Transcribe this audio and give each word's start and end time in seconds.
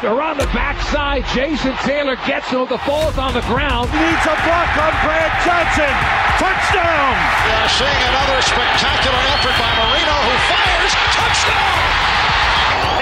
They're 0.00 0.22
on 0.22 0.38
the 0.38 0.46
backside. 0.54 1.26
Jason 1.34 1.74
Taylor 1.82 2.14
gets 2.22 2.46
him. 2.50 2.68
The 2.68 2.78
ball's 2.86 3.18
on 3.18 3.34
the 3.34 3.42
ground. 3.50 3.90
Needs 3.90 4.24
a 4.30 4.36
block 4.46 4.70
on 4.78 4.94
Brad 5.02 5.32
Johnson. 5.42 5.90
Touchdown! 6.38 7.14
Yeah, 7.50 7.66
seeing 7.66 8.02
another 8.06 8.38
spectacular 8.42 9.18
effort 9.34 9.58
by 9.58 9.70
Marino 9.74 10.14
who 10.22 10.34
fires. 10.46 10.92
Touchdown! 11.18 11.82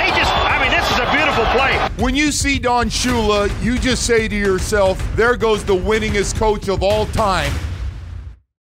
They 0.01 0.09
just, 0.17 0.33
I 0.33 0.57
mean, 0.63 0.73
this 0.73 0.91
is 0.91 0.99
a 0.99 1.09
beautiful 1.13 1.45
play. 1.53 1.77
When 2.03 2.17
you 2.17 2.33
see 2.33 2.59
Don 2.59 2.89
Shula, 2.89 3.51
you 3.63 3.79
just 3.79 4.07
say 4.07 4.27
to 4.27 4.35
yourself, 4.35 4.99
there 5.17 5.37
goes 5.37 5.65
the 5.65 5.77
winningest 5.77 6.37
coach 6.39 6.69
of 6.69 6.83
all 6.83 7.05
time. 7.07 7.53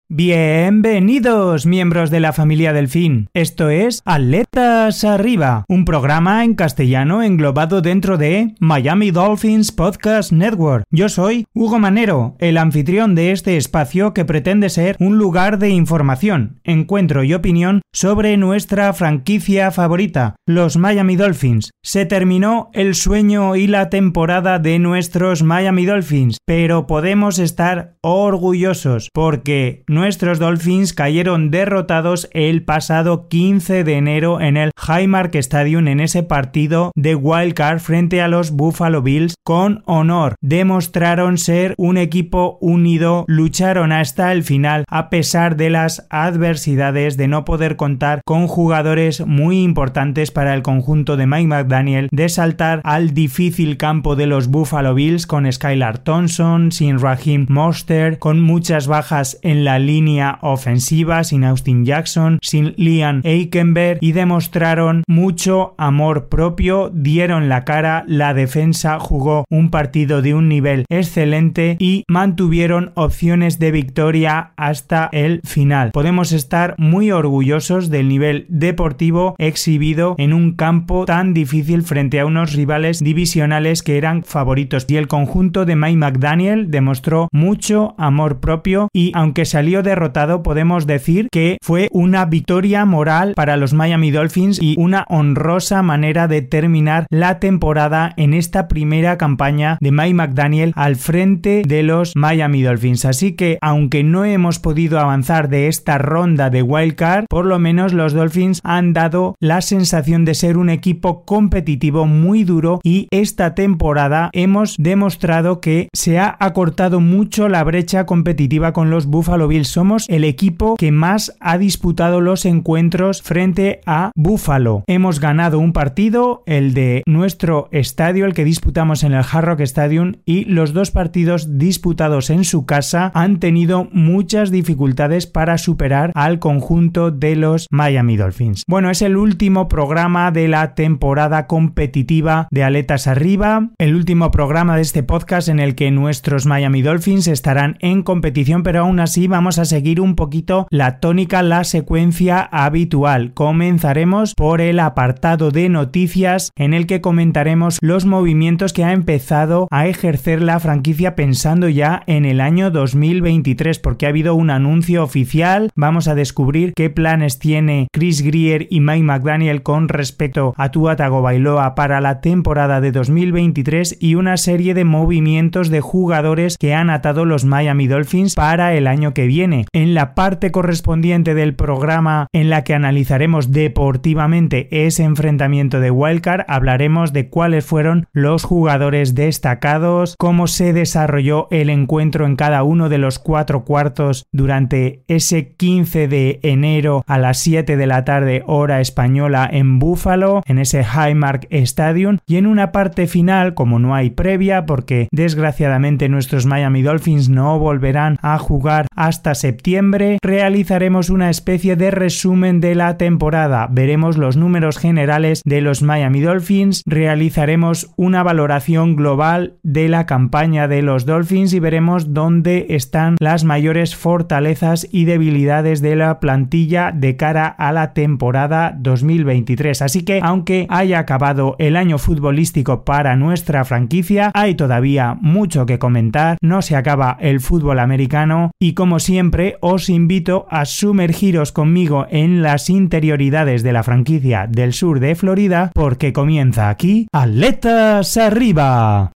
Bienvenidos, 0.08 1.66
miembros 1.66 2.12
de 2.12 2.20
la 2.20 2.32
familia 2.32 2.74
Delfín. 2.74 3.28
Esto 3.34 3.72
es 3.72 4.04
Atletas 4.06 5.04
Arriba, 5.04 5.66
un 5.68 5.84
programa 5.84 6.44
en 6.44 6.54
castellano 6.54 7.24
englobado 7.24 7.82
dentro 7.82 8.20
de 8.20 8.54
Miami 8.60 9.10
Dolphins 9.10 9.72
Podcast 9.72 10.32
Network. 10.32 10.84
Yo 10.92 11.10
soy 11.10 11.48
Hugo 11.56 11.80
Manero, 11.80 12.36
el 12.38 12.58
anfitrión 12.58 13.16
de 13.16 13.32
este 13.32 13.58
espacio 13.58 14.14
que 14.14 14.26
pretende 14.26 14.70
ser 14.70 14.96
un 15.00 15.18
lugar 15.18 15.58
de 15.58 15.70
información, 15.70 16.60
encuentro 16.64 17.24
y 17.24 17.34
opinión 17.34 17.82
sobre 17.92 18.38
nuestra 18.38 18.94
franquicia 18.94 19.72
favorita, 19.72 20.36
los 20.46 20.78
Miami 20.78 21.16
Dolphins. 21.16 21.72
Se 21.82 22.06
terminó 22.06 22.70
el 22.74 22.94
sueño 22.94 23.56
y 23.56 23.66
la 23.66 23.90
temporada 23.90 24.60
de 24.60 24.78
nuestros 24.78 25.42
Miami 25.42 25.88
Dolphins, 25.88 26.38
pero 26.46 26.86
podemos 26.86 27.40
estar 27.40 27.96
orgullosos 28.02 29.10
porque 29.12 29.84
nuestros 29.96 30.38
Dolphins 30.38 30.94
cayeron 30.94 31.50
derrotados 31.50 32.30
el 32.34 32.64
pasado 32.64 33.28
15 33.30 33.84
de 33.84 33.94
enero 33.96 34.42
en 34.42 34.58
el 34.58 34.72
Highmark 34.78 35.34
Stadium 35.36 35.88
en 35.88 36.00
ese 36.00 36.22
partido 36.22 36.92
de 36.96 37.16
wildcard 37.16 37.80
frente 37.80 38.22
a 38.22 38.28
los 38.28 38.52
Buffalo 38.52 39.02
Bills 39.02 39.36
con 39.44 39.82
honor. 39.86 40.36
Demostraron 40.42 41.38
ser 41.38 41.74
un 41.78 41.98
equipo 41.98 42.58
unido, 42.62 43.26
lucharon 43.28 43.92
hasta 43.92 44.32
el 44.32 44.44
final 44.44 44.84
a 44.90 45.10
pesar 45.10 45.56
de 45.56 45.70
las 45.70 46.06
adversidades 46.10 47.18
de 47.18 47.28
no 47.28 47.46
poder 47.46 47.76
contar 47.76 48.22
con 48.26 48.48
jugadores 48.48 49.26
muy 49.26 49.64
importantes 49.64 50.32
para 50.32 50.54
el 50.54 50.62
conjunto 50.62 51.18
de 51.18 51.26
Mike 51.26 51.48
McDaniel, 51.48 52.10
de 52.12 52.30
saltar 52.30 52.82
al 52.84 53.14
difícil 53.14 53.78
campo 53.78 54.16
de 54.16 54.28
los 54.28 54.50
Buffalo 54.50 54.94
Bills 54.94 55.26
con 55.26 55.52
Skylar 55.52 56.00
Thompson, 56.00 56.72
sin 56.72 57.00
Raheem 57.00 57.46
Monster, 57.50 58.20
con 58.20 58.42
muchas 58.42 58.88
bajas 58.88 59.40
en 59.42 59.64
la 59.64 59.80
línea 59.86 60.40
ofensiva, 60.42 61.24
sin 61.24 61.44
Austin 61.44 61.86
Jackson, 61.86 62.40
sin 62.42 62.74
Liam 62.78 63.22
Eikenberg 63.24 64.00
y 64.02 64.12
demostraron 64.12 65.04
mucho 65.08 65.76
amor 65.78 66.30
propio, 66.30 66.92
dieron 66.94 67.50
la 67.50 67.66
cara, 67.66 68.04
la 68.08 68.34
defensa 68.34 69.00
jugó 69.00 69.46
un 69.50 69.70
partido 69.70 70.22
de 70.22 70.34
un 70.34 70.50
nivel 70.50 70.86
excelente 70.90 71.78
y 71.80 72.04
mantuvieron 72.08 72.92
opciones 72.96 73.60
de 73.60 73.72
victoria 73.72 74.52
hasta 74.58 75.10
el 75.12 75.42
final. 75.44 75.92
Podemos 75.92 76.32
estar 76.32 76.76
muy 76.78 77.12
orgullosos 77.12 77.90
del 77.90 78.08
nivel 78.08 78.46
deportivo 78.50 79.36
exhibido 79.38 80.16
en 80.18 80.34
un 80.34 80.54
campo 80.54 81.06
tan 81.06 81.34
difícil 81.34 81.84
frente 81.84 82.20
a 82.20 82.26
unos 82.26 82.54
rivales 82.54 83.00
divisionales 83.00 83.84
que 83.84 83.98
eran 83.98 84.24
favoritos 84.24 84.86
y 84.88 84.98
el 84.98 85.08
conjunto 85.08 85.66
de 85.66 85.76
Mike 85.76 85.98
McDaniel 85.98 86.72
demostró 86.72 87.28
mucho 87.32 87.96
amor 87.98 88.40
propio 88.40 88.90
y 88.94 89.12
aunque 89.14 89.46
salió 89.46 89.75
derrotado 89.84 90.44
podemos 90.44 90.88
decir 90.88 91.28
que 91.32 91.58
fue 91.62 91.90
una 91.92 92.26
victoria 92.26 92.86
moral 92.86 93.34
para 93.36 93.58
los 93.58 93.74
Miami 93.74 94.12
Dolphins 94.12 94.62
y 94.62 94.76
una 94.78 95.06
honrosa 95.10 95.82
manera 95.82 96.28
de 96.28 96.42
terminar 96.42 97.08
la 97.10 97.40
temporada 97.40 98.14
en 98.18 98.34
esta 98.34 98.68
primera 98.68 99.18
campaña 99.18 99.78
de 99.82 99.92
Mike 99.92 100.14
McDaniel 100.14 100.74
al 100.76 100.96
frente 100.96 101.64
de 101.66 101.84
los 101.84 102.14
Miami 102.16 102.62
Dolphins. 102.62 103.06
Así 103.06 103.34
que 103.34 103.58
aunque 103.62 104.04
no 104.04 104.26
hemos 104.26 104.60
podido 104.60 105.00
avanzar 105.00 105.50
de 105.50 105.68
esta 105.68 105.98
ronda 105.98 106.50
de 106.50 106.62
wildcard, 106.62 107.26
por 107.30 107.46
lo 107.46 107.60
menos 107.60 107.94
los 107.94 108.14
Dolphins 108.14 108.62
han 108.64 108.94
dado 108.94 109.36
la 109.40 109.62
sensación 109.62 110.26
de 110.26 110.36
ser 110.36 110.58
un 110.58 110.70
equipo 110.70 111.26
competitivo 111.26 112.06
muy 112.06 112.44
duro 112.44 112.80
y 112.84 113.08
esta 113.12 113.56
temporada 113.56 114.30
hemos 114.34 114.76
demostrado 114.78 115.62
que 115.62 115.90
se 115.94 116.20
ha 116.20 116.36
acortado 116.40 117.00
mucho 117.00 117.50
la 117.50 117.64
brecha 117.64 118.06
competitiva 118.06 118.74
con 118.74 118.90
los 118.90 119.06
Buffalo 119.08 119.48
Bills. 119.48 119.65
Somos 119.66 120.06
el 120.10 120.24
equipo 120.24 120.76
que 120.78 120.92
más 120.92 121.36
ha 121.40 121.58
disputado 121.58 122.22
los 122.22 122.46
encuentros 122.46 123.22
frente 123.22 123.82
a 123.86 124.12
Buffalo. 124.16 124.84
Hemos 124.88 125.20
ganado 125.20 125.60
un 125.60 125.74
partido, 125.74 126.44
el 126.46 126.74
de 126.74 127.04
nuestro 127.06 127.68
estadio, 127.72 128.26
el 128.26 128.34
que 128.34 128.46
disputamos 128.46 129.04
en 129.04 129.14
el 129.14 129.24
Hard 129.30 129.46
Rock 129.46 129.62
Stadium, 129.62 130.14
y 130.26 130.46
los 130.46 130.74
dos 130.74 130.92
partidos 130.92 131.58
disputados 131.58 132.30
en 132.30 132.44
su 132.44 132.66
casa 132.66 133.12
han 133.14 133.40
tenido 133.40 133.88
muchas 133.92 134.52
dificultades 134.52 135.28
para 135.28 135.58
superar 135.58 136.12
al 136.16 136.40
conjunto 136.40 137.12
de 137.12 137.36
los 137.36 137.68
Miami 137.72 138.18
Dolphins. 138.18 138.64
Bueno, 138.68 138.90
es 138.90 139.02
el 139.02 139.18
último 139.18 139.68
programa 139.68 140.32
de 140.32 140.48
la 140.48 140.76
temporada 140.76 141.48
competitiva 141.48 142.48
de 142.52 142.64
Aletas 142.64 143.08
Arriba, 143.08 143.70
el 143.78 143.96
último 143.96 144.32
programa 144.32 144.76
de 144.76 144.82
este 144.82 145.04
podcast 145.04 145.50
en 145.50 145.60
el 145.60 145.76
que 145.76 145.92
nuestros 145.92 146.46
Miami 146.46 146.82
Dolphins 146.82 147.28
estarán 147.28 147.78
en 147.80 148.04
competición, 148.04 148.64
pero 148.64 148.82
aún 148.82 149.00
así 149.00 149.28
vamos 149.28 149.55
a 149.60 149.66
seguir 149.66 150.02
un 150.02 150.16
poquito 150.16 150.68
la 150.70 151.00
tónica, 151.00 151.42
la 151.44 151.64
secuencia 151.64 152.42
habitual. 152.42 153.34
Comenzaremos 153.34 154.34
por 154.36 154.62
el 154.62 154.80
apartado 154.80 155.52
de 155.52 155.70
noticias 155.70 156.52
en 156.56 156.74
el 156.74 156.88
que 156.88 157.02
comentaremos 157.02 157.78
los 157.82 158.06
movimientos 158.06 158.74
que 158.74 158.84
ha 158.84 158.92
empezado 158.92 159.68
a 159.72 159.88
ejercer 159.88 160.42
la 160.42 160.60
franquicia 160.60 161.16
pensando 161.16 161.70
ya 161.70 162.04
en 162.08 162.26
el 162.26 162.42
año 162.42 162.72
2023 162.72 163.80
porque 163.80 164.06
ha 164.06 164.10
habido 164.10 164.36
un 164.36 164.50
anuncio 164.50 165.04
oficial, 165.04 165.72
vamos 165.76 166.08
a 166.08 166.16
descubrir 166.16 166.74
qué 166.76 166.90
planes 166.90 167.40
tiene 167.40 167.88
Chris 167.92 168.22
Greer 168.22 168.68
y 168.70 168.80
Mike 168.80 169.04
McDaniel 169.04 169.64
con 169.64 169.90
respecto 169.90 170.54
a 170.58 170.72
Tua 170.72 170.96
Tagovailoa 170.96 171.76
para 171.76 172.02
la 172.02 172.22
temporada 172.22 172.82
de 172.82 172.92
2023 172.92 173.98
y 174.00 174.16
una 174.16 174.38
serie 174.38 174.74
de 174.74 174.86
movimientos 174.86 175.70
de 175.70 175.82
jugadores 175.82 176.58
que 176.58 176.74
han 176.74 176.90
atado 176.90 177.26
los 177.26 177.46
Miami 177.46 177.88
Dolphins 177.88 178.36
para 178.36 178.74
el 178.74 178.88
año 178.88 179.14
que 179.14 179.28
viene. 179.28 179.45
En 179.54 179.94
la 179.94 180.16
parte 180.16 180.52
correspondiente 180.52 181.36
del 181.36 181.54
programa 181.54 182.28
en 182.34 182.50
la 182.50 182.64
que 182.64 182.74
analizaremos 182.74 183.52
deportivamente 183.52 184.86
ese 184.86 185.04
enfrentamiento 185.04 185.80
de 185.80 185.92
Wildcard, 185.92 186.46
hablaremos 186.48 187.14
de 187.14 187.30
cuáles 187.30 187.64
fueron 187.66 188.08
los 188.12 188.44
jugadores 188.44 189.14
destacados, 189.14 190.16
cómo 190.18 190.48
se 190.48 190.74
desarrolló 190.74 191.48
el 191.52 191.70
encuentro 191.70 192.26
en 192.26 192.36
cada 192.36 192.64
uno 192.64 192.90
de 192.90 192.98
los 192.98 193.20
cuatro 193.20 193.66
cuartos 193.66 194.26
durante 194.32 195.04
ese 195.08 195.50
15 195.50 196.08
de 196.08 196.40
enero 196.42 197.04
a 197.06 197.20
las 197.20 197.38
7 197.40 197.78
de 197.78 197.88
la 197.88 198.04
tarde 198.04 198.44
hora 198.48 198.82
española 198.82 199.48
en 199.52 199.78
Buffalo, 199.78 200.42
en 200.48 200.58
ese 200.58 200.84
Highmark 200.84 201.48
Stadium. 201.52 202.18
Y 202.26 202.38
en 202.38 202.48
una 202.48 202.72
parte 202.72 203.06
final, 203.06 203.54
como 203.54 203.78
no 203.78 203.94
hay 203.94 204.10
previa, 204.10 204.66
porque 204.66 205.08
desgraciadamente 205.12 206.10
nuestros 206.10 206.46
Miami 206.48 206.82
Dolphins 206.82 207.30
no 207.30 207.60
volverán 207.60 208.18
a 208.22 208.40
jugar 208.40 208.88
hasta 208.96 209.35
septiembre, 209.36 210.18
realizaremos 210.22 211.10
una 211.10 211.30
especie 211.30 211.76
de 211.76 211.92
resumen 211.92 212.62
de 212.62 212.76
la 212.76 212.98
temporada, 212.98 213.68
veremos 213.70 214.18
los 214.18 214.38
números 214.38 214.78
generales 214.78 215.42
de 215.46 215.62
los 215.62 215.82
Miami 215.82 216.22
Dolphins, 216.22 216.82
realizaremos 216.86 217.94
una 217.98 218.24
valoración 218.24 218.96
global 218.96 219.58
de 219.64 219.90
la 219.90 220.06
campaña 220.06 220.68
de 220.68 220.82
los 220.82 221.06
Dolphins 221.06 221.54
y 221.54 221.60
veremos 221.60 222.14
dónde 222.14 222.68
están 222.70 223.16
las 223.20 223.44
mayores 223.44 223.96
fortalezas 223.96 224.88
y 224.92 225.06
debilidades 225.06 225.82
de 225.82 225.96
la 225.96 226.20
plantilla 226.20 226.92
de 226.92 227.16
cara 227.16 227.48
a 227.48 227.72
la 227.72 227.94
temporada 227.94 228.76
2023. 228.78 229.82
Así 229.82 230.04
que 230.04 230.20
aunque 230.24 230.66
haya 230.70 231.00
acabado 231.00 231.56
el 231.60 231.76
año 231.76 231.98
futbolístico 231.98 232.84
para 232.84 233.16
nuestra 233.16 233.66
franquicia, 233.66 234.32
hay 234.34 234.56
todavía 234.56 235.18
mucho 235.20 235.66
que 235.66 235.80
comentar, 235.80 236.38
no 236.42 236.62
se 236.62 236.76
acaba 236.76 237.18
el 237.20 237.40
fútbol 237.40 237.80
americano 237.80 238.52
y 238.60 238.74
como 238.74 239.00
siempre 239.00 239.15
os 239.62 239.90
invito 239.90 240.46
a 240.50 240.66
sumergiros 240.66 241.52
conmigo 241.52 242.06
en 242.10 242.42
las 242.42 242.70
interioridades 242.70 243.64
de 243.64 243.72
la 243.72 243.84
franquicia 243.84 244.48
del 244.50 244.74
sur 244.74 245.00
de 245.00 245.16
Florida 245.16 245.72
porque 245.74 246.12
comienza 246.12 246.70
aquí 246.70 247.08
Atletas 247.14 248.18
Arriba. 248.18 249.12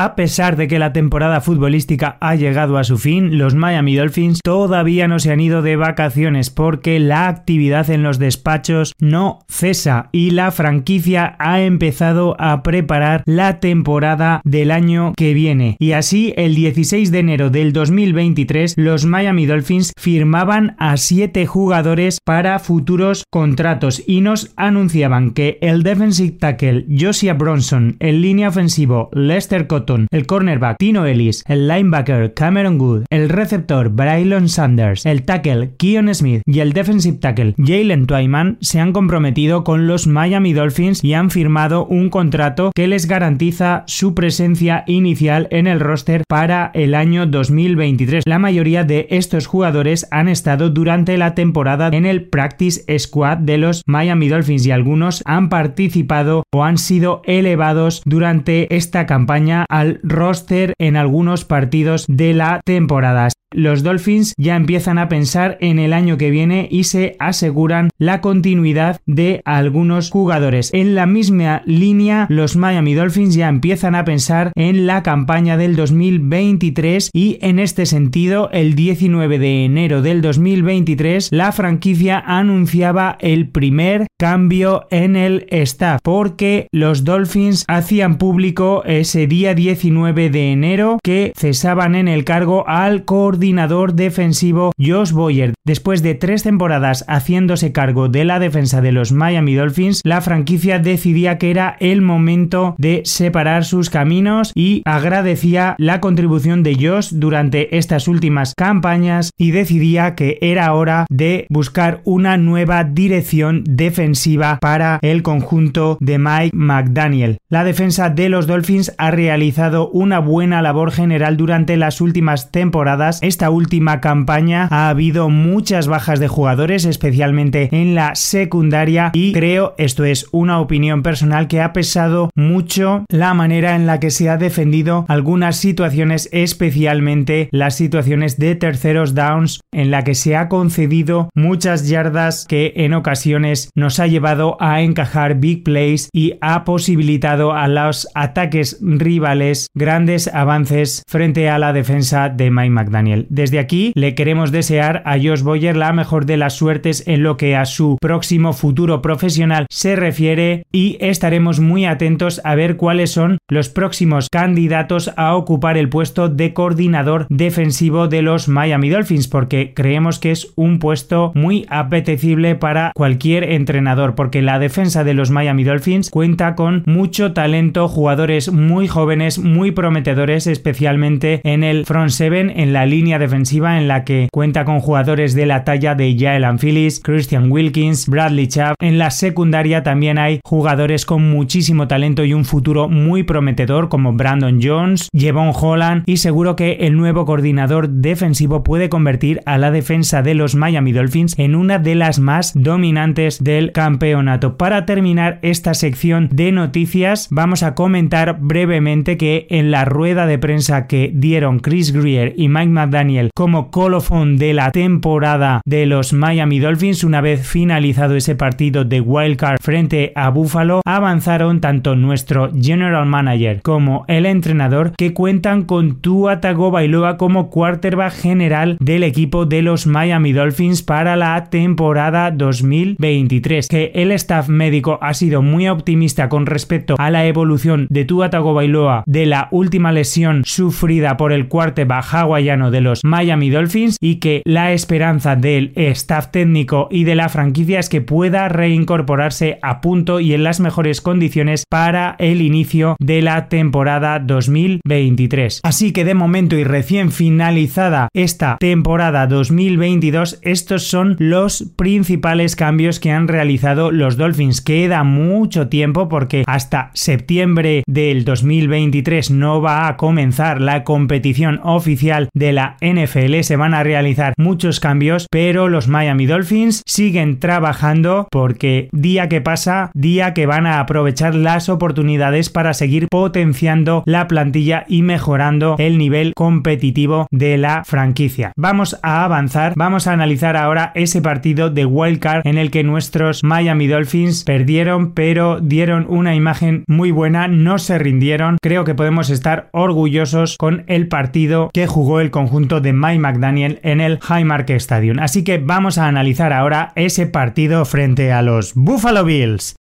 A 0.00 0.14
pesar 0.14 0.54
de 0.54 0.68
que 0.68 0.78
la 0.78 0.92
temporada 0.92 1.40
futbolística 1.40 2.18
ha 2.20 2.36
llegado 2.36 2.78
a 2.78 2.84
su 2.84 2.98
fin, 2.98 3.36
los 3.36 3.56
Miami 3.56 3.96
Dolphins 3.96 4.38
todavía 4.44 5.08
no 5.08 5.18
se 5.18 5.32
han 5.32 5.40
ido 5.40 5.60
de 5.60 5.74
vacaciones 5.74 6.50
porque 6.50 7.00
la 7.00 7.26
actividad 7.26 7.90
en 7.90 8.04
los 8.04 8.20
despachos 8.20 8.92
no 9.00 9.40
cesa 9.48 10.08
y 10.12 10.30
la 10.30 10.52
franquicia 10.52 11.34
ha 11.40 11.62
empezado 11.62 12.36
a 12.38 12.62
preparar 12.62 13.24
la 13.26 13.58
temporada 13.58 14.40
del 14.44 14.70
año 14.70 15.14
que 15.16 15.34
viene. 15.34 15.74
Y 15.80 15.90
así, 15.90 16.32
el 16.36 16.54
16 16.54 17.10
de 17.10 17.18
enero 17.18 17.50
del 17.50 17.72
2023, 17.72 18.74
los 18.76 19.04
Miami 19.04 19.46
Dolphins 19.46 19.94
firmaban 19.98 20.76
a 20.78 20.96
siete 20.96 21.44
jugadores 21.44 22.20
para 22.24 22.60
futuros 22.60 23.24
contratos 23.32 24.00
y 24.06 24.20
nos 24.20 24.52
anunciaban 24.54 25.32
que 25.32 25.58
el 25.60 25.82
defensive 25.82 26.38
tackle 26.38 26.86
Josiah 26.88 27.34
Bronson, 27.34 27.96
el 27.98 28.22
línea 28.22 28.50
ofensivo 28.50 29.10
Lester 29.12 29.66
Cotton, 29.66 29.87
el 30.10 30.26
cornerback 30.26 30.76
Tino 30.78 31.06
Ellis, 31.06 31.42
el 31.46 31.66
linebacker 31.66 32.34
Cameron 32.34 32.76
Good, 32.76 33.04
el 33.10 33.28
receptor 33.28 33.88
Braylon 33.88 34.48
Sanders, 34.48 35.06
el 35.06 35.22
tackle 35.22 35.70
Keon 35.78 36.14
Smith 36.14 36.42
y 36.44 36.60
el 36.60 36.72
defensive 36.72 37.18
tackle 37.18 37.54
Jalen 37.56 38.06
Twyman 38.06 38.58
se 38.60 38.80
han 38.80 38.92
comprometido 38.92 39.64
con 39.64 39.86
los 39.86 40.06
Miami 40.06 40.52
Dolphins 40.52 41.02
y 41.02 41.14
han 41.14 41.30
firmado 41.30 41.86
un 41.86 42.10
contrato 42.10 42.70
que 42.74 42.86
les 42.86 43.06
garantiza 43.06 43.84
su 43.86 44.14
presencia 44.14 44.84
inicial 44.86 45.48
en 45.50 45.66
el 45.66 45.80
roster 45.80 46.24
para 46.28 46.70
el 46.74 46.94
año 46.94 47.26
2023. 47.26 48.24
La 48.26 48.38
mayoría 48.38 48.84
de 48.84 49.06
estos 49.10 49.46
jugadores 49.46 50.06
han 50.10 50.28
estado 50.28 50.70
durante 50.70 51.16
la 51.16 51.34
temporada 51.34 51.88
en 51.88 52.04
el 52.04 52.28
practice 52.28 52.84
squad 52.98 53.38
de 53.38 53.58
los 53.58 53.82
Miami 53.86 54.28
Dolphins 54.28 54.66
y 54.66 54.70
algunos 54.70 55.22
han 55.24 55.48
participado 55.48 56.42
o 56.52 56.64
han 56.64 56.76
sido 56.76 57.22
elevados 57.24 58.02
durante 58.04 58.74
esta 58.74 59.06
campaña 59.06 59.64
al 59.78 60.00
roster 60.02 60.74
en 60.78 60.96
algunos 60.96 61.44
partidos 61.44 62.04
de 62.08 62.34
la 62.34 62.60
temporada. 62.64 63.28
Los 63.50 63.82
Dolphins 63.82 64.34
ya 64.36 64.56
empiezan 64.56 64.98
a 64.98 65.08
pensar 65.08 65.56
en 65.62 65.78
el 65.78 65.94
año 65.94 66.18
que 66.18 66.30
viene 66.30 66.68
y 66.70 66.84
se 66.84 67.16
aseguran 67.18 67.88
la 67.96 68.20
continuidad 68.20 69.00
de 69.06 69.40
algunos 69.46 70.10
jugadores. 70.10 70.68
En 70.74 70.94
la 70.94 71.06
misma 71.06 71.62
línea, 71.64 72.26
los 72.28 72.56
Miami 72.56 72.92
Dolphins 72.92 73.34
ya 73.34 73.48
empiezan 73.48 73.94
a 73.94 74.04
pensar 74.04 74.52
en 74.54 74.86
la 74.86 75.02
campaña 75.02 75.56
del 75.56 75.76
2023 75.76 77.10
y 77.14 77.38
en 77.40 77.58
este 77.58 77.86
sentido, 77.86 78.50
el 78.52 78.74
19 78.74 79.38
de 79.38 79.64
enero 79.64 80.02
del 80.02 80.20
2023, 80.20 81.30
la 81.32 81.50
franquicia 81.52 82.18
anunciaba 82.18 83.16
el 83.18 83.48
primer 83.48 84.08
cambio 84.18 84.86
en 84.90 85.16
el 85.16 85.46
staff 85.50 86.00
porque 86.02 86.68
los 86.70 87.04
Dolphins 87.04 87.64
hacían 87.66 88.18
público 88.18 88.82
ese 88.84 89.26
día 89.26 89.54
19 89.68 90.30
de 90.30 90.50
enero 90.50 90.98
que 91.02 91.34
cesaban 91.36 91.94
en 91.94 92.08
el 92.08 92.24
cargo 92.24 92.66
al 92.66 93.04
coordinador 93.04 93.92
defensivo 93.92 94.72
Josh 94.78 95.12
Boyer. 95.12 95.52
Después 95.66 96.02
de 96.02 96.14
tres 96.14 96.42
temporadas 96.42 97.04
haciéndose 97.06 97.70
cargo 97.72 98.08
de 98.08 98.24
la 98.24 98.38
defensa 98.38 98.80
de 98.80 98.92
los 98.92 99.12
Miami 99.12 99.54
Dolphins, 99.54 100.00
la 100.04 100.22
franquicia 100.22 100.78
decidía 100.78 101.36
que 101.36 101.50
era 101.50 101.76
el 101.80 102.00
momento 102.00 102.76
de 102.78 103.02
separar 103.04 103.66
sus 103.66 103.90
caminos 103.90 104.52
y 104.54 104.80
agradecía 104.86 105.74
la 105.76 106.00
contribución 106.00 106.62
de 106.62 106.76
Josh 106.76 107.10
durante 107.12 107.76
estas 107.76 108.08
últimas 108.08 108.54
campañas 108.56 109.32
y 109.36 109.50
decidía 109.50 110.14
que 110.14 110.38
era 110.40 110.72
hora 110.72 111.04
de 111.10 111.46
buscar 111.50 112.00
una 112.04 112.38
nueva 112.38 112.84
dirección 112.84 113.64
defensiva 113.64 114.56
para 114.62 114.98
el 115.02 115.22
conjunto 115.22 115.98
de 116.00 116.18
Mike 116.18 116.56
McDaniel. 116.56 117.36
La 117.50 117.64
defensa 117.64 118.08
de 118.08 118.30
los 118.30 118.46
Dolphins 118.46 118.94
ha 118.96 119.10
realizado 119.10 119.47
una 119.92 120.18
buena 120.18 120.62
labor 120.62 120.92
general 120.92 121.36
durante 121.36 121.76
las 121.76 122.00
últimas 122.00 122.50
temporadas. 122.50 123.18
Esta 123.22 123.50
última 123.50 124.00
campaña 124.00 124.68
ha 124.70 124.88
habido 124.88 125.28
muchas 125.30 125.88
bajas 125.88 126.20
de 126.20 126.28
jugadores, 126.28 126.84
especialmente 126.84 127.68
en 127.72 127.94
la 127.94 128.14
secundaria 128.14 129.10
y 129.14 129.32
creo, 129.32 129.74
esto 129.78 130.04
es 130.04 130.26
una 130.32 130.60
opinión 130.60 131.02
personal, 131.02 131.48
que 131.48 131.60
ha 131.60 131.72
pesado 131.72 132.30
mucho 132.34 133.04
la 133.08 133.34
manera 133.34 133.74
en 133.74 133.86
la 133.86 134.00
que 134.00 134.10
se 134.10 134.28
ha 134.28 134.36
defendido 134.36 135.04
algunas 135.08 135.56
situaciones, 135.56 136.28
especialmente 136.32 137.48
las 137.52 137.74
situaciones 137.74 138.38
de 138.38 138.54
terceros 138.54 139.14
downs 139.14 139.60
en 139.72 139.90
la 139.90 140.04
que 140.04 140.14
se 140.14 140.36
ha 140.36 140.48
concedido 140.48 141.30
muchas 141.34 141.88
yardas 141.88 142.46
que 142.48 142.72
en 142.76 142.94
ocasiones 142.94 143.70
nos 143.74 143.98
ha 144.00 144.06
llevado 144.06 144.56
a 144.60 144.82
encajar 144.82 145.36
big 145.36 145.64
plays 145.64 146.10
y 146.12 146.34
ha 146.40 146.64
posibilitado 146.64 147.52
a 147.52 147.68
los 147.68 148.08
ataques 148.14 148.78
rivales 148.80 149.37
grandes 149.74 150.28
avances 150.28 151.02
frente 151.08 151.48
a 151.48 151.58
la 151.58 151.72
defensa 151.72 152.28
de 152.28 152.50
Mike 152.50 152.70
McDaniel. 152.70 153.26
Desde 153.30 153.58
aquí 153.58 153.92
le 153.94 154.14
queremos 154.14 154.52
desear 154.52 155.02
a 155.04 155.16
Josh 155.16 155.42
Boyer 155.42 155.76
la 155.76 155.92
mejor 155.92 156.26
de 156.26 156.36
las 156.36 156.54
suertes 156.54 157.04
en 157.06 157.22
lo 157.22 157.36
que 157.36 157.56
a 157.56 157.64
su 157.64 157.98
próximo 158.00 158.52
futuro 158.52 159.02
profesional 159.02 159.66
se 159.70 159.96
refiere 159.96 160.64
y 160.72 160.96
estaremos 161.00 161.60
muy 161.60 161.84
atentos 161.84 162.40
a 162.44 162.54
ver 162.54 162.76
cuáles 162.76 163.10
son 163.10 163.38
los 163.48 163.68
próximos 163.68 164.28
candidatos 164.30 165.12
a 165.16 165.34
ocupar 165.34 165.76
el 165.76 165.88
puesto 165.88 166.28
de 166.28 166.52
coordinador 166.52 167.26
defensivo 167.28 168.08
de 168.08 168.22
los 168.22 168.48
Miami 168.48 168.90
Dolphins 168.90 169.28
porque 169.28 169.72
creemos 169.74 170.18
que 170.18 170.30
es 170.30 170.52
un 170.56 170.78
puesto 170.78 171.32
muy 171.34 171.66
apetecible 171.68 172.54
para 172.54 172.92
cualquier 172.94 173.44
entrenador 173.44 174.14
porque 174.14 174.42
la 174.42 174.58
defensa 174.58 175.04
de 175.04 175.14
los 175.14 175.30
Miami 175.30 175.64
Dolphins 175.64 176.10
cuenta 176.10 176.54
con 176.54 176.82
mucho 176.86 177.32
talento, 177.32 177.88
jugadores 177.88 178.50
muy 178.52 178.88
jóvenes, 178.88 179.27
muy 179.36 179.72
prometedores, 179.72 180.46
especialmente 180.46 181.42
en 181.44 181.62
el 181.64 181.84
front 181.84 182.08
seven, 182.08 182.50
en 182.56 182.72
la 182.72 182.86
línea 182.86 183.18
defensiva 183.18 183.78
en 183.78 183.88
la 183.88 184.04
que 184.04 184.28
cuenta 184.32 184.64
con 184.64 184.80
jugadores 184.80 185.34
de 185.34 185.44
la 185.44 185.64
talla 185.64 185.94
de 185.94 186.16
Jael 186.18 186.46
Phillips, 186.58 187.00
Christian 187.00 187.50
Wilkins, 187.50 188.08
Bradley 188.08 188.46
Chubb. 188.46 188.74
En 188.80 188.96
la 188.96 189.10
secundaria 189.10 189.82
también 189.82 190.16
hay 190.16 190.40
jugadores 190.44 191.04
con 191.04 191.28
muchísimo 191.28 191.88
talento 191.88 192.24
y 192.24 192.32
un 192.32 192.44
futuro 192.44 192.88
muy 192.88 193.24
prometedor 193.24 193.88
como 193.88 194.12
Brandon 194.12 194.60
Jones, 194.62 195.08
Jevon 195.12 195.52
Holland 195.52 196.04
y 196.06 196.18
seguro 196.18 196.56
que 196.56 196.78
el 196.80 196.96
nuevo 196.96 197.26
coordinador 197.26 197.88
defensivo 197.88 198.62
puede 198.62 198.88
convertir 198.88 199.42
a 199.44 199.58
la 199.58 199.70
defensa 199.70 200.22
de 200.22 200.34
los 200.34 200.54
Miami 200.54 200.92
Dolphins 200.92 201.38
en 201.38 201.54
una 201.54 201.78
de 201.78 201.96
las 201.96 202.20
más 202.20 202.52
dominantes 202.54 203.42
del 203.42 203.72
campeonato. 203.72 204.56
Para 204.56 204.86
terminar 204.86 205.38
esta 205.42 205.74
sección 205.74 206.28
de 206.32 206.52
noticias 206.52 207.28
vamos 207.30 207.62
a 207.62 207.74
comentar 207.74 208.38
brevemente 208.40 209.17
que 209.18 209.46
en 209.50 209.70
la 209.70 209.84
rueda 209.84 210.26
de 210.26 210.38
prensa 210.38 210.86
que 210.86 211.10
dieron 211.14 211.58
Chris 211.58 211.92
Greer 211.92 212.32
y 212.36 212.48
Mike 212.48 212.68
McDonald 212.68 212.88
Daniel 212.92 213.30
como 213.34 213.70
colofón 213.70 214.36
de 214.36 214.54
la 214.54 214.70
temporada 214.70 215.60
de 215.64 215.86
los 215.86 216.12
Miami 216.12 216.58
Dolphins 216.58 217.04
una 217.04 217.20
vez 217.20 217.46
finalizado 217.46 218.16
ese 218.16 218.34
partido 218.34 218.84
de 218.84 219.00
wildcard 219.00 219.58
frente 219.60 220.12
a 220.14 220.30
Buffalo 220.30 220.80
avanzaron 220.84 221.60
tanto 221.60 221.96
nuestro 221.96 222.50
general 222.52 223.06
manager 223.06 223.60
como 223.62 224.04
el 224.08 224.26
entrenador 224.26 224.92
que 224.96 225.12
cuentan 225.12 225.64
con 225.64 226.00
Tua 226.00 226.40
Tagovailoa 226.40 227.16
como 227.16 227.50
quarterback 227.50 228.12
general 228.12 228.76
del 228.80 229.02
equipo 229.02 229.46
de 229.46 229.62
los 229.62 229.86
Miami 229.86 230.32
Dolphins 230.32 230.82
para 230.82 231.16
la 231.16 231.44
temporada 231.50 232.30
2023 232.30 233.68
que 233.68 233.92
el 233.94 234.12
staff 234.12 234.48
médico 234.48 234.98
ha 235.02 235.14
sido 235.14 235.42
muy 235.42 235.68
optimista 235.68 236.28
con 236.28 236.46
respecto 236.46 236.94
a 236.98 237.10
la 237.10 237.26
evolución 237.26 237.86
de 237.90 238.04
Tua 238.04 238.30
Tagovailoa 238.30 239.04
de 239.08 239.24
la 239.24 239.48
última 239.50 239.90
lesión 239.90 240.42
sufrida 240.44 241.16
por 241.16 241.32
el 241.32 241.48
quarterback 241.48 242.04
hawaiano 242.12 242.70
de 242.70 242.82
los 242.82 243.00
Miami 243.04 243.48
Dolphins 243.48 243.96
y 244.00 244.16
que 244.16 244.42
la 244.44 244.72
esperanza 244.72 245.34
del 245.34 245.72
staff 245.74 246.30
técnico 246.30 246.88
y 246.90 247.04
de 247.04 247.14
la 247.14 247.30
franquicia 247.30 247.80
es 247.80 247.88
que 247.88 248.02
pueda 248.02 248.50
reincorporarse 248.50 249.58
a 249.62 249.80
punto 249.80 250.20
y 250.20 250.34
en 250.34 250.44
las 250.44 250.60
mejores 250.60 251.00
condiciones 251.00 251.64
para 251.68 252.16
el 252.18 252.42
inicio 252.42 252.96
de 253.00 253.22
la 253.22 253.48
temporada 253.48 254.18
2023. 254.18 255.60
Así 255.62 255.92
que 255.92 256.04
de 256.04 256.14
momento 256.14 256.56
y 256.56 256.64
recién 256.64 257.10
finalizada 257.10 258.08
esta 258.12 258.58
temporada 258.60 259.26
2022, 259.26 260.38
estos 260.42 260.82
son 260.82 261.16
los 261.18 261.72
principales 261.76 262.56
cambios 262.56 263.00
que 263.00 263.10
han 263.10 263.26
realizado 263.26 263.90
los 263.90 264.18
Dolphins. 264.18 264.60
Queda 264.60 265.02
mucho 265.02 265.68
tiempo 265.68 266.10
porque 266.10 266.44
hasta 266.46 266.90
septiembre 266.92 267.84
del 267.86 268.26
2023 268.26 268.97
no 269.30 269.62
va 269.62 269.88
a 269.88 269.96
comenzar 269.96 270.60
la 270.60 270.84
competición 270.84 271.60
oficial 271.62 272.28
de 272.34 272.52
la 272.52 272.76
NFL 272.80 273.40
se 273.42 273.56
van 273.56 273.72
a 273.72 273.82
realizar 273.82 274.34
muchos 274.36 274.80
cambios, 274.80 275.26
pero 275.30 275.68
los 275.68 275.88
Miami 275.88 276.26
Dolphins 276.26 276.82
siguen 276.84 277.38
trabajando 277.38 278.28
porque 278.30 278.88
día 278.92 279.28
que 279.28 279.40
pasa, 279.40 279.90
día 279.94 280.34
que 280.34 280.46
van 280.46 280.66
a 280.66 280.80
aprovechar 280.80 281.34
las 281.34 281.68
oportunidades 281.68 282.50
para 282.50 282.74
seguir 282.74 283.08
potenciando 283.08 284.02
la 284.04 284.28
plantilla 284.28 284.84
y 284.88 285.02
mejorando 285.02 285.76
el 285.78 285.96
nivel 285.96 286.34
competitivo 286.34 287.28
de 287.30 287.56
la 287.56 287.84
franquicia. 287.84 288.52
Vamos 288.56 288.98
a 289.02 289.24
avanzar, 289.24 289.72
vamos 289.76 290.06
a 290.06 290.12
analizar 290.12 290.56
ahora 290.56 290.92
ese 290.94 291.22
partido 291.22 291.70
de 291.70 291.86
wildcard 291.86 292.46
en 292.46 292.58
el 292.58 292.70
que 292.70 292.84
nuestros 292.84 293.42
Miami 293.42 293.86
Dolphins 293.86 294.44
perdieron, 294.44 295.12
pero 295.12 295.60
dieron 295.60 296.06
una 296.08 296.34
imagen 296.34 296.84
muy 296.88 297.10
buena, 297.10 297.48
no 297.48 297.78
se 297.78 297.98
rindieron. 297.98 298.58
Creo 298.60 298.84
que 298.84 298.87
podemos 298.94 299.30
estar 299.30 299.68
orgullosos 299.72 300.56
con 300.58 300.84
el 300.86 301.08
partido 301.08 301.70
que 301.72 301.86
jugó 301.86 302.20
el 302.20 302.30
conjunto 302.30 302.80
de 302.80 302.92
Mike 302.92 303.18
McDaniel 303.18 303.80
en 303.82 304.00
el 304.00 304.18
Highmark 304.18 304.70
Stadium. 304.70 305.18
Así 305.18 305.44
que 305.44 305.58
vamos 305.58 305.98
a 305.98 306.06
analizar 306.06 306.52
ahora 306.52 306.92
ese 306.94 307.26
partido 307.26 307.84
frente 307.84 308.32
a 308.32 308.42
los 308.42 308.74
Buffalo 308.74 309.24
Bills. 309.24 309.76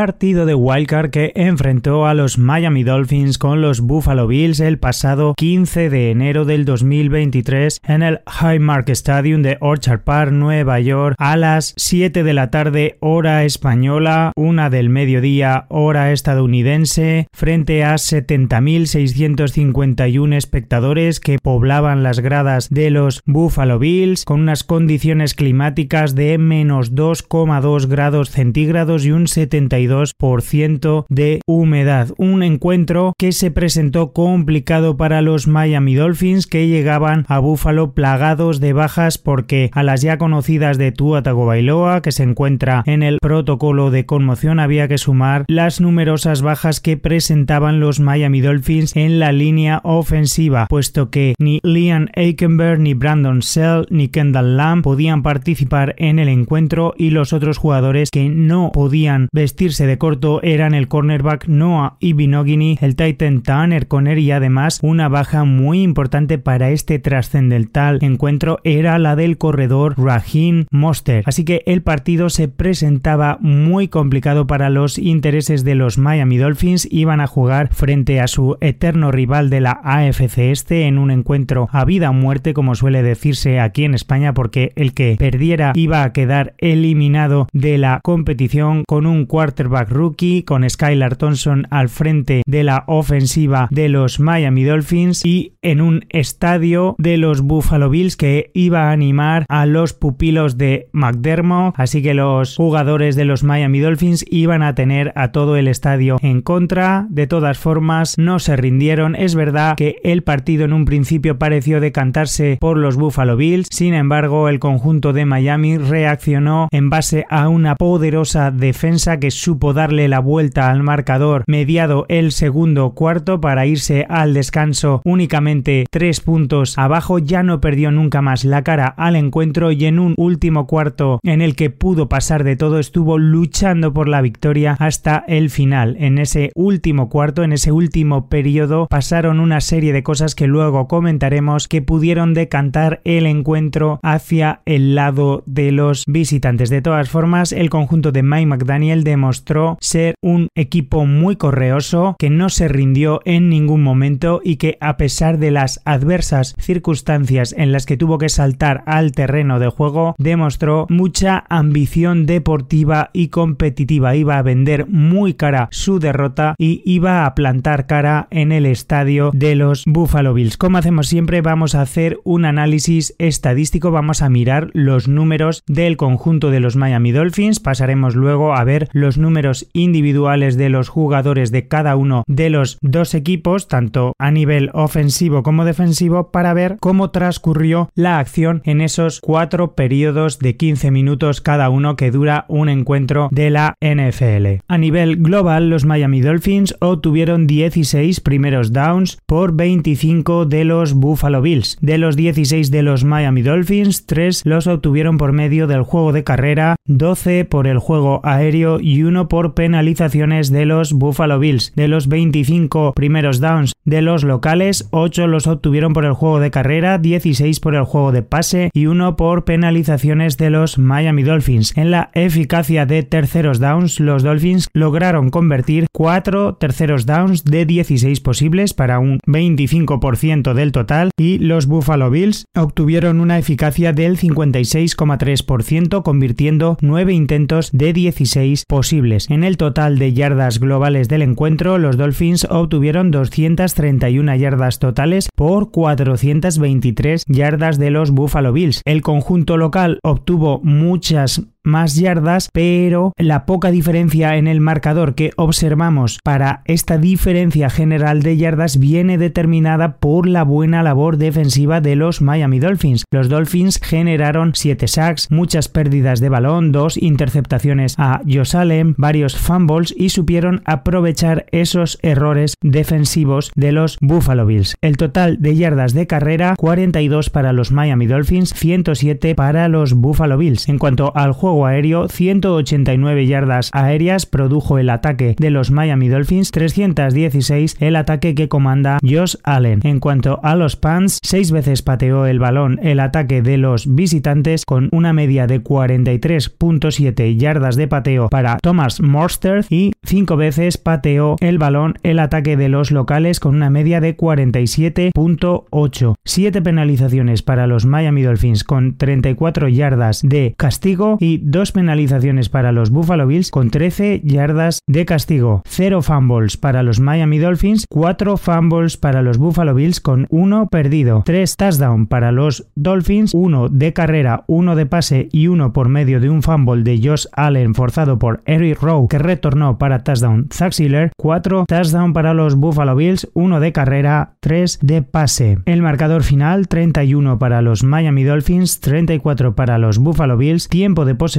partido 0.00 0.46
de 0.46 0.54
wildcard 0.54 1.10
que 1.10 1.32
enfrentó 1.34 2.06
a 2.06 2.14
los 2.14 2.38
Miami 2.38 2.84
Dolphins 2.84 3.36
con 3.36 3.60
los 3.60 3.82
Buffalo 3.82 4.26
Bills 4.26 4.60
el 4.60 4.78
pasado 4.78 5.34
15 5.36 5.90
de 5.90 6.10
enero 6.10 6.46
del 6.46 6.64
2023 6.64 7.82
en 7.84 8.02
el 8.02 8.20
Highmark 8.26 8.88
Stadium 8.88 9.42
de 9.42 9.58
Orchard 9.60 10.00
Park, 10.00 10.32
Nueva 10.32 10.80
York, 10.80 11.16
a 11.18 11.36
las 11.36 11.74
7 11.76 12.22
de 12.22 12.32
la 12.32 12.50
tarde 12.50 12.96
hora 13.00 13.44
española, 13.44 14.32
una 14.36 14.70
del 14.70 14.88
mediodía 14.88 15.66
hora 15.68 16.12
estadounidense, 16.12 17.26
frente 17.30 17.84
a 17.84 17.96
70.651 17.96 20.34
espectadores 20.34 21.20
que 21.20 21.38
poblaban 21.38 22.02
las 22.02 22.20
gradas 22.20 22.70
de 22.70 22.88
los 22.88 23.20
Buffalo 23.26 23.78
Bills 23.78 24.24
con 24.24 24.40
unas 24.40 24.64
condiciones 24.64 25.34
climáticas 25.34 26.14
de 26.14 26.38
menos 26.38 26.94
2,2 26.94 27.86
grados 27.86 28.30
centígrados 28.30 29.04
y 29.04 29.10
un 29.10 29.26
72 29.26 29.89
62% 29.90 31.06
de 31.08 31.40
humedad. 31.46 32.08
Un 32.16 32.42
encuentro 32.42 33.14
que 33.18 33.32
se 33.32 33.50
presentó 33.50 34.12
complicado 34.12 34.96
para 34.96 35.22
los 35.22 35.46
Miami 35.46 35.94
Dolphins 35.94 36.46
que 36.46 36.68
llegaban 36.68 37.24
a 37.28 37.38
Buffalo 37.38 37.92
plagados 37.92 38.60
de 38.60 38.72
bajas 38.72 39.18
porque 39.18 39.70
a 39.72 39.82
las 39.82 40.02
ya 40.02 40.18
conocidas 40.18 40.78
de 40.78 40.92
Tua 40.92 41.22
Tagovailoa, 41.22 42.02
que 42.02 42.12
se 42.12 42.22
encuentra 42.22 42.82
en 42.86 43.02
el 43.02 43.18
protocolo 43.20 43.90
de 43.90 44.06
conmoción, 44.06 44.60
había 44.60 44.88
que 44.88 44.98
sumar 44.98 45.44
las 45.48 45.80
numerosas 45.80 46.42
bajas 46.42 46.80
que 46.80 46.96
presentaban 46.96 47.80
los 47.80 48.00
Miami 48.00 48.40
Dolphins 48.40 48.96
en 48.96 49.18
la 49.18 49.32
línea 49.32 49.80
ofensiva, 49.84 50.66
puesto 50.68 51.10
que 51.10 51.34
ni 51.38 51.60
Liam 51.62 52.08
Aikenberg, 52.14 52.80
ni 52.80 52.94
Brandon 52.94 53.42
Sell, 53.42 53.86
ni 53.90 54.08
Kendall 54.08 54.56
Lamb 54.56 54.82
podían 54.82 55.22
participar 55.22 55.94
en 55.98 56.18
el 56.18 56.28
encuentro 56.28 56.94
y 56.96 57.10
los 57.10 57.32
otros 57.32 57.58
jugadores 57.58 58.10
que 58.10 58.28
no 58.28 58.70
podían 58.72 59.28
vestirse 59.32 59.79
de 59.86 59.98
corto 59.98 60.42
eran 60.42 60.74
el 60.74 60.88
cornerback 60.88 61.46
Noah 61.46 61.96
Ibinogini, 62.00 62.78
el 62.80 62.96
Titan 62.96 63.42
Tanner 63.42 63.88
Conner 63.88 64.18
y 64.18 64.30
además 64.30 64.78
una 64.82 65.08
baja 65.08 65.44
muy 65.44 65.82
importante 65.82 66.38
para 66.38 66.70
este 66.70 66.98
trascendental 66.98 67.98
encuentro 68.00 68.60
era 68.64 68.98
la 68.98 69.16
del 69.16 69.38
corredor 69.38 69.94
Raheem 69.98 70.66
Monster. 70.70 71.24
Así 71.26 71.44
que 71.44 71.62
el 71.66 71.82
partido 71.82 72.30
se 72.30 72.48
presentaba 72.48 73.38
muy 73.40 73.88
complicado 73.88 74.46
para 74.46 74.70
los 74.70 74.98
intereses 74.98 75.64
de 75.64 75.74
los 75.74 75.98
Miami 75.98 76.38
Dolphins. 76.38 76.88
Iban 76.90 77.20
a 77.20 77.26
jugar 77.26 77.72
frente 77.72 78.20
a 78.20 78.28
su 78.28 78.56
eterno 78.60 79.10
rival 79.10 79.50
de 79.50 79.60
la 79.60 79.80
AFC 79.82 80.38
Este 80.50 80.86
en 80.86 80.98
un 80.98 81.10
encuentro 81.10 81.68
a 81.72 81.84
vida 81.84 82.10
o 82.10 82.12
muerte, 82.12 82.54
como 82.54 82.74
suele 82.74 83.02
decirse 83.02 83.60
aquí 83.60 83.84
en 83.84 83.94
España, 83.94 84.34
porque 84.34 84.72
el 84.76 84.94
que 84.94 85.16
perdiera 85.18 85.72
iba 85.74 86.02
a 86.02 86.12
quedar 86.12 86.54
eliminado 86.58 87.48
de 87.52 87.78
la 87.78 88.00
competición 88.02 88.84
con 88.86 89.06
un 89.06 89.26
cuarto 89.70 89.94
rookie 89.94 90.42
con 90.42 90.68
Skylar 90.68 91.16
Thompson 91.16 91.66
al 91.70 91.88
frente 91.88 92.42
de 92.46 92.64
la 92.64 92.84
ofensiva 92.86 93.68
de 93.70 93.88
los 93.88 94.20
Miami 94.20 94.64
Dolphins 94.64 95.24
y 95.24 95.54
en 95.62 95.80
un 95.80 96.04
estadio 96.08 96.96
de 96.98 97.16
los 97.16 97.42
Buffalo 97.42 97.88
Bills 97.88 98.16
que 98.16 98.50
iba 98.54 98.88
a 98.88 98.92
animar 98.92 99.46
a 99.48 99.66
los 99.66 99.92
pupilos 99.92 100.58
de 100.58 100.88
McDermott, 100.92 101.74
así 101.78 102.02
que 102.02 102.14
los 102.14 102.56
jugadores 102.56 103.16
de 103.16 103.24
los 103.24 103.44
Miami 103.44 103.80
Dolphins 103.80 104.24
iban 104.28 104.62
a 104.62 104.74
tener 104.74 105.12
a 105.14 105.32
todo 105.32 105.56
el 105.56 105.68
estadio 105.68 106.18
en 106.20 106.42
contra. 106.42 107.06
De 107.10 107.26
todas 107.26 107.58
formas, 107.58 108.18
no 108.18 108.38
se 108.38 108.56
rindieron. 108.56 109.14
Es 109.14 109.34
verdad 109.34 109.76
que 109.76 109.96
el 110.02 110.22
partido 110.22 110.64
en 110.64 110.72
un 110.72 110.84
principio 110.84 111.38
pareció 111.38 111.80
decantarse 111.80 112.58
por 112.60 112.76
los 112.76 112.96
Buffalo 112.96 113.36
Bills, 113.36 113.68
sin 113.70 113.94
embargo, 113.94 114.48
el 114.48 114.58
conjunto 114.58 115.12
de 115.12 115.26
Miami 115.26 115.78
reaccionó 115.78 116.68
en 116.72 116.90
base 116.90 117.24
a 117.30 117.48
una 117.48 117.76
poderosa 117.76 118.50
defensa 118.50 119.20
que 119.20 119.30
supo 119.30 119.59
darle 119.72 120.08
la 120.08 120.18
vuelta 120.18 120.70
al 120.70 120.82
marcador 120.82 121.44
mediado 121.46 122.06
el 122.08 122.32
segundo 122.32 122.90
cuarto 122.90 123.40
para 123.40 123.66
irse 123.66 124.06
al 124.08 124.34
descanso 124.34 125.02
únicamente 125.04 125.86
tres 125.90 126.20
puntos 126.20 126.76
abajo, 126.78 127.18
ya 127.18 127.42
no 127.42 127.60
perdió 127.60 127.90
nunca 127.90 128.22
más 128.22 128.44
la 128.44 128.62
cara 128.62 128.86
al 128.86 129.16
encuentro 129.16 129.70
y 129.72 129.84
en 129.84 129.98
un 129.98 130.14
último 130.16 130.66
cuarto 130.66 131.20
en 131.22 131.42
el 131.42 131.54
que 131.54 131.70
pudo 131.70 132.08
pasar 132.08 132.42
de 132.42 132.56
todo 132.56 132.78
estuvo 132.78 133.18
luchando 133.18 133.92
por 133.92 134.08
la 134.08 134.22
victoria 134.22 134.76
hasta 134.78 135.24
el 135.28 135.50
final. 135.50 135.96
En 136.00 136.18
ese 136.18 136.50
último 136.54 137.08
cuarto, 137.08 137.42
en 137.42 137.52
ese 137.52 137.70
último 137.70 138.28
periodo, 138.28 138.86
pasaron 138.88 139.40
una 139.40 139.60
serie 139.60 139.92
de 139.92 140.02
cosas 140.02 140.34
que 140.34 140.46
luego 140.46 140.88
comentaremos 140.88 141.68
que 141.68 141.82
pudieron 141.82 142.34
decantar 142.34 143.00
el 143.04 143.26
encuentro 143.26 144.00
hacia 144.02 144.62
el 144.64 144.94
lado 144.94 145.42
de 145.46 145.72
los 145.72 146.04
visitantes. 146.06 146.70
De 146.70 146.82
todas 146.82 147.10
formas, 147.10 147.52
el 147.52 147.70
conjunto 147.70 148.12
de 148.12 148.22
Mike 148.22 148.46
McDaniel 148.46 149.04
demostró 149.04 149.49
ser 149.80 150.14
un 150.22 150.48
equipo 150.54 151.06
muy 151.06 151.36
correoso, 151.36 152.16
que 152.18 152.30
no 152.30 152.48
se 152.48 152.68
rindió 152.68 153.20
en 153.24 153.48
ningún 153.48 153.82
momento 153.82 154.40
y 154.44 154.56
que 154.56 154.78
a 154.80 154.96
pesar 154.96 155.38
de 155.38 155.50
las 155.50 155.80
adversas 155.84 156.54
circunstancias 156.58 157.54
en 157.56 157.72
las 157.72 157.86
que 157.86 157.96
tuvo 157.96 158.18
que 158.18 158.28
saltar 158.28 158.82
al 158.86 159.12
terreno 159.12 159.58
de 159.58 159.68
juego, 159.68 160.14
demostró 160.18 160.86
mucha 160.88 161.44
ambición 161.48 162.26
deportiva 162.26 163.10
y 163.12 163.28
competitiva. 163.28 164.16
Iba 164.16 164.38
a 164.38 164.42
vender 164.42 164.86
muy 164.86 165.34
cara 165.34 165.68
su 165.70 165.98
derrota 165.98 166.54
y 166.58 166.82
iba 166.84 167.26
a 167.26 167.34
plantar 167.34 167.86
cara 167.86 168.28
en 168.30 168.52
el 168.52 168.66
estadio 168.66 169.30
de 169.34 169.54
los 169.54 169.84
Buffalo 169.86 170.34
Bills. 170.34 170.56
Como 170.56 170.78
hacemos 170.78 171.08
siempre, 171.08 171.40
vamos 171.40 171.74
a 171.74 171.82
hacer 171.82 172.18
un 172.24 172.44
análisis 172.44 173.14
estadístico, 173.18 173.90
vamos 173.90 174.22
a 174.22 174.28
mirar 174.28 174.70
los 174.72 175.08
números 175.08 175.62
del 175.66 175.96
conjunto 175.96 176.50
de 176.50 176.60
los 176.60 176.76
Miami 176.76 177.12
Dolphins, 177.12 177.60
pasaremos 177.60 178.14
luego 178.14 178.54
a 178.54 178.64
ver 178.64 178.88
los 178.92 179.18
números 179.18 179.39
individuales 179.72 180.56
de 180.56 180.68
los 180.68 180.88
jugadores 180.88 181.50
de 181.50 181.68
cada 181.68 181.96
uno 181.96 182.24
de 182.26 182.50
los 182.50 182.78
dos 182.80 183.14
equipos, 183.14 183.68
tanto 183.68 184.14
a 184.18 184.30
nivel 184.30 184.70
ofensivo 184.72 185.42
como 185.42 185.64
defensivo, 185.64 186.30
para 186.30 186.54
ver 186.54 186.76
cómo 186.80 187.10
transcurrió 187.10 187.90
la 187.94 188.18
acción 188.18 188.62
en 188.64 188.80
esos 188.80 189.20
cuatro 189.20 189.74
periodos 189.74 190.38
de 190.38 190.56
15 190.56 190.90
minutos 190.90 191.40
cada 191.40 191.70
uno 191.70 191.96
que 191.96 192.10
dura 192.10 192.44
un 192.48 192.68
encuentro 192.68 193.28
de 193.30 193.50
la 193.50 193.74
NFL. 193.80 194.62
A 194.68 194.78
nivel 194.78 195.16
global, 195.16 195.70
los 195.70 195.84
Miami 195.84 196.20
Dolphins 196.20 196.74
obtuvieron 196.80 197.46
16 197.46 198.20
primeros 198.20 198.72
downs 198.72 199.18
por 199.26 199.54
25 199.54 200.46
de 200.46 200.64
los 200.64 200.94
Buffalo 200.94 201.42
Bills. 201.42 201.78
De 201.80 201.98
los 201.98 202.16
16 202.16 202.70
de 202.70 202.82
los 202.82 203.04
Miami 203.04 203.42
Dolphins, 203.42 204.06
3 204.06 204.42
los 204.44 204.66
obtuvieron 204.66 205.18
por 205.18 205.32
medio 205.32 205.66
del 205.66 205.82
juego 205.82 206.12
de 206.12 206.24
carrera, 206.24 206.76
12 206.86 207.44
por 207.44 207.66
el 207.66 207.78
juego 207.78 208.20
aéreo 208.24 208.80
y 208.80 209.02
por 209.28 209.54
penalizaciones 209.54 210.50
de 210.50 210.66
los 210.66 210.92
Buffalo 210.92 211.38
Bills. 211.38 211.72
De 211.74 211.88
los 211.88 212.08
25 212.08 212.92
primeros 212.94 213.40
downs 213.40 213.72
de 213.84 214.02
los 214.02 214.24
locales, 214.24 214.88
8 214.90 215.26
los 215.26 215.46
obtuvieron 215.46 215.92
por 215.92 216.04
el 216.04 216.12
juego 216.12 216.40
de 216.40 216.50
carrera, 216.50 216.98
16 216.98 217.60
por 217.60 217.74
el 217.74 217.84
juego 217.84 218.12
de 218.12 218.22
pase 218.22 218.70
y 218.72 218.86
1 218.86 219.16
por 219.16 219.44
penalizaciones 219.44 220.36
de 220.36 220.50
los 220.50 220.78
Miami 220.78 221.22
Dolphins. 221.22 221.76
En 221.76 221.90
la 221.90 222.10
eficacia 222.14 222.86
de 222.86 223.02
terceros 223.02 223.58
downs, 223.58 224.00
los 224.00 224.22
Dolphins 224.22 224.68
lograron 224.74 225.30
convertir 225.30 225.86
4 225.92 226.54
terceros 226.54 227.06
downs 227.06 227.44
de 227.44 227.66
16 227.66 228.20
posibles 228.20 228.74
para 228.74 228.98
un 228.98 229.18
25% 229.26 230.54
del 230.54 230.72
total 230.72 231.10
y 231.18 231.38
los 231.38 231.66
Buffalo 231.66 232.10
Bills 232.10 232.44
obtuvieron 232.54 233.20
una 233.20 233.38
eficacia 233.38 233.92
del 233.92 234.18
56,3% 234.18 236.02
convirtiendo 236.02 236.76
9 236.80 237.12
intentos 237.12 237.70
de 237.72 237.92
16 237.92 238.64
posibles. 238.66 239.09
En 239.28 239.42
el 239.44 239.56
total 239.56 239.98
de 239.98 240.12
yardas 240.12 240.60
globales 240.60 241.08
del 241.08 241.22
encuentro, 241.22 241.78
los 241.78 241.96
Dolphins 241.96 242.46
obtuvieron 242.48 243.10
231 243.10 244.36
yardas 244.36 244.78
totales 244.78 245.28
por 245.34 245.70
423 245.72 247.24
yardas 247.26 247.78
de 247.78 247.90
los 247.90 248.12
Buffalo 248.12 248.52
Bills. 248.52 248.82
El 248.84 249.02
conjunto 249.02 249.56
local 249.56 249.98
obtuvo 250.04 250.60
muchas 250.62 251.42
más 251.64 251.96
yardas, 251.96 252.48
pero 252.52 253.12
la 253.16 253.46
poca 253.46 253.70
diferencia 253.70 254.36
en 254.36 254.46
el 254.46 254.60
marcador 254.60 255.14
que 255.14 255.32
observamos 255.36 256.18
para 256.22 256.62
esta 256.64 256.98
diferencia 256.98 257.70
general 257.70 258.22
de 258.22 258.36
yardas 258.36 258.78
viene 258.78 259.18
determinada 259.18 259.96
por 259.98 260.28
la 260.28 260.44
buena 260.44 260.82
labor 260.82 261.16
defensiva 261.16 261.80
de 261.80 261.96
los 261.96 262.20
Miami 262.22 262.58
Dolphins. 262.58 263.04
Los 263.10 263.28
Dolphins 263.28 263.80
generaron 263.82 264.52
7 264.54 264.88
sacks, 264.88 265.30
muchas 265.30 265.68
pérdidas 265.68 266.20
de 266.20 266.28
balón, 266.28 266.72
dos 266.72 266.96
interceptaciones 266.96 267.94
a 267.98 268.20
Josh 268.26 268.56
Allen, 268.56 268.94
varios 268.96 269.36
fumbles 269.36 269.94
y 269.96 270.10
supieron 270.10 270.62
aprovechar 270.64 271.46
esos 271.52 271.98
errores 272.02 272.54
defensivos 272.62 273.52
de 273.54 273.72
los 273.72 273.98
Buffalo 274.00 274.46
Bills. 274.46 274.76
El 274.80 274.96
total 274.96 275.40
de 275.40 275.56
yardas 275.56 275.92
de 275.92 276.06
carrera 276.06 276.54
42 276.56 277.30
para 277.30 277.52
los 277.52 277.72
Miami 277.72 278.06
Dolphins, 278.06 278.52
107 278.54 279.34
para 279.34 279.68
los 279.68 279.94
Buffalo 279.94 280.38
Bills. 280.38 280.68
En 280.68 280.78
cuanto 280.78 281.12
al 281.14 281.32
juego 281.32 281.49
aéreo, 281.66 282.08
189 282.08 283.26
yardas 283.26 283.70
aéreas 283.72 284.26
produjo 284.26 284.78
el 284.78 284.90
ataque 284.90 285.34
de 285.38 285.50
los 285.50 285.70
Miami 285.70 286.08
Dolphins, 286.08 286.50
316 286.50 287.76
el 287.80 287.96
ataque 287.96 288.34
que 288.34 288.48
comanda 288.48 288.98
Josh 289.02 289.36
Allen. 289.44 289.80
En 289.84 290.00
cuanto 290.00 290.40
a 290.42 290.56
los 290.56 290.76
Pants, 290.76 291.18
6 291.22 291.52
veces 291.52 291.82
pateó 291.82 292.26
el 292.26 292.38
balón 292.38 292.78
el 292.82 293.00
ataque 293.00 293.42
de 293.42 293.56
los 293.58 293.92
visitantes 293.94 294.64
con 294.64 294.88
una 294.92 295.12
media 295.12 295.46
de 295.46 295.62
43.7 295.62 297.36
yardas 297.36 297.76
de 297.76 297.88
pateo 297.88 298.28
para 298.28 298.58
Thomas 298.58 299.00
Morster 299.00 299.64
y 299.68 299.92
5 300.04 300.36
veces 300.36 300.78
pateó 300.78 301.36
el 301.40 301.58
balón 301.58 301.98
el 302.02 302.18
ataque 302.18 302.56
de 302.56 302.68
los 302.68 302.90
locales 302.90 303.40
con 303.40 303.54
una 303.54 303.70
media 303.70 304.00
de 304.00 304.16
47.8. 304.16 306.14
7 306.24 306.62
penalizaciones 306.62 307.42
para 307.42 307.66
los 307.66 307.86
Miami 307.86 308.22
Dolphins 308.22 308.64
con 308.64 308.96
34 308.96 309.68
yardas 309.68 310.22
de 310.22 310.54
castigo 310.56 311.16
y 311.20 311.39
2 311.42 311.72
penalizaciones 311.72 312.48
para 312.48 312.72
los 312.72 312.90
Buffalo 312.90 313.26
Bills 313.26 313.50
con 313.50 313.70
13 313.70 314.20
yardas 314.24 314.80
de 314.86 315.04
castigo. 315.04 315.62
0 315.66 316.02
fumbles 316.02 316.56
para 316.56 316.82
los 316.82 317.00
Miami 317.00 317.38
Dolphins, 317.38 317.86
4 317.88 318.36
fumbles 318.36 318.96
para 318.96 319.22
los 319.22 319.38
Buffalo 319.38 319.74
Bills 319.74 320.00
con 320.00 320.26
1 320.30 320.68
perdido. 320.68 321.22
3 321.24 321.56
touchdowns 321.56 322.08
para 322.08 322.32
los 322.32 322.66
Dolphins, 322.74 323.32
1 323.34 323.68
de 323.68 323.92
carrera, 323.92 324.44
1 324.46 324.76
de 324.76 324.86
pase 324.86 325.28
y 325.32 325.46
1 325.46 325.72
por 325.72 325.88
medio 325.88 326.20
de 326.20 326.30
un 326.30 326.42
fumble 326.42 326.82
de 326.82 327.00
Josh 327.02 327.26
Allen 327.32 327.74
forzado 327.74 328.18
por 328.18 328.42
Eric 328.44 328.82
Rowe 328.82 329.08
que 329.08 329.18
retornó 329.18 329.78
para 329.78 330.04
touchdown 330.04 330.48
Zach 330.52 330.74
4 331.16 331.64
touchdown 331.66 332.12
para 332.12 332.34
los 332.34 332.54
Buffalo 332.54 332.94
Bills, 332.96 333.28
1 333.34 333.60
de 333.60 333.72
carrera, 333.72 334.34
3 334.40 334.78
de 334.82 335.02
pase. 335.02 335.58
El 335.64 335.82
marcador 335.82 336.22
final 336.22 336.68
31 336.68 337.38
para 337.38 337.62
los 337.62 337.82
Miami 337.82 338.24
Dolphins, 338.24 338.80
34 338.80 339.54
para 339.54 339.78
los 339.78 339.98
Buffalo 339.98 340.36
Bills, 340.36 340.68
tiempo 340.68 341.04
de 341.04 341.14
posesión 341.14 341.29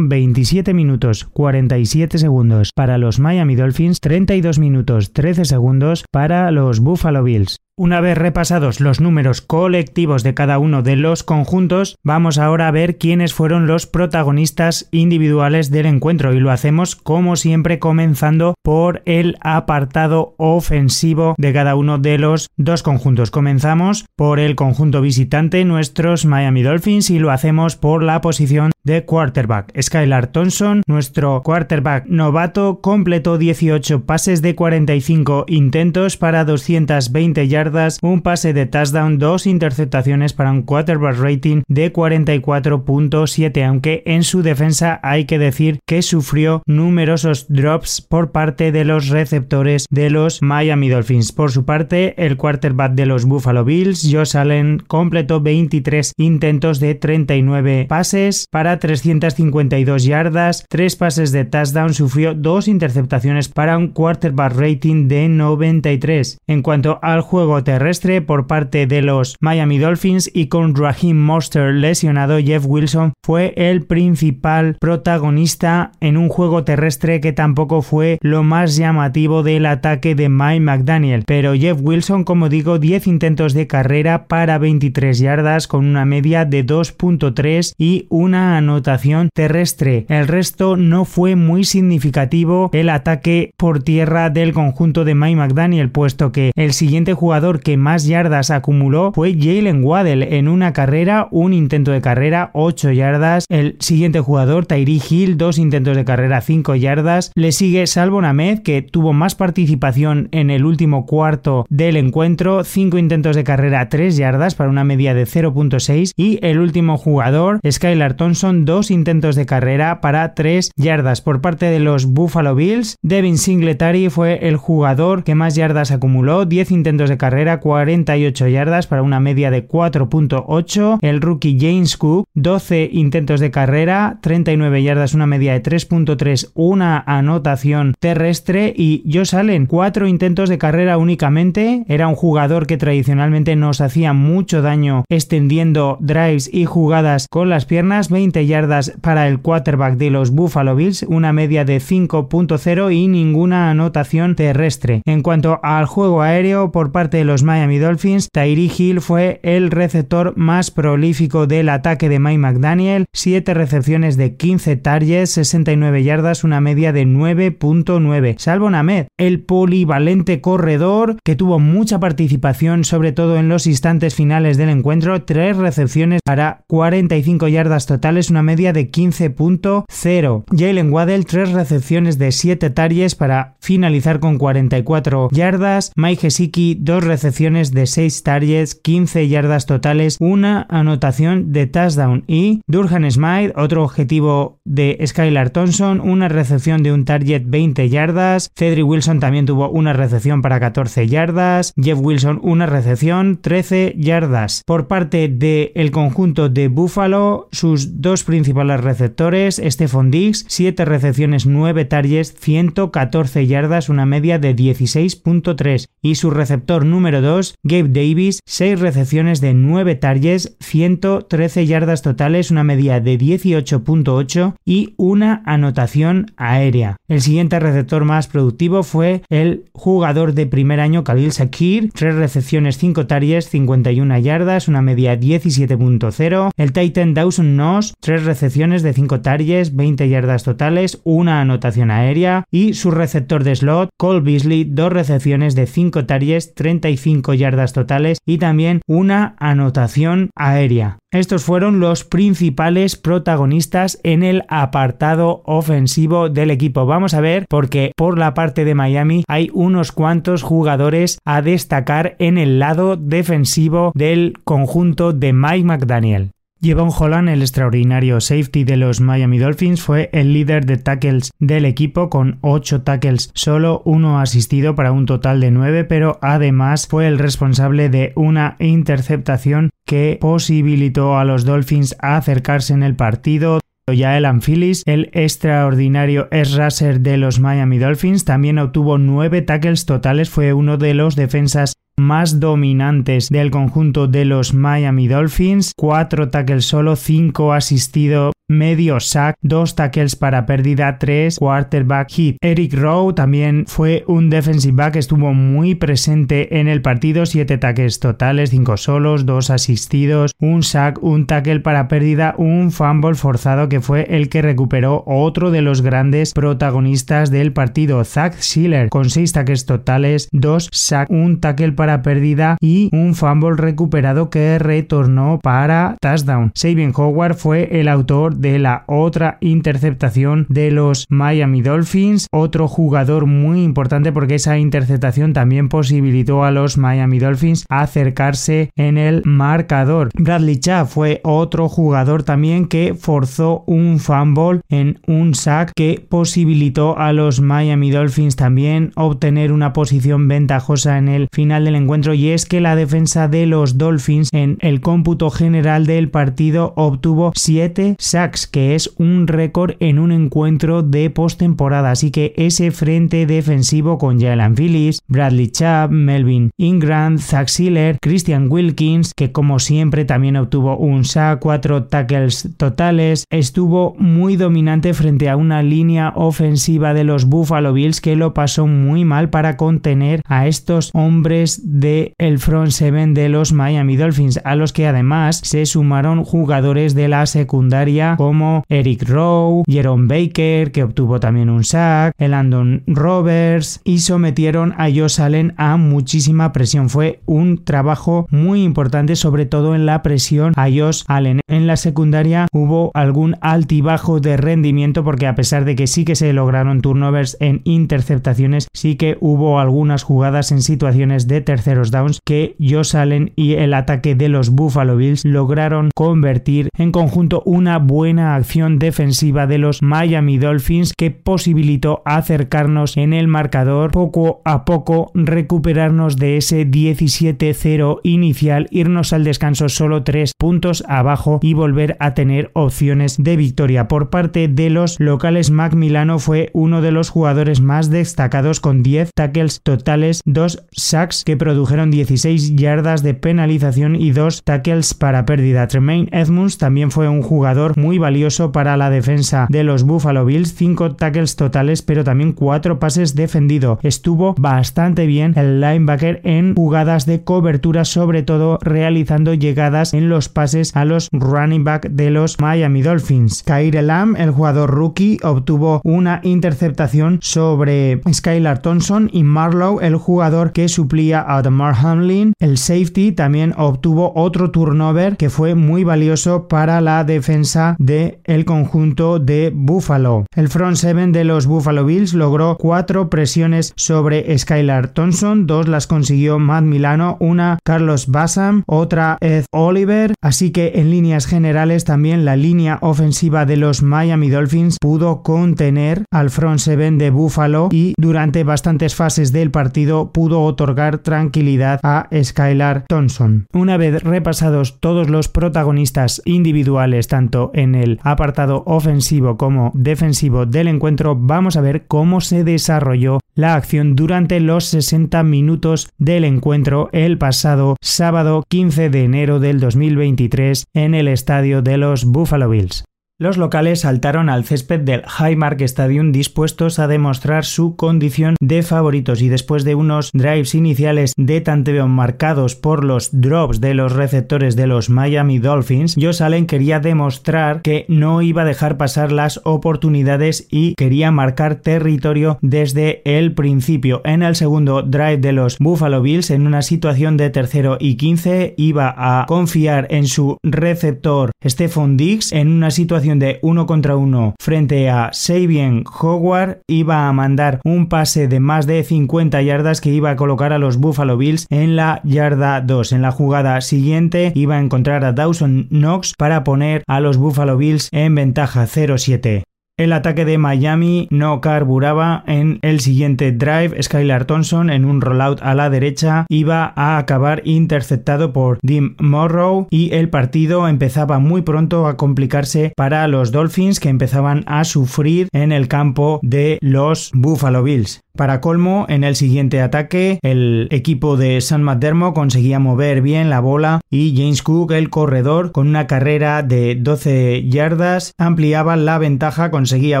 27 0.08 0.74
minutos 0.74 1.24
47 1.24 2.18
segundos 2.18 2.72
para 2.74 2.98
los 2.98 3.18
Miami 3.18 3.56
Dolphins, 3.56 4.00
32 4.00 4.58
minutos 4.58 5.12
13 5.12 5.44
segundos 5.44 6.04
para 6.10 6.50
los 6.50 6.80
Buffalo 6.80 7.22
Bills. 7.22 7.58
Una 7.78 8.00
vez 8.00 8.18
repasados 8.18 8.80
los 8.80 9.00
números 9.00 9.40
colectivos 9.40 10.24
de 10.24 10.34
cada 10.34 10.58
uno 10.58 10.82
de 10.82 10.96
los 10.96 11.22
conjuntos, 11.22 11.96
vamos 12.02 12.36
ahora 12.36 12.66
a 12.66 12.72
ver 12.72 12.98
quiénes 12.98 13.32
fueron 13.32 13.68
los 13.68 13.86
protagonistas 13.86 14.88
individuales 14.90 15.70
del 15.70 15.86
encuentro 15.86 16.34
y 16.34 16.40
lo 16.40 16.50
hacemos 16.50 16.96
como 16.96 17.36
siempre 17.36 17.78
comenzando 17.78 18.54
por 18.64 19.02
el 19.04 19.38
apartado 19.42 20.34
ofensivo 20.38 21.36
de 21.38 21.52
cada 21.52 21.76
uno 21.76 21.98
de 21.98 22.18
los 22.18 22.48
dos 22.56 22.82
conjuntos. 22.82 23.30
Comenzamos 23.30 24.06
por 24.16 24.40
el 24.40 24.56
conjunto 24.56 25.00
visitante, 25.00 25.64
nuestros 25.64 26.26
Miami 26.26 26.64
Dolphins, 26.64 27.10
y 27.10 27.20
lo 27.20 27.30
hacemos 27.30 27.76
por 27.76 28.02
la 28.02 28.20
posición 28.20 28.72
de 28.82 29.04
quarterback. 29.04 29.80
Skylar 29.80 30.28
Thompson, 30.28 30.82
nuestro 30.88 31.42
quarterback 31.44 32.06
novato, 32.06 32.80
completó 32.80 33.38
18 33.38 34.04
pases 34.04 34.42
de 34.42 34.56
45 34.56 35.44
intentos 35.46 36.16
para 36.16 36.44
220 36.44 37.46
yardas, 37.46 37.67
un 38.02 38.20
pase 38.22 38.52
de 38.52 38.66
touchdown, 38.66 39.18
dos 39.18 39.46
interceptaciones 39.46 40.32
para 40.32 40.50
un 40.50 40.62
quarterback 40.62 41.18
rating 41.18 41.62
de 41.68 41.92
44.7, 41.92 43.66
aunque 43.66 44.02
en 44.06 44.22
su 44.22 44.42
defensa 44.42 45.00
hay 45.02 45.24
que 45.24 45.38
decir 45.38 45.80
que 45.86 46.02
sufrió 46.02 46.62
numerosos 46.66 47.46
drops 47.48 48.00
por 48.00 48.32
parte 48.32 48.72
de 48.72 48.84
los 48.84 49.08
receptores 49.08 49.86
de 49.90 50.10
los 50.10 50.42
Miami 50.42 50.88
Dolphins. 50.88 51.32
Por 51.32 51.50
su 51.50 51.64
parte, 51.64 52.14
el 52.24 52.36
quarterback 52.36 52.92
de 52.92 53.06
los 53.06 53.24
Buffalo 53.24 53.64
Bills, 53.64 54.08
Josh 54.10 54.36
Allen, 54.36 54.82
completó 54.86 55.40
23 55.40 56.12
intentos 56.16 56.80
de 56.80 56.94
39 56.94 57.86
pases 57.88 58.46
para 58.50 58.78
352 58.78 60.04
yardas, 60.04 60.64
3 60.68 60.96
pases 60.96 61.32
de 61.32 61.44
touchdown, 61.44 61.94
sufrió 61.94 62.34
dos 62.34 62.68
interceptaciones 62.68 63.48
para 63.48 63.76
un 63.76 63.88
quarterback 63.88 64.54
rating 64.54 65.08
de 65.08 65.28
93. 65.28 66.38
En 66.46 66.62
cuanto 66.62 66.98
al 67.02 67.20
juego 67.20 67.57
terrestre 67.64 68.22
por 68.22 68.46
parte 68.46 68.86
de 68.86 69.02
los 69.02 69.36
Miami 69.40 69.78
Dolphins 69.78 70.30
y 70.32 70.46
con 70.46 70.74
Raheem 70.74 71.16
Monster 71.16 71.74
lesionado, 71.74 72.38
Jeff 72.38 72.64
Wilson 72.66 73.12
fue 73.22 73.54
el 73.56 73.84
principal 73.84 74.76
protagonista 74.80 75.92
en 76.00 76.16
un 76.16 76.28
juego 76.28 76.64
terrestre 76.64 77.20
que 77.20 77.32
tampoco 77.32 77.82
fue 77.82 78.18
lo 78.20 78.42
más 78.42 78.76
llamativo 78.76 79.42
del 79.42 79.66
ataque 79.66 80.14
de 80.14 80.28
Mike 80.28 80.60
McDaniel. 80.60 81.24
Pero 81.26 81.54
Jeff 81.54 81.78
Wilson, 81.80 82.24
como 82.24 82.48
digo, 82.48 82.78
10 82.78 83.06
intentos 83.06 83.54
de 83.54 83.66
carrera 83.66 84.26
para 84.26 84.58
23 84.58 85.18
yardas 85.18 85.66
con 85.66 85.86
una 85.86 86.04
media 86.04 86.44
de 86.44 86.66
2.3 86.66 87.74
y 87.78 88.06
una 88.10 88.56
anotación 88.56 89.30
terrestre. 89.34 90.06
El 90.08 90.28
resto 90.28 90.76
no 90.76 91.04
fue 91.04 91.36
muy 91.36 91.64
significativo 91.64 92.70
el 92.72 92.90
ataque 92.90 93.52
por 93.56 93.82
tierra 93.82 94.30
del 94.30 94.52
conjunto 94.52 95.04
de 95.04 95.14
Mike 95.14 95.36
McDaniel, 95.36 95.90
puesto 95.90 96.32
que 96.32 96.52
el 96.54 96.72
siguiente 96.72 97.14
jugador 97.14 97.47
que 97.56 97.76
más 97.76 98.06
yardas 98.06 98.50
acumuló 98.50 99.12
fue 99.14 99.36
Jalen 99.38 99.82
Waddell 99.82 100.22
en 100.22 100.48
una 100.48 100.72
carrera, 100.72 101.28
un 101.30 101.52
intento 101.52 101.90
de 101.90 102.00
carrera, 102.00 102.50
8 102.52 102.92
yardas. 102.92 103.46
El 103.48 103.76
siguiente 103.80 104.20
jugador, 104.20 104.66
Tyree 104.66 105.00
Hill, 105.08 105.36
dos 105.38 105.58
intentos 105.58 105.96
de 105.96 106.04
carrera, 106.04 106.40
5 106.40 106.74
yardas. 106.74 107.32
Le 107.34 107.52
sigue 107.52 107.86
Salvo 107.86 108.20
Ahmed, 108.20 108.60
que 108.60 108.82
tuvo 108.82 109.12
más 109.12 109.34
participación 109.34 110.28
en 110.32 110.50
el 110.50 110.64
último 110.64 111.06
cuarto 111.06 111.64
del 111.68 111.96
encuentro, 111.96 112.64
5 112.64 112.98
intentos 112.98 113.36
de 113.36 113.44
carrera, 113.44 113.88
3 113.88 114.16
yardas 114.16 114.54
para 114.54 114.70
una 114.70 114.84
media 114.84 115.14
de 115.14 115.24
0.6. 115.24 116.12
Y 116.16 116.38
el 116.42 116.58
último 116.58 116.98
jugador, 116.98 117.60
Skylar 117.68 118.14
Thompson, 118.14 118.64
dos 118.64 118.90
intentos 118.90 119.36
de 119.36 119.46
carrera 119.46 120.00
para 120.00 120.34
tres 120.34 120.70
yardas 120.76 121.20
por 121.20 121.40
parte 121.40 121.66
de 121.66 121.80
los 121.80 122.06
Buffalo 122.06 122.54
Bills. 122.54 122.96
Devin 123.02 123.38
Singletary 123.38 124.10
fue 124.10 124.48
el 124.48 124.56
jugador 124.56 125.24
que 125.24 125.34
más 125.34 125.54
yardas 125.54 125.90
acumuló, 125.90 126.44
10 126.44 126.72
intentos 126.72 127.08
de 127.08 127.16
carrera, 127.16 127.37
48 127.46 128.48
yardas 128.48 128.86
para 128.86 129.02
una 129.02 129.20
media 129.20 129.50
de 129.50 129.66
4.8. 129.66 130.98
El 131.02 131.20
rookie 131.20 131.56
James 131.58 131.96
Cook, 131.96 132.26
12 132.34 132.90
intentos 132.92 133.40
de 133.40 133.50
carrera, 133.50 134.18
39 134.22 134.82
yardas, 134.82 135.14
una 135.14 135.26
media 135.26 135.52
de 135.52 135.62
3.3, 135.62 136.50
una 136.54 136.98
anotación 137.06 137.94
terrestre 137.98 138.72
y 138.76 139.04
Josh 139.10 139.34
Allen, 139.34 139.66
4 139.66 140.06
intentos 140.06 140.48
de 140.48 140.58
carrera 140.58 140.98
únicamente. 140.98 141.84
Era 141.88 142.08
un 142.08 142.14
jugador 142.14 142.66
que 142.66 142.76
tradicionalmente 142.76 143.56
nos 143.56 143.80
hacía 143.80 144.12
mucho 144.12 144.62
daño 144.62 145.04
extendiendo 145.08 145.96
drives 146.00 146.50
y 146.52 146.64
jugadas 146.64 147.26
con 147.30 147.48
las 147.48 147.64
piernas, 147.64 148.10
20 148.10 148.46
yardas 148.46 148.94
para 149.00 149.28
el 149.28 149.40
quarterback 149.40 149.96
de 149.96 150.10
los 150.10 150.30
Buffalo 150.30 150.74
Bills, 150.74 151.04
una 151.04 151.32
media 151.32 151.64
de 151.64 151.78
5.0 151.78 152.94
y 152.94 153.08
ninguna 153.08 153.70
anotación 153.70 154.34
terrestre. 154.34 155.02
En 155.04 155.22
cuanto 155.22 155.60
al 155.62 155.86
juego 155.86 156.22
aéreo 156.22 156.72
por 156.72 156.92
parte 156.92 157.17
de 157.18 157.24
los 157.24 157.42
Miami 157.42 157.78
Dolphins, 157.78 158.28
Tyree 158.30 158.70
Hill 158.78 159.00
fue 159.00 159.40
el 159.42 159.72
receptor 159.72 160.36
más 160.36 160.70
prolífico 160.70 161.48
del 161.48 161.68
ataque 161.68 162.08
de 162.08 162.20
Mike 162.20 162.38
McDaniel, 162.38 163.06
7 163.12 163.54
recepciones 163.54 164.16
de 164.16 164.36
15 164.36 164.76
targets, 164.76 165.30
69 165.30 166.04
yardas, 166.04 166.44
una 166.44 166.60
media 166.60 166.92
de 166.92 167.04
9.9. 167.08 168.38
Salvo 168.38 168.70
Named, 168.70 169.08
el 169.18 169.40
polivalente 169.40 170.40
corredor 170.40 171.16
que 171.24 171.34
tuvo 171.34 171.58
mucha 171.58 171.98
participación 171.98 172.84
sobre 172.84 173.10
todo 173.10 173.36
en 173.36 173.48
los 173.48 173.66
instantes 173.66 174.14
finales 174.14 174.56
del 174.56 174.68
encuentro, 174.68 175.22
3 175.22 175.56
recepciones 175.56 176.20
para 176.24 176.62
45 176.68 177.48
yardas 177.48 177.86
totales, 177.86 178.30
una 178.30 178.44
media 178.44 178.72
de 178.72 178.92
15.0. 178.92 180.44
Jalen 180.56 180.92
Waddell, 180.92 181.26
3 181.26 181.50
recepciones 181.50 182.18
de 182.18 182.30
7 182.30 182.70
targets 182.70 183.16
para 183.16 183.56
finalizar 183.58 184.20
con 184.20 184.38
44 184.38 185.30
yardas. 185.32 185.90
Mike 185.96 186.20
Gesicki, 186.20 186.76
2 186.80 187.07
recepciones 187.08 187.72
de 187.72 187.86
6 187.86 188.22
targets, 188.22 188.74
15 188.74 189.28
yardas 189.28 189.66
totales, 189.66 190.18
una 190.20 190.66
anotación 190.68 191.52
de 191.52 191.66
touchdown 191.66 192.24
y 192.26 192.60
Durhan 192.66 193.10
Smythe, 193.10 193.54
otro 193.56 193.82
objetivo 193.82 194.60
de 194.64 194.98
Skylar 195.04 195.50
Thompson, 195.50 196.00
una 196.00 196.28
recepción 196.28 196.82
de 196.82 196.92
un 196.92 197.04
target 197.04 197.42
20 197.46 197.88
yardas, 197.88 198.50
Cedric 198.54 198.86
Wilson 198.86 199.20
también 199.20 199.46
tuvo 199.46 199.70
una 199.70 199.94
recepción 199.94 200.42
para 200.42 200.60
14 200.60 201.08
yardas, 201.08 201.72
Jeff 201.80 201.98
Wilson 201.98 202.40
una 202.42 202.66
recepción 202.66 203.38
13 203.40 203.94
yardas. 203.96 204.62
Por 204.66 204.86
parte 204.86 205.28
del 205.28 205.90
conjunto 205.90 206.48
de 206.48 206.68
Buffalo, 206.68 207.48
sus 207.52 208.02
dos 208.02 208.24
principales 208.24 208.82
receptores, 208.82 209.60
Stephon 209.64 210.10
Diggs, 210.10 210.44
7 210.48 210.84
recepciones, 210.84 211.46
9 211.46 211.86
targets, 211.86 212.34
114 212.38 213.46
yardas, 213.46 213.88
una 213.88 214.04
media 214.04 214.38
de 214.38 214.54
16.3 214.54 215.86
y 216.02 216.14
su 216.16 216.30
receptor 216.30 216.84
número 216.84 216.97
2, 217.00 217.54
Gabe 217.62 217.88
Davis, 217.88 218.40
6 218.46 218.80
recepciones 218.80 219.40
de 219.40 219.54
9 219.54 219.94
targets, 219.94 220.56
113 220.60 221.66
yardas 221.66 222.02
totales, 222.02 222.50
una 222.50 222.64
media 222.64 223.00
de 223.00 223.18
18.8 223.18 224.54
y 224.64 224.94
una 224.96 225.42
anotación 225.46 226.32
aérea. 226.36 226.96
El 227.08 227.20
siguiente 227.20 227.58
receptor 227.60 228.04
más 228.04 228.26
productivo 228.26 228.82
fue 228.82 229.22
el 229.30 229.64
jugador 229.72 230.34
de 230.34 230.46
primer 230.46 230.80
año 230.80 231.04
Khalil 231.04 231.30
Shakir, 231.30 231.90
3 231.92 232.14
recepciones, 232.16 232.78
5 232.78 233.06
targets, 233.06 233.48
51 233.48 234.18
yardas, 234.18 234.68
una 234.68 234.82
media 234.82 235.18
17.0. 235.18 236.50
El 236.56 236.72
Titan 236.72 237.14
Dawson 237.14 237.56
Nos, 237.56 237.94
3 238.00 238.24
recepciones 238.24 238.82
de 238.82 238.92
5 238.92 239.20
targets, 239.20 239.74
20 239.74 240.08
yardas 240.08 240.42
totales, 240.44 241.00
una 241.04 241.40
anotación 241.40 241.90
aérea 241.90 242.44
y 242.50 242.74
su 242.74 242.90
receptor 242.90 243.44
de 243.44 243.56
slot, 243.56 243.90
Cole 243.96 244.20
Beasley, 244.20 244.64
2 244.64 244.92
recepciones 244.92 245.54
de 245.54 245.66
5 245.66 246.06
targets, 246.06 246.54
35 246.88 247.34
yardas 247.34 247.72
totales 247.72 248.18
y 248.24 248.38
también 248.38 248.80
una 248.86 249.36
anotación 249.38 250.30
aérea. 250.34 250.98
Estos 251.10 251.44
fueron 251.44 251.80
los 251.80 252.04
principales 252.04 252.96
protagonistas 252.96 253.98
en 254.02 254.22
el 254.22 254.44
apartado 254.48 255.42
ofensivo 255.44 256.28
del 256.28 256.50
equipo. 256.50 256.86
Vamos 256.86 257.14
a 257.14 257.20
ver 257.20 257.46
porque 257.48 257.92
por 257.96 258.18
la 258.18 258.34
parte 258.34 258.64
de 258.64 258.74
Miami 258.74 259.24
hay 259.28 259.50
unos 259.52 259.92
cuantos 259.92 260.42
jugadores 260.42 261.18
a 261.24 261.42
destacar 261.42 262.16
en 262.18 262.38
el 262.38 262.58
lado 262.58 262.96
defensivo 262.96 263.92
del 263.94 264.34
conjunto 264.44 265.12
de 265.12 265.32
Mike 265.32 265.64
McDaniel. 265.64 266.30
Jevon 266.60 266.90
Holland, 266.96 267.28
el 267.28 267.42
extraordinario 267.42 268.20
safety 268.20 268.64
de 268.64 268.76
los 268.76 269.00
Miami 269.00 269.38
Dolphins, 269.38 269.80
fue 269.80 270.10
el 270.12 270.32
líder 270.32 270.66
de 270.66 270.76
tackles 270.76 271.30
del 271.38 271.64
equipo 271.64 272.10
con 272.10 272.38
8 272.40 272.82
tackles, 272.82 273.30
solo 273.32 273.80
uno 273.84 274.18
asistido 274.18 274.74
para 274.74 274.90
un 274.90 275.06
total 275.06 275.40
de 275.40 275.52
9, 275.52 275.84
pero 275.84 276.18
además 276.20 276.88
fue 276.88 277.06
el 277.06 277.20
responsable 277.20 277.90
de 277.90 278.12
una 278.16 278.56
interceptación 278.58 279.70
que 279.86 280.18
posibilitó 280.20 281.16
a 281.16 281.24
los 281.24 281.44
Dolphins 281.44 281.96
acercarse 282.00 282.74
en 282.74 282.82
el 282.82 282.96
partido. 282.96 283.60
Ya 283.90 284.18
el 284.18 284.26
Phillips, 284.40 284.82
el 284.84 285.10
extraordinario 285.14 286.28
S. 286.30 286.56
Racer 286.56 287.00
de 287.00 287.16
los 287.16 287.40
Miami 287.40 287.78
Dolphins, 287.78 288.24
también 288.24 288.58
obtuvo 288.58 288.98
9 288.98 289.42
tackles 289.42 289.86
totales, 289.86 290.28
fue 290.28 290.52
uno 290.52 290.76
de 290.76 290.92
los 290.92 291.14
defensas 291.14 291.72
más 291.98 292.40
dominantes 292.40 293.28
del 293.28 293.50
conjunto 293.50 294.06
de 294.06 294.24
los 294.24 294.54
Miami 294.54 295.08
Dolphins, 295.08 295.72
4 295.76 296.30
tackles 296.30 296.64
solo, 296.64 296.96
5 296.96 297.52
asistido 297.52 298.32
medio 298.48 298.98
sack, 298.98 299.36
dos 299.42 299.74
tackles 299.74 300.16
para 300.16 300.46
pérdida, 300.46 300.98
tres 300.98 301.38
quarterback 301.38 302.10
hit. 302.10 302.36
Eric 302.40 302.74
Rowe 302.74 303.12
también 303.12 303.64
fue 303.66 304.04
un 304.06 304.30
defensive 304.30 304.74
back, 304.74 304.96
estuvo 304.96 305.34
muy 305.34 305.74
presente 305.74 306.58
en 306.58 306.68
el 306.68 306.82
partido, 306.82 307.26
siete 307.26 307.58
tackles 307.58 308.00
totales, 308.00 308.50
cinco 308.50 308.76
solos, 308.76 309.26
dos 309.26 309.50
asistidos, 309.50 310.32
un 310.40 310.62
sack, 310.62 311.02
un 311.02 311.26
tackle 311.26 311.60
para 311.60 311.88
pérdida, 311.88 312.34
un 312.38 312.72
fumble 312.72 313.14
forzado 313.14 313.68
que 313.68 313.80
fue 313.80 314.06
el 314.08 314.28
que 314.28 314.42
recuperó 314.42 315.04
otro 315.06 315.50
de 315.50 315.62
los 315.62 315.82
grandes 315.82 316.32
protagonistas 316.32 317.30
del 317.30 317.52
partido, 317.52 318.02
Zach 318.04 318.40
Schiller, 318.40 318.88
con 318.88 319.10
seis 319.10 319.32
tackles 319.32 319.66
totales, 319.66 320.28
dos 320.32 320.68
sack, 320.72 321.10
un 321.10 321.40
tackle 321.40 321.72
para 321.72 322.02
pérdida 322.02 322.56
y 322.60 322.88
un 322.92 323.14
fumble 323.14 323.56
recuperado 323.56 324.30
que 324.30 324.58
retornó 324.58 325.38
para 325.42 325.96
touchdown. 326.00 326.52
Sabin 326.54 326.92
Howard 326.94 327.34
fue 327.34 327.80
el 327.80 327.88
autor 327.88 328.37
de 328.38 328.58
la 328.58 328.84
otra 328.86 329.38
interceptación 329.40 330.46
de 330.48 330.70
los 330.70 331.06
Miami 331.08 331.62
Dolphins, 331.62 332.26
otro 332.30 332.68
jugador 332.68 333.26
muy 333.26 333.62
importante 333.62 334.12
porque 334.12 334.36
esa 334.36 334.58
interceptación 334.58 335.32
también 335.32 335.68
posibilitó 335.68 336.44
a 336.44 336.50
los 336.50 336.78
Miami 336.78 337.18
Dolphins 337.18 337.64
acercarse 337.68 338.70
en 338.76 338.98
el 338.98 339.22
marcador. 339.24 340.10
Bradley 340.14 340.58
Chubb 340.58 340.86
fue 340.86 341.20
otro 341.24 341.68
jugador 341.68 342.22
también 342.22 342.66
que 342.66 342.94
forzó 342.94 343.64
un 343.66 343.98
fumble 343.98 344.60
en 344.68 345.00
un 345.06 345.34
sack 345.34 345.72
que 345.74 346.04
posibilitó 346.08 346.98
a 346.98 347.12
los 347.12 347.40
Miami 347.40 347.90
Dolphins 347.90 348.36
también 348.36 348.92
obtener 348.94 349.52
una 349.52 349.72
posición 349.72 350.28
ventajosa 350.28 350.98
en 350.98 351.08
el 351.08 351.28
final 351.32 351.64
del 351.64 351.74
encuentro. 351.74 352.14
Y 352.14 352.28
es 352.30 352.46
que 352.46 352.60
la 352.60 352.76
defensa 352.76 353.28
de 353.28 353.46
los 353.46 353.78
Dolphins 353.78 354.28
en 354.32 354.58
el 354.60 354.80
cómputo 354.80 355.30
general 355.30 355.86
del 355.86 356.10
partido 356.10 356.72
obtuvo 356.76 357.32
7 357.34 357.96
sacks 357.98 358.27
que 358.50 358.74
es 358.74 358.92
un 358.98 359.26
récord 359.26 359.74
en 359.80 359.98
un 359.98 360.12
encuentro 360.12 360.82
de 360.82 361.10
postemporada. 361.10 361.90
Así 361.90 362.10
que 362.10 362.32
ese 362.36 362.70
frente 362.70 363.26
defensivo 363.26 363.98
con 363.98 364.20
Jalen 364.20 364.54
Phillips, 364.54 365.00
Bradley 365.08 365.48
Chubb, 365.48 365.90
Melvin 365.90 366.50
Ingram, 366.58 367.18
Zach 367.18 367.48
Sealer, 367.48 367.98
Christian 368.00 368.48
Wilkins, 368.50 369.14
que 369.14 369.32
como 369.32 369.58
siempre 369.58 370.04
también 370.04 370.36
obtuvo 370.36 370.76
un 370.76 371.04
sack, 371.04 371.40
cuatro 371.40 371.84
tackles 371.84 372.50
totales, 372.56 373.24
estuvo 373.30 373.94
muy 373.98 374.36
dominante 374.36 374.94
frente 374.94 375.28
a 375.28 375.36
una 375.36 375.62
línea 375.62 376.12
ofensiva 376.14 376.94
de 376.94 377.04
los 377.04 377.24
Buffalo 377.24 377.72
Bills 377.72 378.00
que 378.00 378.16
lo 378.16 378.34
pasó 378.34 378.66
muy 378.66 379.04
mal 379.04 379.30
para 379.30 379.56
contener 379.56 380.22
a 380.26 380.46
estos 380.46 380.90
hombres 380.94 381.80
de 381.80 382.14
el 382.18 382.38
front 382.38 382.70
seven 382.70 383.14
de 383.14 383.28
los 383.28 383.52
Miami 383.52 383.96
Dolphins, 383.96 384.40
a 384.44 384.54
los 384.54 384.72
que 384.72 384.86
además 384.86 385.40
se 385.44 385.66
sumaron 385.66 386.24
jugadores 386.24 386.94
de 386.94 387.08
la 387.08 387.26
secundaria 387.26 388.16
como 388.18 388.64
Eric 388.68 389.08
Rowe, 389.08 389.62
Jerome 389.68 390.08
Baker, 390.08 390.72
que 390.72 390.82
obtuvo 390.82 391.20
también 391.20 391.50
un 391.50 391.62
sack, 391.62 392.14
el 392.18 392.34
Andon 392.34 392.82
Roberts, 392.88 393.80
y 393.84 394.00
sometieron 394.00 394.74
a 394.76 394.88
Josh 394.92 395.20
Allen 395.20 395.54
a 395.56 395.76
muchísima 395.76 396.52
presión. 396.52 396.90
Fue 396.90 397.20
un 397.26 397.64
trabajo 397.64 398.26
muy 398.32 398.64
importante, 398.64 399.14
sobre 399.14 399.46
todo 399.46 399.76
en 399.76 399.86
la 399.86 400.02
presión 400.02 400.52
a 400.56 400.64
Josh 400.68 401.04
Allen. 401.06 401.38
En 401.46 401.68
la 401.68 401.76
secundaria 401.76 402.48
hubo 402.52 402.90
algún 402.92 403.36
altibajo 403.40 404.18
de 404.18 404.36
rendimiento 404.36 405.04
porque 405.04 405.28
a 405.28 405.36
pesar 405.36 405.64
de 405.64 405.76
que 405.76 405.86
sí 405.86 406.04
que 406.04 406.16
se 406.16 406.32
lograron 406.32 406.80
turnovers 406.80 407.36
en 407.38 407.60
interceptaciones, 407.62 408.66
sí 408.74 408.96
que 408.96 409.16
hubo 409.20 409.60
algunas 409.60 410.02
jugadas 410.02 410.50
en 410.50 410.62
situaciones 410.62 411.28
de 411.28 411.40
terceros 411.40 411.92
downs 411.92 412.20
que 412.24 412.56
Josh 412.58 412.96
Allen 412.96 413.32
y 413.36 413.52
el 413.54 413.74
ataque 413.74 414.16
de 414.16 414.28
los 414.28 414.50
Buffalo 414.50 414.96
Bills 414.96 415.24
lograron 415.24 415.90
convertir 415.94 416.70
en 416.76 416.90
conjunto 416.90 417.44
una 417.46 417.78
buena 417.78 418.07
acción 418.16 418.78
defensiva 418.78 419.46
de 419.46 419.58
los 419.58 419.82
Miami 419.82 420.38
Dolphins 420.38 420.94
que 420.96 421.10
posibilitó 421.10 422.00
acercarnos 422.06 422.96
en 422.96 423.12
el 423.12 423.28
marcador 423.28 423.90
poco 423.90 424.40
a 424.46 424.64
poco 424.64 425.10
recuperarnos 425.14 426.16
de 426.16 426.38
ese 426.38 426.66
17-0 426.66 428.00
inicial 428.02 428.66
irnos 428.70 429.12
al 429.12 429.24
descanso 429.24 429.68
solo 429.68 430.02
3 430.02 430.32
puntos 430.38 430.82
abajo 430.88 431.38
y 431.42 431.52
volver 431.52 431.96
a 432.00 432.14
tener 432.14 432.50
opciones 432.54 433.16
de 433.18 433.36
victoria. 433.36 433.88
Por 433.88 434.08
parte 434.08 434.48
de 434.48 434.70
los 434.70 434.98
locales 434.98 435.50
Mac 435.50 435.74
Milano 435.74 436.18
fue 436.18 436.50
uno 436.54 436.80
de 436.80 436.92
los 436.92 437.10
jugadores 437.10 437.60
más 437.60 437.90
destacados 437.90 438.60
con 438.60 438.82
10 438.82 439.10
tackles 439.14 439.60
totales 439.62 440.22
2 440.24 440.64
sacks 440.70 441.24
que 441.24 441.36
produjeron 441.36 441.90
16 441.90 442.56
yardas 442.56 443.02
de 443.02 443.14
penalización 443.14 443.96
y 443.96 444.12
2 444.12 444.42
tackles 444.44 444.94
para 444.94 445.26
pérdida. 445.26 445.66
Tremaine 445.68 446.08
Edmunds 446.12 446.58
también 446.58 446.90
fue 446.90 447.08
un 447.08 447.22
jugador 447.22 447.76
muy 447.76 447.97
valioso 447.98 448.52
para 448.52 448.76
la 448.76 448.90
defensa 448.90 449.46
de 449.48 449.64
los 449.64 449.84
Buffalo 449.84 450.24
Bills, 450.24 450.54
5 450.54 450.96
tackles 450.96 451.36
totales, 451.36 451.82
pero 451.82 452.04
también 452.04 452.32
4 452.32 452.78
pases 452.78 453.14
defendidos. 453.14 453.78
Estuvo 453.82 454.34
bastante 454.38 455.06
bien 455.06 455.34
el 455.36 455.60
linebacker 455.60 456.20
en 456.24 456.54
jugadas 456.54 457.06
de 457.06 457.24
cobertura, 457.24 457.84
sobre 457.84 458.22
todo 458.22 458.58
realizando 458.62 459.34
llegadas 459.34 459.94
en 459.94 460.08
los 460.08 460.28
pases 460.28 460.74
a 460.76 460.84
los 460.84 461.08
running 461.12 461.64
back 461.64 461.88
de 461.90 462.10
los 462.10 462.40
Miami 462.40 462.82
Dolphins. 462.82 463.42
Kyrie 463.44 463.82
Lamb, 463.82 464.16
el 464.16 464.30
jugador 464.30 464.70
rookie, 464.70 465.18
obtuvo 465.22 465.80
una 465.84 466.20
interceptación 466.22 467.18
sobre 467.22 468.00
Skylar 468.12 468.60
Thompson 468.60 469.10
y 469.12 469.22
Marlowe, 469.22 469.80
el 469.80 469.96
jugador 469.96 470.52
que 470.52 470.68
suplía 470.68 471.24
a 471.26 471.42
Damar 471.42 471.74
Hamlin. 471.74 472.32
El 472.38 472.58
safety 472.58 473.12
también 473.12 473.54
obtuvo 473.56 474.12
otro 474.14 474.50
turnover 474.50 475.16
que 475.16 475.30
fue 475.30 475.54
muy 475.54 475.84
valioso 475.84 476.48
para 476.48 476.80
la 476.80 477.04
defensa 477.04 477.76
del 477.78 478.18
el 478.24 478.44
conjunto 478.44 479.18
de 479.18 479.50
Buffalo. 479.54 480.26
El 480.34 480.48
front 480.48 480.76
seven 480.76 481.12
de 481.12 481.24
los 481.24 481.46
Buffalo 481.46 481.84
Bills 481.84 482.12
logró 482.12 482.56
cuatro 482.58 483.08
presiones 483.08 483.72
sobre 483.76 484.36
Skylar 484.36 484.88
Thompson, 484.88 485.46
dos 485.46 485.68
las 485.68 485.86
consiguió 485.86 486.38
Matt 486.38 486.64
Milano, 486.64 487.16
una 487.20 487.58
Carlos 487.64 488.08
Bassam, 488.08 488.62
otra 488.66 489.16
Ed 489.20 489.44
Oliver, 489.52 490.14
así 490.22 490.50
que 490.50 490.72
en 490.74 490.90
líneas 490.90 491.26
generales 491.26 491.84
también 491.84 492.24
la 492.24 492.36
línea 492.36 492.78
ofensiva 492.82 493.46
de 493.46 493.56
los 493.56 493.82
Miami 493.82 494.28
Dolphins 494.28 494.76
pudo 494.80 495.22
contener 495.22 496.04
al 496.12 496.30
front 496.30 496.58
seven 496.58 496.98
de 496.98 497.10
Buffalo 497.10 497.68
y 497.70 497.94
durante 497.96 498.44
bastantes 498.44 498.94
fases 498.94 499.32
del 499.32 499.50
partido 499.50 500.12
pudo 500.12 500.42
otorgar 500.42 500.98
tranquilidad 500.98 501.80
a 501.82 502.08
Skylar 502.22 502.84
Thompson. 502.88 503.46
Una 503.52 503.76
vez 503.76 504.02
repasados 504.02 504.80
todos 504.80 505.08
los 505.08 505.28
protagonistas 505.28 506.22
individuales 506.24 507.08
tanto 507.08 507.50
en 507.54 507.67
el 507.74 508.00
apartado 508.02 508.62
ofensivo 508.66 509.36
como 509.36 509.70
defensivo 509.74 510.46
del 510.46 510.68
encuentro, 510.68 511.16
vamos 511.16 511.56
a 511.56 511.60
ver 511.60 511.86
cómo 511.86 512.20
se 512.20 512.44
desarrolló 512.44 513.20
la 513.34 513.54
acción 513.54 513.94
durante 513.94 514.40
los 514.40 514.64
60 514.66 515.22
minutos 515.22 515.90
del 515.98 516.24
encuentro 516.24 516.88
el 516.92 517.18
pasado 517.18 517.76
sábado 517.80 518.44
15 518.48 518.90
de 518.90 519.04
enero 519.04 519.40
del 519.40 519.60
2023 519.60 520.64
en 520.74 520.94
el 520.94 521.08
estadio 521.08 521.62
de 521.62 521.76
los 521.76 522.04
Buffalo 522.04 522.48
Bills. 522.48 522.87
Los 523.20 523.36
locales 523.36 523.80
saltaron 523.80 524.28
al 524.28 524.44
césped 524.44 524.78
del 524.78 525.02
Highmark 525.02 525.60
Stadium 525.62 526.12
dispuestos 526.12 526.78
a 526.78 526.86
demostrar 526.86 527.44
su 527.44 527.74
condición 527.74 528.36
de 528.40 528.62
favoritos 528.62 529.22
y 529.22 529.28
después 529.28 529.64
de 529.64 529.74
unos 529.74 530.12
drives 530.12 530.54
iniciales 530.54 531.14
de 531.16 531.40
tanteo 531.40 531.88
marcados 531.88 532.54
por 532.54 532.84
los 532.84 533.08
drops 533.10 533.60
de 533.60 533.74
los 533.74 533.92
receptores 533.92 534.54
de 534.54 534.68
los 534.68 534.88
Miami 534.88 535.40
Dolphins, 535.40 535.96
Josh 536.00 536.22
Allen 536.22 536.46
quería 536.46 536.78
demostrar 536.78 537.60
que 537.62 537.86
no 537.88 538.22
iba 538.22 538.42
a 538.42 538.44
dejar 538.44 538.76
pasar 538.76 539.10
las 539.10 539.40
oportunidades 539.42 540.46
y 540.48 540.76
quería 540.76 541.10
marcar 541.10 541.56
territorio 541.56 542.38
desde 542.40 543.02
el 543.04 543.34
principio. 543.34 544.00
En 544.04 544.22
el 544.22 544.36
segundo 544.36 544.82
drive 544.82 545.16
de 545.16 545.32
los 545.32 545.58
Buffalo 545.58 546.02
Bills, 546.02 546.30
en 546.30 546.46
una 546.46 546.62
situación 546.62 547.16
de 547.16 547.30
tercero 547.30 547.78
y 547.80 547.96
15, 547.96 548.54
iba 548.56 548.94
a 548.96 549.26
confiar 549.26 549.88
en 549.90 550.06
su 550.06 550.36
receptor 550.44 551.32
Stephon 551.44 551.96
Diggs 551.96 552.30
en 552.30 552.46
una 552.46 552.70
situación 552.70 553.07
de 553.16 553.38
uno 553.42 553.66
contra 553.66 553.96
uno 553.96 554.34
frente 554.38 554.90
a 554.90 555.10
Sabian 555.12 555.84
Howard 556.00 556.60
iba 556.66 557.08
a 557.08 557.12
mandar 557.12 557.60
un 557.64 557.88
pase 557.88 558.28
de 558.28 558.40
más 558.40 558.66
de 558.66 558.84
50 558.84 559.40
yardas 559.42 559.80
que 559.80 559.90
iba 559.90 560.10
a 560.10 560.16
colocar 560.16 560.52
a 560.52 560.58
los 560.58 560.76
Buffalo 560.76 561.16
Bills 561.16 561.46
en 561.48 561.76
la 561.76 562.00
yarda 562.04 562.60
2. 562.60 562.92
En 562.92 563.02
la 563.02 563.12
jugada 563.12 563.60
siguiente 563.60 564.32
iba 564.34 564.56
a 564.56 564.60
encontrar 564.60 565.04
a 565.04 565.12
Dawson 565.12 565.68
Knox 565.70 566.14
para 566.18 566.44
poner 566.44 566.82
a 566.86 567.00
los 567.00 567.16
Buffalo 567.16 567.56
Bills 567.56 567.88
en 567.92 568.14
ventaja 568.14 568.64
0-7. 568.66 569.47
El 569.78 569.92
ataque 569.92 570.24
de 570.24 570.38
Miami 570.38 571.06
no 571.12 571.40
carburaba 571.40 572.24
en 572.26 572.58
el 572.62 572.80
siguiente 572.80 573.30
drive. 573.30 573.80
Skylar 573.80 574.24
Thompson 574.24 574.70
en 574.70 574.84
un 574.84 575.00
rollout 575.00 575.40
a 575.40 575.54
la 575.54 575.70
derecha 575.70 576.26
iba 576.28 576.72
a 576.74 576.98
acabar 576.98 577.42
interceptado 577.44 578.32
por 578.32 578.58
Dim 578.62 578.96
Morrow 578.98 579.68
y 579.70 579.94
el 579.94 580.10
partido 580.10 580.66
empezaba 580.66 581.20
muy 581.20 581.42
pronto 581.42 581.86
a 581.86 581.96
complicarse 581.96 582.72
para 582.76 583.06
los 583.06 583.30
Dolphins 583.30 583.78
que 583.78 583.88
empezaban 583.88 584.42
a 584.48 584.64
sufrir 584.64 585.28
en 585.32 585.52
el 585.52 585.68
campo 585.68 586.18
de 586.24 586.58
los 586.60 587.12
Buffalo 587.14 587.62
Bills. 587.62 588.00
Para 588.18 588.40
colmo, 588.40 588.84
en 588.88 589.04
el 589.04 589.14
siguiente 589.14 589.60
ataque, 589.62 590.18
el 590.24 590.66
equipo 590.72 591.16
de 591.16 591.40
San 591.40 591.62
McDermott 591.62 592.16
conseguía 592.16 592.58
mover 592.58 593.00
bien 593.00 593.30
la 593.30 593.38
bola 593.38 593.80
y 593.92 594.12
James 594.16 594.42
Cook, 594.42 594.72
el 594.72 594.90
corredor, 594.90 595.52
con 595.52 595.68
una 595.68 595.86
carrera 595.86 596.42
de 596.42 596.74
12 596.74 597.44
yardas, 597.48 598.14
ampliaba 598.18 598.74
la 598.74 598.98
ventaja, 598.98 599.52
conseguía 599.52 600.00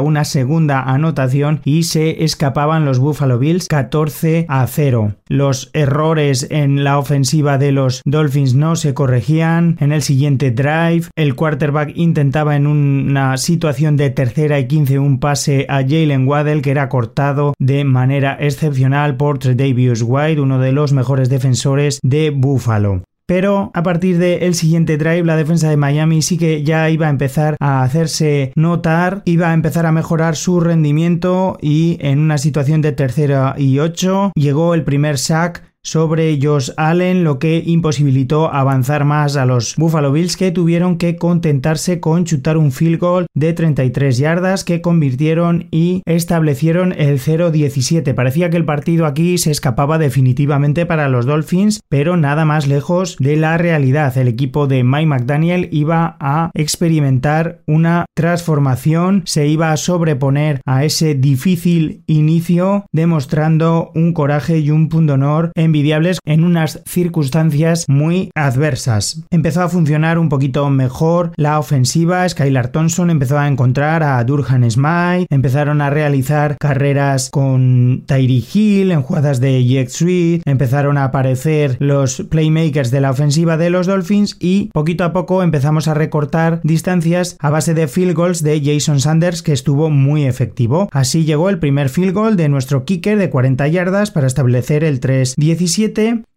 una 0.00 0.24
segunda 0.24 0.82
anotación 0.82 1.60
y 1.64 1.84
se 1.84 2.24
escapaban 2.24 2.84
los 2.84 2.98
Buffalo 2.98 3.38
Bills 3.38 3.68
14 3.68 4.46
a 4.48 4.66
0. 4.66 5.14
Los 5.28 5.70
errores 5.72 6.48
en 6.50 6.82
la 6.82 6.98
ofensiva 6.98 7.56
de 7.56 7.70
los 7.70 8.02
Dolphins 8.04 8.56
no 8.56 8.74
se 8.74 8.94
corregían. 8.94 9.76
En 9.78 9.92
el 9.92 10.02
siguiente 10.02 10.50
drive, 10.50 11.04
el 11.14 11.36
quarterback 11.36 11.92
intentaba 11.94 12.56
en 12.56 12.66
una 12.66 13.36
situación 13.36 13.96
de 13.96 14.10
tercera 14.10 14.58
y 14.58 14.66
15 14.66 14.98
un 14.98 15.20
pase 15.20 15.66
a 15.68 15.82
Jalen 15.82 16.26
Waddell 16.26 16.62
que 16.62 16.72
era 16.72 16.88
cortado 16.88 17.54
de 17.60 17.84
manera 17.84 18.07
manera 18.08 18.38
excepcional 18.40 19.18
por 19.18 19.38
Davis 19.38 20.02
White, 20.02 20.40
uno 20.40 20.58
de 20.58 20.72
los 20.72 20.94
mejores 20.94 21.28
defensores 21.28 22.00
de 22.02 22.30
Buffalo. 22.30 23.02
Pero 23.26 23.70
a 23.74 23.82
partir 23.82 24.16
del 24.16 24.54
siguiente 24.54 24.96
drive, 24.96 25.24
la 25.24 25.36
defensa 25.36 25.68
de 25.68 25.76
Miami 25.76 26.22
sí 26.22 26.38
que 26.38 26.62
ya 26.62 26.88
iba 26.88 27.08
a 27.08 27.10
empezar 27.10 27.56
a 27.60 27.82
hacerse 27.82 28.52
notar, 28.56 29.20
iba 29.26 29.50
a 29.50 29.52
empezar 29.52 29.84
a 29.84 29.92
mejorar 29.92 30.36
su 30.36 30.60
rendimiento 30.60 31.58
y 31.60 31.98
en 32.00 32.20
una 32.20 32.38
situación 32.38 32.80
de 32.80 32.92
tercera 32.92 33.54
y 33.58 33.78
ocho 33.80 34.32
llegó 34.34 34.72
el 34.72 34.84
primer 34.84 35.18
sack 35.18 35.67
sobre 35.82 36.38
Josh 36.40 36.70
Allen, 36.76 37.24
lo 37.24 37.38
que 37.38 37.62
imposibilitó 37.64 38.52
avanzar 38.52 39.04
más 39.04 39.36
a 39.36 39.46
los 39.46 39.74
Buffalo 39.76 40.12
Bills 40.12 40.36
que 40.36 40.50
tuvieron 40.50 40.98
que 40.98 41.16
contentarse 41.16 42.00
con 42.00 42.24
chutar 42.24 42.56
un 42.56 42.72
field 42.72 42.98
goal 42.98 43.26
de 43.34 43.52
33 43.52 44.18
yardas 44.18 44.64
que 44.64 44.80
convirtieron 44.80 45.68
y 45.70 46.02
establecieron 46.06 46.92
el 46.92 47.20
0-17. 47.20 48.14
Parecía 48.14 48.50
que 48.50 48.56
el 48.56 48.64
partido 48.64 49.06
aquí 49.06 49.38
se 49.38 49.50
escapaba 49.50 49.98
definitivamente 49.98 50.86
para 50.86 51.08
los 51.08 51.26
Dolphins, 51.26 51.80
pero 51.88 52.16
nada 52.16 52.44
más 52.44 52.66
lejos 52.66 53.16
de 53.18 53.36
la 53.36 53.56
realidad. 53.56 54.16
El 54.18 54.28
equipo 54.28 54.66
de 54.66 54.84
Mike 54.84 55.06
McDaniel 55.06 55.68
iba 55.72 56.16
a 56.20 56.50
experimentar 56.54 57.62
una 57.66 58.06
transformación, 58.14 59.22
se 59.26 59.46
iba 59.46 59.72
a 59.72 59.76
sobreponer 59.76 60.60
a 60.66 60.84
ese 60.84 61.14
difícil 61.14 62.02
inicio, 62.06 62.86
demostrando 62.92 63.90
un 63.94 64.12
coraje 64.12 64.58
y 64.58 64.70
un 64.70 64.88
punto 64.88 65.14
honor 65.14 65.50
en 65.82 66.38
en 66.38 66.44
unas 66.44 66.82
circunstancias 66.86 67.84
muy 67.88 68.30
adversas. 68.34 69.22
Empezó 69.30 69.62
a 69.62 69.68
funcionar 69.68 70.18
un 70.18 70.28
poquito 70.28 70.68
mejor 70.70 71.32
la 71.36 71.58
ofensiva, 71.58 72.28
Skylar 72.28 72.68
Thompson 72.68 73.10
empezó 73.10 73.38
a 73.38 73.48
encontrar 73.48 74.02
a 74.02 74.22
Durhan 74.24 74.68
Smythe, 74.70 75.26
empezaron 75.30 75.80
a 75.80 75.90
realizar 75.90 76.56
carreras 76.58 77.30
con 77.30 78.04
Tyree 78.06 78.44
Hill 78.52 78.92
en 78.92 79.02
jugadas 79.02 79.40
de 79.40 79.64
Jet 79.64 79.88
Street, 79.88 80.42
empezaron 80.44 80.96
a 80.98 81.04
aparecer 81.04 81.76
los 81.80 82.22
playmakers 82.28 82.90
de 82.90 83.00
la 83.00 83.10
ofensiva 83.10 83.56
de 83.56 83.70
los 83.70 83.86
Dolphins 83.86 84.36
y 84.38 84.70
poquito 84.72 85.04
a 85.04 85.12
poco 85.12 85.42
empezamos 85.42 85.88
a 85.88 85.94
recortar 85.94 86.60
distancias 86.62 87.36
a 87.40 87.50
base 87.50 87.74
de 87.74 87.88
field 87.88 88.14
goals 88.14 88.42
de 88.42 88.60
Jason 88.64 89.00
Sanders 89.00 89.42
que 89.42 89.52
estuvo 89.52 89.90
muy 89.90 90.24
efectivo. 90.24 90.88
Así 90.92 91.24
llegó 91.24 91.48
el 91.48 91.58
primer 91.58 91.88
field 91.88 92.14
goal 92.14 92.36
de 92.36 92.48
nuestro 92.48 92.84
kicker 92.84 93.18
de 93.18 93.30
40 93.30 93.66
yardas 93.68 94.10
para 94.10 94.26
establecer 94.26 94.84
el 94.84 95.00
3-17 95.00 95.57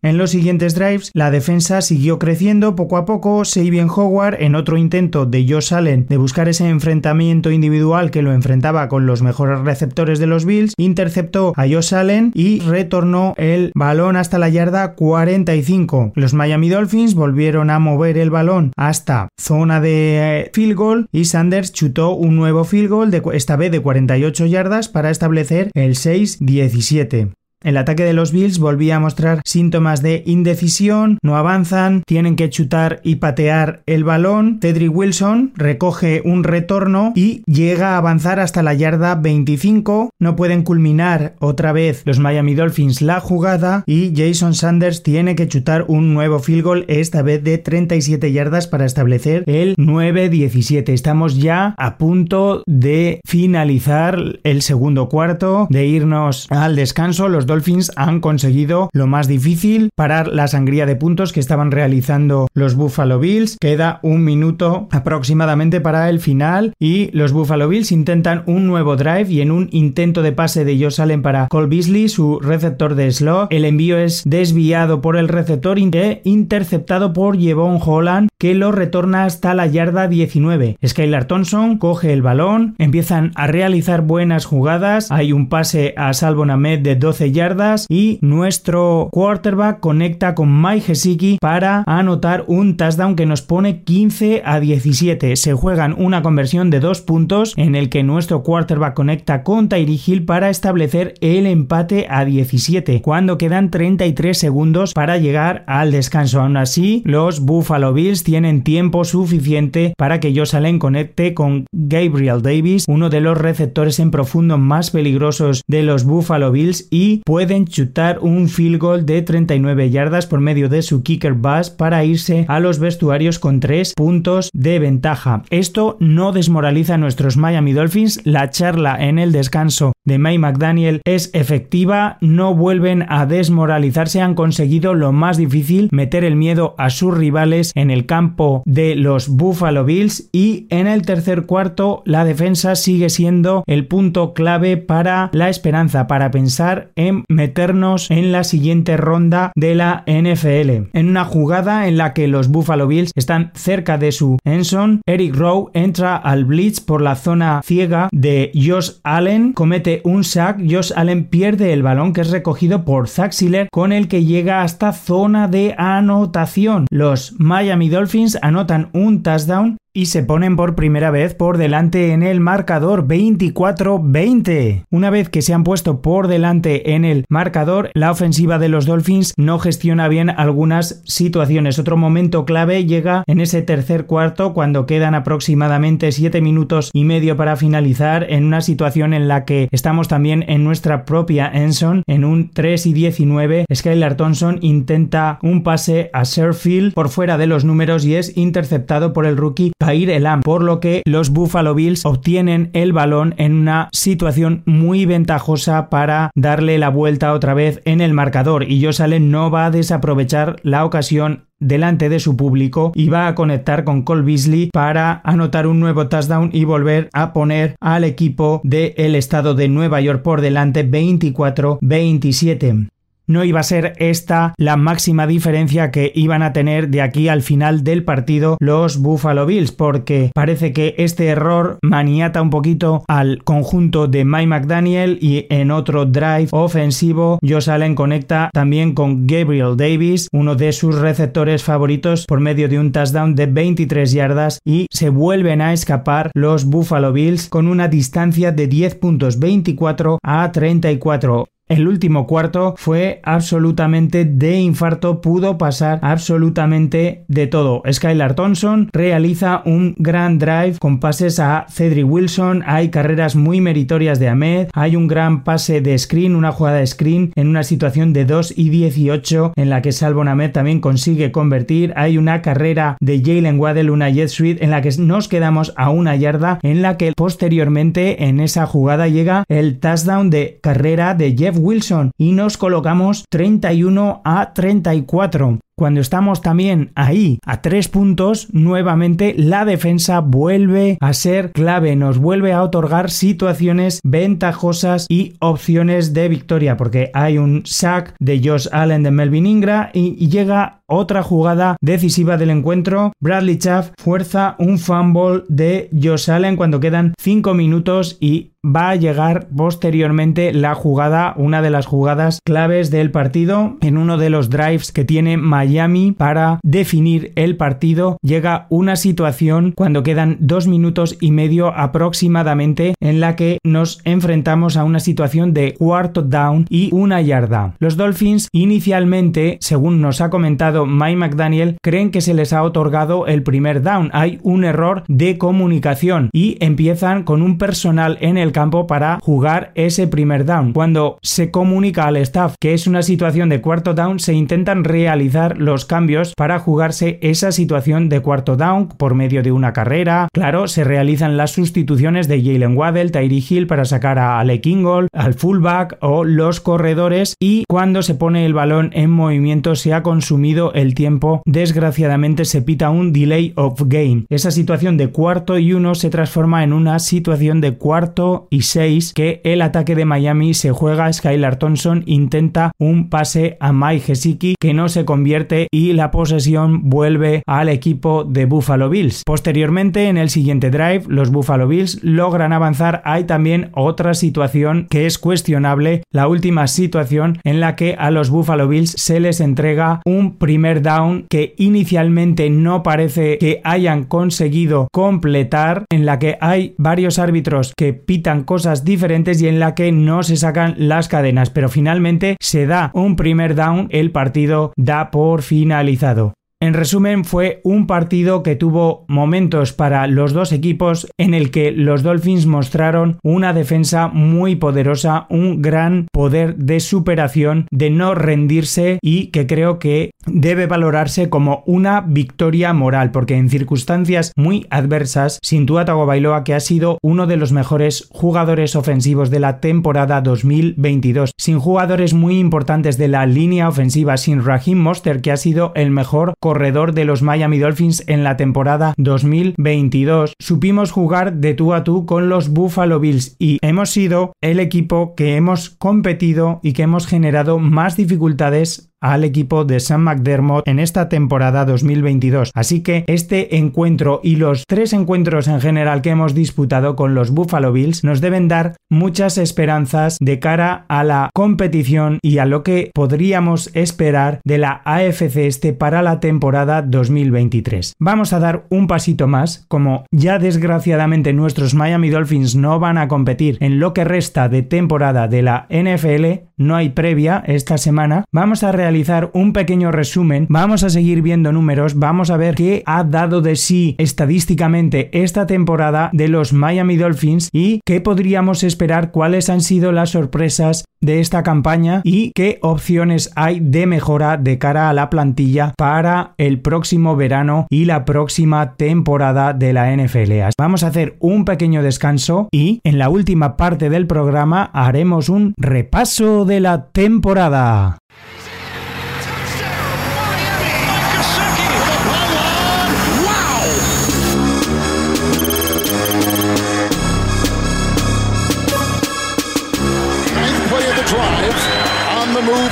en 0.03 0.17
los 0.17 0.31
siguientes 0.31 0.73
drives, 0.73 1.11
la 1.13 1.29
defensa 1.29 1.81
siguió 1.81 2.17
creciendo 2.17 2.75
poco 2.75 2.97
a 2.97 3.05
poco. 3.05 3.45
Sabian 3.45 3.89
Howard, 3.89 4.41
en 4.41 4.55
otro 4.55 4.77
intento 4.77 5.27
de 5.27 5.45
Josh 5.47 5.73
Allen 5.73 6.07
de 6.07 6.17
buscar 6.17 6.49
ese 6.49 6.67
enfrentamiento 6.67 7.51
individual 7.51 8.09
que 8.09 8.23
lo 8.23 8.33
enfrentaba 8.33 8.87
con 8.89 9.05
los 9.05 9.21
mejores 9.21 9.59
receptores 9.59 10.17
de 10.17 10.25
los 10.25 10.45
Bills, 10.45 10.73
interceptó 10.77 11.53
a 11.55 11.67
Josh 11.67 11.93
Allen 11.93 12.31
y 12.33 12.61
retornó 12.61 13.35
el 13.37 13.71
balón 13.75 14.15
hasta 14.15 14.39
la 14.39 14.49
yarda 14.49 14.95
45. 14.95 16.13
Los 16.15 16.33
Miami 16.33 16.69
Dolphins 16.69 17.13
volvieron 17.13 17.69
a 17.69 17.77
mover 17.77 18.17
el 18.17 18.31
balón 18.31 18.71
hasta 18.77 19.29
zona 19.39 19.81
de 19.81 20.41
eh, 20.41 20.51
field 20.51 20.75
goal 20.75 21.07
y 21.11 21.25
Sanders 21.25 21.73
chutó 21.73 22.15
un 22.15 22.35
nuevo 22.35 22.63
field 22.63 22.89
goal, 22.89 23.11
de, 23.11 23.21
esta 23.33 23.55
vez 23.55 23.71
de 23.71 23.81
48 23.81 24.47
yardas, 24.47 24.89
para 24.89 25.11
establecer 25.11 25.69
el 25.75 25.91
6-17. 25.91 27.33
El 27.63 27.77
ataque 27.77 28.03
de 28.03 28.13
los 28.13 28.31
Bills 28.31 28.57
volvía 28.57 28.95
a 28.95 28.99
mostrar 28.99 29.41
síntomas 29.45 30.01
de 30.01 30.23
indecisión, 30.25 31.19
no 31.21 31.37
avanzan, 31.37 32.01
tienen 32.07 32.35
que 32.35 32.49
chutar 32.49 33.01
y 33.03 33.17
patear 33.17 33.83
el 33.85 34.03
balón. 34.03 34.57
Cedric 34.61 34.95
Wilson 34.95 35.53
recoge 35.55 36.21
un 36.25 36.43
retorno 36.43 37.13
y 37.15 37.43
llega 37.45 37.93
a 37.93 37.97
avanzar 37.97 38.39
hasta 38.39 38.63
la 38.63 38.73
yarda 38.73 39.13
25. 39.15 40.09
No 40.19 40.35
pueden 40.35 40.63
culminar 40.63 41.35
otra 41.39 41.71
vez 41.71 42.01
los 42.05 42.19
Miami 42.19 42.55
Dolphins 42.55 43.01
la 43.01 43.19
jugada 43.19 43.83
y 43.85 44.13
Jason 44.15 44.55
Sanders 44.55 45.03
tiene 45.03 45.35
que 45.35 45.47
chutar 45.47 45.85
un 45.87 46.13
nuevo 46.13 46.39
field 46.39 46.63
goal, 46.63 46.85
esta 46.87 47.21
vez 47.21 47.43
de 47.43 47.57
37 47.57 48.31
yardas 48.31 48.67
para 48.67 48.85
establecer 48.85 49.43
el 49.45 49.75
9-17. 49.75 50.89
Estamos 50.89 51.37
ya 51.37 51.75
a 51.77 51.97
punto 51.97 52.63
de 52.65 53.21
finalizar 53.25 54.39
el 54.43 54.61
segundo 54.61 55.09
cuarto, 55.09 55.67
de 55.69 55.85
irnos 55.85 56.47
al 56.49 56.75
descanso. 56.75 57.29
Los 57.29 57.45
Dolphins 57.51 57.91
han 57.97 58.21
conseguido 58.21 58.89
lo 58.93 59.07
más 59.07 59.27
difícil, 59.27 59.89
parar 59.93 60.29
la 60.29 60.47
sangría 60.47 60.85
de 60.85 60.95
puntos 60.95 61.33
que 61.33 61.41
estaban 61.41 61.69
realizando 61.69 62.47
los 62.53 62.75
Buffalo 62.75 63.19
Bills. 63.19 63.57
Queda 63.59 63.99
un 64.03 64.23
minuto 64.23 64.87
aproximadamente 64.89 65.81
para 65.81 66.09
el 66.09 66.21
final 66.21 66.73
y 66.79 67.11
los 67.11 67.33
Buffalo 67.33 67.67
Bills 67.67 67.91
intentan 67.91 68.43
un 68.45 68.67
nuevo 68.67 68.95
drive 68.95 69.29
y 69.29 69.41
en 69.41 69.51
un 69.51 69.67
intento 69.71 70.21
de 70.21 70.31
pase 70.31 70.63
de 70.63 70.81
Josh 70.81 71.01
Allen 71.01 71.21
para 71.21 71.47
Cole 71.49 71.67
Beasley, 71.67 72.07
su 72.07 72.39
receptor 72.39 72.95
de 72.95 73.11
slot, 73.11 73.51
el 73.51 73.65
envío 73.65 73.97
es 73.97 74.23
desviado 74.25 75.01
por 75.01 75.17
el 75.17 75.27
receptor 75.27 75.77
e 75.77 76.21
interceptado 76.23 77.11
por 77.11 77.37
Jevon 77.37 77.79
Holland 77.85 78.29
que 78.37 78.55
lo 78.55 78.71
retorna 78.71 79.25
hasta 79.25 79.53
la 79.53 79.67
yarda 79.67 80.07
19. 80.07 80.77
Skylar 80.87 81.25
Thompson 81.25 81.77
coge 81.77 82.13
el 82.13 82.21
balón, 82.21 82.75
empiezan 82.77 83.33
a 83.35 83.47
realizar 83.47 84.03
buenas 84.03 84.45
jugadas, 84.45 85.11
hay 85.11 85.33
un 85.33 85.49
pase 85.49 85.93
a 85.97 86.13
Salvo 86.13 86.43
Ahmed 86.43 86.79
de 86.79 86.95
12 86.95 87.31
yardas 87.31 87.40
y 87.89 88.19
nuestro 88.21 89.09
quarterback 89.11 89.79
conecta 89.79 90.35
con 90.35 90.61
Mike 90.61 90.87
Gesicki 90.87 91.37
para 91.41 91.83
anotar 91.87 92.43
un 92.47 92.77
touchdown 92.77 93.15
que 93.15 93.25
nos 93.25 93.41
pone 93.41 93.81
15 93.83 94.43
a 94.45 94.59
17. 94.59 95.35
Se 95.35 95.53
juegan 95.53 95.95
una 95.97 96.21
conversión 96.21 96.69
de 96.69 96.79
dos 96.79 97.01
puntos 97.01 97.53
en 97.57 97.75
el 97.75 97.89
que 97.89 98.03
nuestro 98.03 98.43
quarterback 98.43 98.93
conecta 98.93 99.43
con 99.43 99.69
Tyree 99.69 99.99
Hill 100.05 100.25
para 100.25 100.49
establecer 100.49 101.15
el 101.21 101.47
empate 101.47 102.07
a 102.09 102.25
17 102.25 103.01
cuando 103.01 103.37
quedan 103.37 103.71
33 103.71 104.37
segundos 104.37 104.93
para 104.93 105.17
llegar 105.17 105.63
al 105.67 105.91
descanso. 105.91 106.41
Aún 106.41 106.57
así, 106.57 107.01
los 107.05 107.39
Buffalo 107.39 107.93
Bills 107.93 108.23
tienen 108.23 108.63
tiempo 108.63 109.03
suficiente 109.03 109.93
para 109.97 110.19
que 110.19 110.33
Josh 110.35 110.51
conecte 110.79 111.33
con 111.33 111.65
Gabriel 111.71 112.41
Davis, 112.41 112.85
uno 112.87 113.09
de 113.09 113.21
los 113.21 113.37
receptores 113.37 113.99
en 113.99 114.11
profundo 114.11 114.57
más 114.57 114.91
peligrosos 114.91 115.63
de 115.67 115.83
los 115.83 116.03
Buffalo 116.03 116.51
Bills 116.51 116.87
y 116.91 117.21
pueden 117.31 117.65
chutar 117.65 118.19
un 118.19 118.49
field 118.49 118.77
goal 118.77 119.05
de 119.05 119.21
39 119.21 119.89
yardas 119.89 120.27
por 120.27 120.41
medio 120.41 120.67
de 120.67 120.81
su 120.81 121.01
kicker 121.01 121.31
bus 121.31 121.69
para 121.69 122.03
irse 122.03 122.43
a 122.49 122.59
los 122.59 122.77
vestuarios 122.77 123.39
con 123.39 123.61
3 123.61 123.93
puntos 123.95 124.49
de 124.53 124.79
ventaja. 124.79 125.43
Esto 125.49 125.95
no 126.01 126.33
desmoraliza 126.33 126.95
a 126.95 126.97
nuestros 126.97 127.37
Miami 127.37 127.71
Dolphins, 127.71 128.19
la 128.25 128.49
charla 128.49 128.97
en 129.01 129.17
el 129.17 129.31
descanso 129.31 129.93
de 130.03 130.17
May 130.17 130.39
McDaniel 130.39 131.01
es 131.05 131.29
efectiva, 131.33 132.17
no 132.21 132.55
vuelven 132.55 133.05
a 133.07 133.25
desmoralizarse, 133.25 134.19
han 134.19 134.33
conseguido 134.33 134.93
lo 134.93 135.11
más 135.11 135.37
difícil, 135.37 135.89
meter 135.91 136.23
el 136.23 136.35
miedo 136.35 136.75
a 136.77 136.89
sus 136.89 137.15
rivales 137.15 137.71
en 137.75 137.91
el 137.91 138.07
campo 138.07 138.63
de 138.65 138.95
los 138.95 139.29
Buffalo 139.29 139.85
Bills. 139.85 140.29
Y 140.31 140.65
en 140.69 140.87
el 140.87 141.03
tercer 141.03 141.45
cuarto 141.45 142.01
la 142.05 142.25
defensa 142.25 142.75
sigue 142.75 143.09
siendo 143.09 143.63
el 143.67 143.87
punto 143.87 144.33
clave 144.33 144.77
para 144.77 145.29
la 145.33 145.49
esperanza, 145.49 146.07
para 146.07 146.31
pensar 146.31 146.91
en 146.95 147.20
meternos 147.29 148.09
en 148.11 148.31
la 148.31 148.43
siguiente 148.43 148.97
ronda 148.97 149.51
de 149.55 149.75
la 149.75 150.03
NFL. 150.07 150.89
En 150.93 151.09
una 151.09 151.25
jugada 151.25 151.87
en 151.87 151.97
la 151.97 152.13
que 152.13 152.27
los 152.27 152.47
Buffalo 152.47 152.87
Bills 152.87 153.11
están 153.15 153.51
cerca 153.55 153.97
de 153.97 154.11
su 154.11 154.37
Enson, 154.43 155.01
Eric 155.05 155.35
Rowe 155.35 155.69
entra 155.73 156.15
al 156.15 156.45
blitz 156.45 156.79
por 156.79 157.01
la 157.01 157.15
zona 157.15 157.61
ciega 157.63 158.09
de 158.11 158.51
Josh 158.53 158.91
Allen, 159.03 159.53
comete 159.53 160.01
un 160.03 160.23
sack, 160.23 160.59
Josh 160.59 160.91
Allen 160.95 161.25
pierde 161.25 161.73
el 161.73 161.83
balón 161.83 162.13
que 162.13 162.21
es 162.21 162.31
recogido 162.31 162.85
por 162.85 163.07
Zach 163.07 163.31
Siller 163.31 163.67
con 163.71 163.91
el 163.91 164.07
que 164.07 164.25
llega 164.25 164.61
hasta 164.61 164.93
zona 164.93 165.47
de 165.47 165.75
anotación. 165.77 166.87
Los 166.89 167.33
Miami 167.39 167.89
Dolphins 167.89 168.37
anotan 168.41 168.89
un 168.93 169.23
touchdown 169.23 169.77
y 169.93 170.05
se 170.05 170.23
ponen 170.23 170.55
por 170.55 170.75
primera 170.75 171.11
vez 171.11 171.35
por 171.35 171.57
delante 171.57 172.13
en 172.13 172.23
el 172.23 172.39
marcador 172.39 173.07
24-20. 173.07 174.85
Una 174.89 175.09
vez 175.09 175.27
que 175.27 175.41
se 175.41 175.53
han 175.53 175.65
puesto 175.65 176.01
por 176.01 176.29
delante 176.29 176.93
en 176.93 177.03
el 177.03 177.25
marcador, 177.29 177.91
la 177.93 178.09
ofensiva 178.09 178.57
de 178.57 178.69
los 178.69 178.85
Dolphins 178.85 179.33
no 179.35 179.59
gestiona 179.59 180.07
bien 180.07 180.29
algunas 180.29 181.01
situaciones. 181.05 181.77
Otro 181.77 181.97
momento 181.97 182.45
clave 182.45 182.85
llega 182.85 183.25
en 183.27 183.41
ese 183.41 183.61
tercer 183.61 184.05
cuarto 184.05 184.53
cuando 184.53 184.85
quedan 184.85 185.13
aproximadamente 185.13 186.13
7 186.13 186.39
minutos 186.39 186.89
y 186.93 187.03
medio 187.03 187.35
para 187.35 187.57
finalizar 187.57 188.25
en 188.29 188.45
una 188.45 188.61
situación 188.61 189.13
en 189.13 189.27
la 189.27 189.43
que 189.43 189.67
estamos 189.71 190.07
también 190.07 190.45
en 190.47 190.63
nuestra 190.63 191.03
propia 191.03 191.51
Enson 191.53 192.03
en 192.07 192.23
un 192.23 192.49
3 192.51 192.85
y 192.85 192.93
19. 192.93 193.65
Skylar 193.73 194.15
Thompson 194.15 194.57
intenta 194.61 195.37
un 195.41 195.63
pase 195.63 196.09
a 196.13 196.23
Sherfield 196.23 196.93
por 196.93 197.09
fuera 197.09 197.37
de 197.37 197.47
los 197.47 197.65
números 197.65 198.05
y 198.05 198.15
es 198.15 198.37
interceptado 198.37 199.11
por 199.11 199.25
el 199.25 199.35
rookie 199.35 199.73
Kair 199.81 200.11
Elam, 200.11 200.41
por 200.41 200.61
lo 200.61 200.79
que 200.79 201.01
los 201.05 201.31
Buffalo 201.31 201.73
Bills 201.73 202.05
obtienen 202.05 202.69
el 202.73 202.93
balón 202.93 203.33
en 203.37 203.55
una 203.55 203.89
situación 203.91 204.61
muy 204.67 205.07
ventajosa 205.07 205.89
para 205.89 206.29
darle 206.35 206.77
la 206.77 206.89
vuelta 206.89 207.33
otra 207.33 207.55
vez 207.55 207.81
en 207.85 207.99
el 207.99 208.13
marcador. 208.13 208.69
Y 208.69 208.83
Josh 208.83 209.01
Allen 209.01 209.31
no 209.31 209.49
va 209.49 209.65
a 209.65 209.71
desaprovechar 209.71 210.57
la 210.61 210.85
ocasión 210.85 211.45
delante 211.59 212.09
de 212.09 212.19
su 212.19 212.37
público 212.37 212.91
y 212.93 213.09
va 213.09 213.25
a 213.25 213.33
conectar 213.33 213.83
con 213.83 214.03
Cole 214.03 214.21
Beasley 214.21 214.69
para 214.71 215.19
anotar 215.23 215.65
un 215.65 215.79
nuevo 215.79 216.09
touchdown 216.09 216.51
y 216.53 216.63
volver 216.63 217.09
a 217.11 217.33
poner 217.33 217.75
al 217.79 218.03
equipo 218.03 218.61
del 218.63 219.15
estado 219.15 219.55
de 219.55 219.67
Nueva 219.67 219.99
York 219.99 220.21
por 220.21 220.41
delante 220.41 220.87
24-27 220.87 222.87
no 223.31 223.43
iba 223.43 223.59
a 223.59 223.63
ser 223.63 223.93
esta 223.97 224.53
la 224.57 224.77
máxima 224.77 225.27
diferencia 225.27 225.91
que 225.91 226.11
iban 226.13 226.43
a 226.43 226.53
tener 226.53 226.89
de 226.89 227.01
aquí 227.01 227.27
al 227.27 227.41
final 227.41 227.83
del 227.83 228.03
partido 228.03 228.57
los 228.59 228.97
Buffalo 228.97 229.45
Bills, 229.45 229.71
porque 229.71 230.31
parece 230.33 230.73
que 230.73 230.95
este 230.97 231.27
error 231.27 231.79
maniata 231.81 232.41
un 232.41 232.49
poquito 232.49 233.03
al 233.07 233.43
conjunto 233.43 234.07
de 234.07 234.25
Mike 234.25 234.47
McDaniel 234.47 235.17
y 235.21 235.47
en 235.49 235.71
otro 235.71 236.05
drive 236.05 236.49
ofensivo 236.51 237.39
Josh 237.47 237.69
Allen 237.69 237.95
conecta 237.95 238.49
también 238.53 238.93
con 238.93 239.27
Gabriel 239.27 239.77
Davis, 239.77 240.27
uno 240.31 240.55
de 240.55 240.71
sus 240.71 240.95
receptores 240.95 241.63
favoritos 241.63 242.25
por 242.25 242.39
medio 242.39 242.67
de 242.67 242.79
un 242.79 242.91
touchdown 242.91 243.35
de 243.35 243.45
23 243.45 244.11
yardas 244.11 244.59
y 244.65 244.87
se 244.91 245.09
vuelven 245.09 245.61
a 245.61 245.73
escapar 245.73 246.31
los 246.33 246.65
Buffalo 246.65 247.13
Bills 247.13 247.49
con 247.49 247.67
una 247.67 247.87
distancia 247.87 248.51
de 248.51 248.67
10 248.67 248.95
puntos 248.95 249.39
24 249.39 250.19
a 250.23 250.51
34. 250.51 251.47
El 251.71 251.87
último 251.87 252.27
cuarto 252.27 252.73
fue 252.75 253.21
absolutamente 253.23 254.25
de 254.25 254.59
infarto, 254.59 255.21
pudo 255.21 255.57
pasar 255.57 255.99
absolutamente 256.01 257.23
de 257.29 257.47
todo. 257.47 257.81
Skylar 257.89 258.33
Thompson 258.33 258.89
realiza 258.91 259.61
un 259.63 259.95
gran 259.97 260.37
drive 260.37 260.75
con 260.81 260.99
pases 260.99 261.39
a 261.39 261.67
Cedric 261.69 262.05
Wilson, 262.05 262.61
hay 262.65 262.89
carreras 262.89 263.37
muy 263.37 263.61
meritorias 263.61 264.19
de 264.19 264.27
Ahmed, 264.27 264.67
hay 264.73 264.97
un 264.97 265.07
gran 265.07 265.45
pase 265.45 265.79
de 265.79 265.97
screen, 265.97 266.35
una 266.35 266.51
jugada 266.51 266.79
de 266.79 266.87
screen 266.87 267.31
en 267.37 267.47
una 267.47 267.63
situación 267.63 268.11
de 268.11 268.25
2 268.25 268.53
y 268.57 268.67
18 268.67 269.53
en 269.55 269.69
la 269.69 269.81
que 269.81 269.93
Salvo 269.93 270.23
Ahmed 270.23 270.51
también 270.51 270.81
consigue 270.81 271.31
convertir, 271.31 271.93
hay 271.95 272.17
una 272.17 272.41
carrera 272.41 272.97
de 272.99 273.21
Jalen 273.23 273.57
Waddell, 273.57 273.91
una 273.91 274.09
jet 274.09 274.27
suite 274.27 274.61
en 274.61 274.71
la 274.71 274.81
que 274.81 274.91
nos 274.99 275.29
quedamos 275.29 275.73
a 275.77 275.89
una 275.89 276.17
yarda, 276.17 276.59
en 276.63 276.81
la 276.81 276.97
que 276.97 277.13
posteriormente 277.15 278.25
en 278.25 278.41
esa 278.41 278.67
jugada 278.67 279.07
llega 279.07 279.45
el 279.47 279.79
touchdown 279.79 280.29
de 280.29 280.59
carrera 280.61 281.15
de 281.15 281.33
Jeff 281.37 281.60
Wilson 281.61 282.11
y 282.17 282.33
nos 282.33 282.57
colocamos 282.57 283.25
31 283.29 284.21
a 284.23 284.53
34. 284.53 285.59
Cuando 285.81 285.99
estamos 285.99 286.43
también 286.43 286.91
ahí 286.93 287.39
a 287.43 287.63
tres 287.63 287.87
puntos, 287.87 288.49
nuevamente 288.53 289.33
la 289.35 289.65
defensa 289.65 290.19
vuelve 290.19 290.99
a 291.01 291.11
ser 291.13 291.51
clave, 291.53 291.95
nos 291.95 292.19
vuelve 292.19 292.53
a 292.53 292.61
otorgar 292.61 293.09
situaciones 293.09 293.99
ventajosas 294.03 295.07
y 295.09 295.33
opciones 295.39 296.13
de 296.13 296.29
victoria, 296.29 296.77
porque 296.77 297.09
hay 297.15 297.39
un 297.39 297.63
sack 297.65 298.13
de 298.19 298.47
Josh 298.47 298.67
Allen 298.71 299.01
de 299.01 299.09
Melvin 299.09 299.47
Ingra 299.47 299.89
y 299.91 300.27
llega 300.27 300.81
otra 300.91 301.23
jugada 301.23 301.77
decisiva 301.81 302.37
del 302.37 302.49
encuentro. 302.49 303.13
Bradley 303.19 303.57
Chaff 303.57 303.91
fuerza 303.97 304.55
un 304.59 304.77
fumble 304.77 305.43
de 305.47 305.89
Josh 305.99 306.29
Allen 306.29 306.57
cuando 306.57 306.79
quedan 306.79 307.13
5 307.17 307.53
minutos 307.53 308.17
y 308.19 308.51
va 308.63 308.91
a 308.91 308.95
llegar 308.95 309.47
posteriormente 309.55 310.53
la 310.53 310.75
jugada, 310.75 311.33
una 311.37 311.61
de 311.61 311.71
las 311.71 311.85
jugadas 311.85 312.39
claves 312.45 312.91
del 312.91 313.09
partido 313.09 313.77
en 313.81 313.97
uno 313.97 314.17
de 314.17 314.29
los 314.29 314.49
drives 314.49 314.91
que 314.91 315.05
tiene 315.05 315.37
Miami 315.71 316.11
para 316.11 316.59
definir 316.63 317.31
el 317.35 317.55
partido. 317.55 318.17
Llega 318.21 318.67
una 318.69 318.97
situación 318.97 319.71
cuando 319.75 320.03
quedan 320.03 320.37
dos 320.41 320.67
minutos 320.67 321.17
y 321.21 321.31
medio 321.31 321.67
aproximadamente 321.67 322.93
en 322.99 323.21
la 323.21 323.35
que 323.37 323.59
nos 323.63 324.01
enfrentamos 324.03 324.75
a 324.75 324.83
una 324.83 324.99
situación 324.99 325.53
de 325.53 325.73
cuarto 325.73 326.23
down 326.23 326.65
y 326.69 326.89
una 326.91 327.21
yarda. 327.21 327.75
Los 327.79 327.95
Dolphins 327.95 328.49
inicialmente, 328.51 329.57
según 329.61 330.01
nos 330.01 330.19
ha 330.19 330.29
comentado 330.29 330.85
Mike 330.85 331.15
McDaniel, 331.15 331.77
creen 331.81 332.11
que 332.11 332.21
se 332.21 332.33
les 332.33 332.51
ha 332.51 332.63
otorgado 332.63 333.27
el 333.27 333.43
primer 333.43 333.81
down. 333.81 334.09
Hay 334.13 334.39
un 334.43 334.65
error 334.65 335.03
de 335.07 335.37
comunicación 335.37 336.29
y 336.33 336.57
empiezan 336.59 337.23
con 337.23 337.41
un 337.41 337.57
personal 337.57 338.17
en 338.19 338.37
el 338.37 338.51
campo 338.51 338.87
para 338.87 339.19
jugar 339.21 339.71
ese 339.75 340.07
primer 340.07 340.45
down. 340.45 340.73
Cuando 340.73 341.17
se 341.21 341.49
comunica 341.49 342.07
al 342.07 342.17
staff 342.17 342.55
que 342.59 342.73
es 342.73 342.87
una 342.87 343.03
situación 343.03 343.47
de 343.47 343.61
cuarto 343.61 343.93
down, 343.93 344.19
se 344.19 344.33
intentan 344.33 344.83
realizar 344.83 345.50
los 345.57 345.85
cambios 345.85 346.33
para 346.35 346.59
jugarse 346.59 347.19
esa 347.21 347.51
situación 347.51 348.09
de 348.09 348.21
cuarto 348.21 348.55
down 348.55 348.87
por 348.87 349.15
medio 349.15 349.43
de 349.43 349.51
una 349.51 349.73
carrera. 349.73 350.27
Claro, 350.33 350.67
se 350.67 350.83
realizan 350.83 351.37
las 351.37 351.51
sustituciones 351.51 352.27
de 352.27 352.41
Jalen 352.41 352.77
Waddell, 352.77 353.11
Tyree 353.11 353.43
Hill 353.47 353.67
para 353.67 353.85
sacar 353.85 354.19
a 354.19 354.39
Ale 354.39 354.61
Kingold, 354.61 355.09
al 355.13 355.33
fullback 355.33 355.97
o 356.01 356.23
los 356.23 356.59
corredores 356.59 357.35
y 357.39 357.63
cuando 357.67 358.01
se 358.01 358.15
pone 358.15 358.45
el 358.45 358.53
balón 358.53 358.91
en 358.93 359.11
movimiento 359.11 359.75
se 359.75 359.93
ha 359.93 360.03
consumido 360.03 360.73
el 360.73 360.95
tiempo. 360.95 361.41
Desgraciadamente 361.45 362.45
se 362.45 362.61
pita 362.61 362.89
un 362.89 363.13
delay 363.13 363.53
of 363.55 363.81
game. 363.85 364.25
Esa 364.29 364.51
situación 364.51 364.97
de 364.97 365.09
cuarto 365.09 365.57
y 365.57 365.73
uno 365.73 365.95
se 365.95 366.09
transforma 366.09 366.63
en 366.63 366.73
una 366.73 366.99
situación 366.99 367.61
de 367.61 367.73
cuarto 367.73 368.47
y 368.49 368.63
seis 368.63 369.13
que 369.13 369.41
el 369.43 369.61
ataque 369.61 369.95
de 369.95 370.05
Miami 370.05 370.53
se 370.53 370.71
juega. 370.71 371.11
Skylar 371.11 371.57
Thompson 371.57 372.03
intenta 372.05 372.71
un 372.77 373.09
pase 373.09 373.57
a 373.59 373.73
Mike 373.73 374.05
Gesicki 374.05 374.55
que 374.59 374.73
no 374.73 374.89
se 374.89 375.05
convierte 375.05 375.40
y 375.71 375.93
la 375.93 376.11
posesión 376.11 376.89
vuelve 376.89 377.43
al 377.47 377.69
equipo 377.69 378.23
de 378.23 378.45
Buffalo 378.45 378.89
Bills. 378.89 379.23
Posteriormente, 379.25 380.07
en 380.07 380.17
el 380.17 380.29
siguiente 380.29 380.69
drive, 380.69 381.03
los 381.07 381.31
Buffalo 381.31 381.67
Bills 381.67 382.03
logran 382.03 382.53
avanzar. 382.53 383.01
Hay 383.05 383.25
también 383.25 383.69
otra 383.73 384.13
situación 384.13 384.87
que 384.89 385.05
es 385.05 385.17
cuestionable, 385.17 386.03
la 386.11 386.27
última 386.27 386.67
situación 386.67 387.39
en 387.43 387.59
la 387.59 387.75
que 387.75 387.95
a 387.97 388.11
los 388.11 388.29
Buffalo 388.29 388.67
Bills 388.67 388.91
se 388.91 389.19
les 389.19 389.39
entrega 389.39 390.01
un 390.05 390.37
primer 390.37 390.81
down 390.81 391.25
que 391.29 391.55
inicialmente 391.57 392.49
no 392.49 392.83
parece 392.83 393.37
que 393.37 393.61
hayan 393.63 394.03
conseguido 394.03 394.87
completar, 394.91 395.85
en 395.89 396.05
la 396.05 396.19
que 396.19 396.37
hay 396.41 396.75
varios 396.77 397.19
árbitros 397.19 397.73
que 397.77 397.93
pitan 397.93 398.43
cosas 398.43 398.83
diferentes 398.83 399.41
y 399.41 399.47
en 399.47 399.59
la 399.59 399.75
que 399.75 399.91
no 399.91 400.23
se 400.23 400.37
sacan 400.37 400.75
las 400.77 401.07
cadenas, 401.07 401.49
pero 401.49 401.69
finalmente 401.69 402.37
se 402.39 402.65
da 402.65 402.91
un 402.93 403.15
primer 403.15 403.55
down, 403.55 403.87
el 403.91 404.11
partido 404.11 404.73
da 404.75 405.11
por 405.11 405.30
finalizado. 405.39 406.33
En 406.63 406.75
resumen, 406.75 407.25
fue 407.25 407.59
un 407.63 407.87
partido 407.87 408.43
que 408.43 408.55
tuvo 408.55 409.03
momentos 409.07 409.73
para 409.73 410.05
los 410.05 410.31
dos 410.31 410.51
equipos 410.51 411.07
en 411.17 411.33
el 411.33 411.49
que 411.49 411.71
los 411.71 412.03
Dolphins 412.03 412.45
mostraron 412.45 413.17
una 413.23 413.51
defensa 413.51 414.09
muy 414.09 414.55
poderosa, 414.55 415.25
un 415.31 415.63
gran 415.63 416.05
poder 416.13 416.57
de 416.57 416.79
superación, 416.79 417.65
de 417.71 417.89
no 417.89 418.13
rendirse 418.13 418.99
y 419.01 419.31
que 419.31 419.47
creo 419.47 419.79
que 419.79 420.11
debe 420.27 420.67
valorarse 420.67 421.31
como 421.31 421.63
una 421.65 422.01
victoria 422.01 422.73
moral, 422.73 423.09
porque 423.09 423.37
en 423.37 423.49
circunstancias 423.49 424.31
muy 424.35 424.67
adversas, 424.69 425.39
sin 425.41 425.65
Tua 425.65 425.85
Tagovailoa, 425.85 426.43
que 426.43 426.53
ha 426.53 426.59
sido 426.59 426.99
uno 427.01 427.25
de 427.25 427.37
los 427.37 427.51
mejores 427.51 428.07
jugadores 428.11 428.75
ofensivos 428.75 429.31
de 429.31 429.39
la 429.39 429.61
temporada 429.61 430.21
2022, 430.21 431.31
sin 431.39 431.57
jugadores 431.59 432.13
muy 432.13 432.37
importantes 432.37 432.99
de 432.99 433.07
la 433.07 433.25
línea 433.25 433.67
ofensiva, 433.67 434.17
sin 434.17 434.45
Raheem 434.45 434.77
Monster, 434.77 435.21
que 435.21 435.31
ha 435.31 435.37
sido 435.37 435.71
el 435.73 435.89
mejor 435.89 436.33
corredor 436.51 436.93
de 436.93 437.05
los 437.05 437.21
Miami 437.21 437.59
Dolphins 437.59 438.03
en 438.07 438.25
la 438.25 438.35
temporada 438.35 438.93
2022. 438.97 440.33
Supimos 440.37 440.91
jugar 440.91 441.35
de 441.35 441.53
tú 441.53 441.73
a 441.73 441.85
tú 441.85 442.05
con 442.05 442.27
los 442.27 442.49
Buffalo 442.49 442.99
Bills 442.99 443.37
y 443.39 443.57
hemos 443.61 443.89
sido 443.89 444.33
el 444.41 444.59
equipo 444.59 445.15
que 445.15 445.37
hemos 445.37 445.69
competido 445.69 446.59
y 446.61 446.73
que 446.73 446.81
hemos 446.81 447.07
generado 447.07 447.57
más 447.57 447.95
dificultades 447.95 448.90
al 449.01 449.23
equipo 449.23 449.65
de 449.65 449.79
Sam 449.79 450.01
McDermott 450.01 450.67
en 450.67 450.79
esta 450.79 451.09
temporada 451.09 451.65
2022. 451.65 452.51
Así 452.53 452.81
que 452.81 453.03
este 453.07 453.57
encuentro 453.57 454.21
y 454.23 454.35
los 454.35 454.63
tres 454.67 454.93
encuentros 454.93 455.47
en 455.47 455.59
general 455.59 456.01
que 456.01 456.11
hemos 456.11 456.33
disputado 456.33 456.95
con 456.95 457.15
los 457.15 457.31
Buffalo 457.31 457.73
Bills 457.73 458.03
nos 458.03 458.21
deben 458.21 458.47
dar 458.47 458.75
muchas 458.89 459.37
esperanzas 459.37 460.17
de 460.19 460.39
cara 460.39 460.85
a 460.87 461.03
la 461.03 461.29
competición 461.33 462.19
y 462.21 462.37
a 462.37 462.45
lo 462.45 462.63
que 462.63 462.91
podríamos 462.93 463.69
esperar 463.73 464.39
de 464.45 464.57
la 464.57 464.81
AFC 464.85 465.37
este 465.37 465.73
para 465.73 466.01
la 466.01 466.19
temporada 466.19 466.81
2023. 466.81 467.93
Vamos 467.99 468.33
a 468.33 468.39
dar 468.39 468.65
un 468.69 468.87
pasito 468.87 469.27
más, 469.27 469.65
como 469.67 470.05
ya 470.11 470.39
desgraciadamente 470.39 471.33
nuestros 471.33 471.73
Miami 471.73 472.09
Dolphins 472.09 472.55
no 472.55 472.79
van 472.79 472.97
a 472.97 473.07
competir 473.07 473.57
en 473.59 473.79
lo 473.79 473.93
que 473.93 474.03
resta 474.03 474.49
de 474.49 474.61
temporada 474.61 475.27
de 475.27 475.41
la 475.41 475.67
NFL, 475.69 476.50
no 476.61 476.75
hay 476.75 476.89
previa 476.89 477.43
esta 477.45 477.77
semana, 477.77 478.25
vamos 478.31 478.63
a 478.63 478.71
realizar 478.71 479.31
un 479.33 479.53
pequeño 479.53 479.91
resumen, 479.91 480.45
vamos 480.49 480.83
a 480.83 480.89
seguir 480.89 481.21
viendo 481.21 481.51
números, 481.51 481.95
vamos 481.95 482.29
a 482.29 482.37
ver 482.37 482.55
qué 482.55 482.83
ha 482.85 483.03
dado 483.03 483.41
de 483.41 483.55
sí 483.55 483.95
estadísticamente 483.97 485.09
esta 485.11 485.45
temporada 485.47 486.09
de 486.13 486.27
los 486.27 486.53
Miami 486.53 486.97
Dolphins 486.97 487.49
y 487.51 487.81
qué 487.85 488.01
podríamos 488.01 488.63
esperar, 488.63 489.11
cuáles 489.11 489.49
han 489.49 489.61
sido 489.61 489.91
las 489.91 490.11
sorpresas 490.11 490.85
de 491.01 491.19
esta 491.19 491.43
campaña 491.43 492.01
y 492.03 492.31
qué 492.31 492.59
opciones 492.61 493.31
hay 493.35 493.59
de 493.59 493.87
mejora 493.87 494.37
de 494.37 494.57
cara 494.57 494.89
a 494.89 494.93
la 494.93 495.09
plantilla 495.09 495.73
para 495.77 496.33
el 496.37 496.59
próximo 496.61 497.15
verano 497.15 497.67
y 497.69 497.85
la 497.85 498.05
próxima 498.05 498.75
temporada 498.75 499.53
de 499.53 499.73
la 499.73 499.95
NFL. 499.95 500.31
Vamos 500.57 500.83
a 500.83 500.87
hacer 500.87 501.17
un 501.19 501.45
pequeño 501.45 501.83
descanso 501.83 502.47
y 502.51 502.79
en 502.83 502.97
la 502.97 503.09
última 503.09 503.57
parte 503.57 503.89
del 503.89 504.07
programa 504.07 504.69
haremos 504.73 505.29
un 505.29 505.53
repaso 505.57 506.45
de 506.45 506.59
la 506.59 506.85
temporada. 506.87 507.97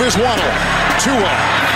On 0.10 0.16
the 0.16 0.22
move 0.22 0.39
is 0.39 0.41
Waddle. 0.41 0.89
Tua. 0.99 1.68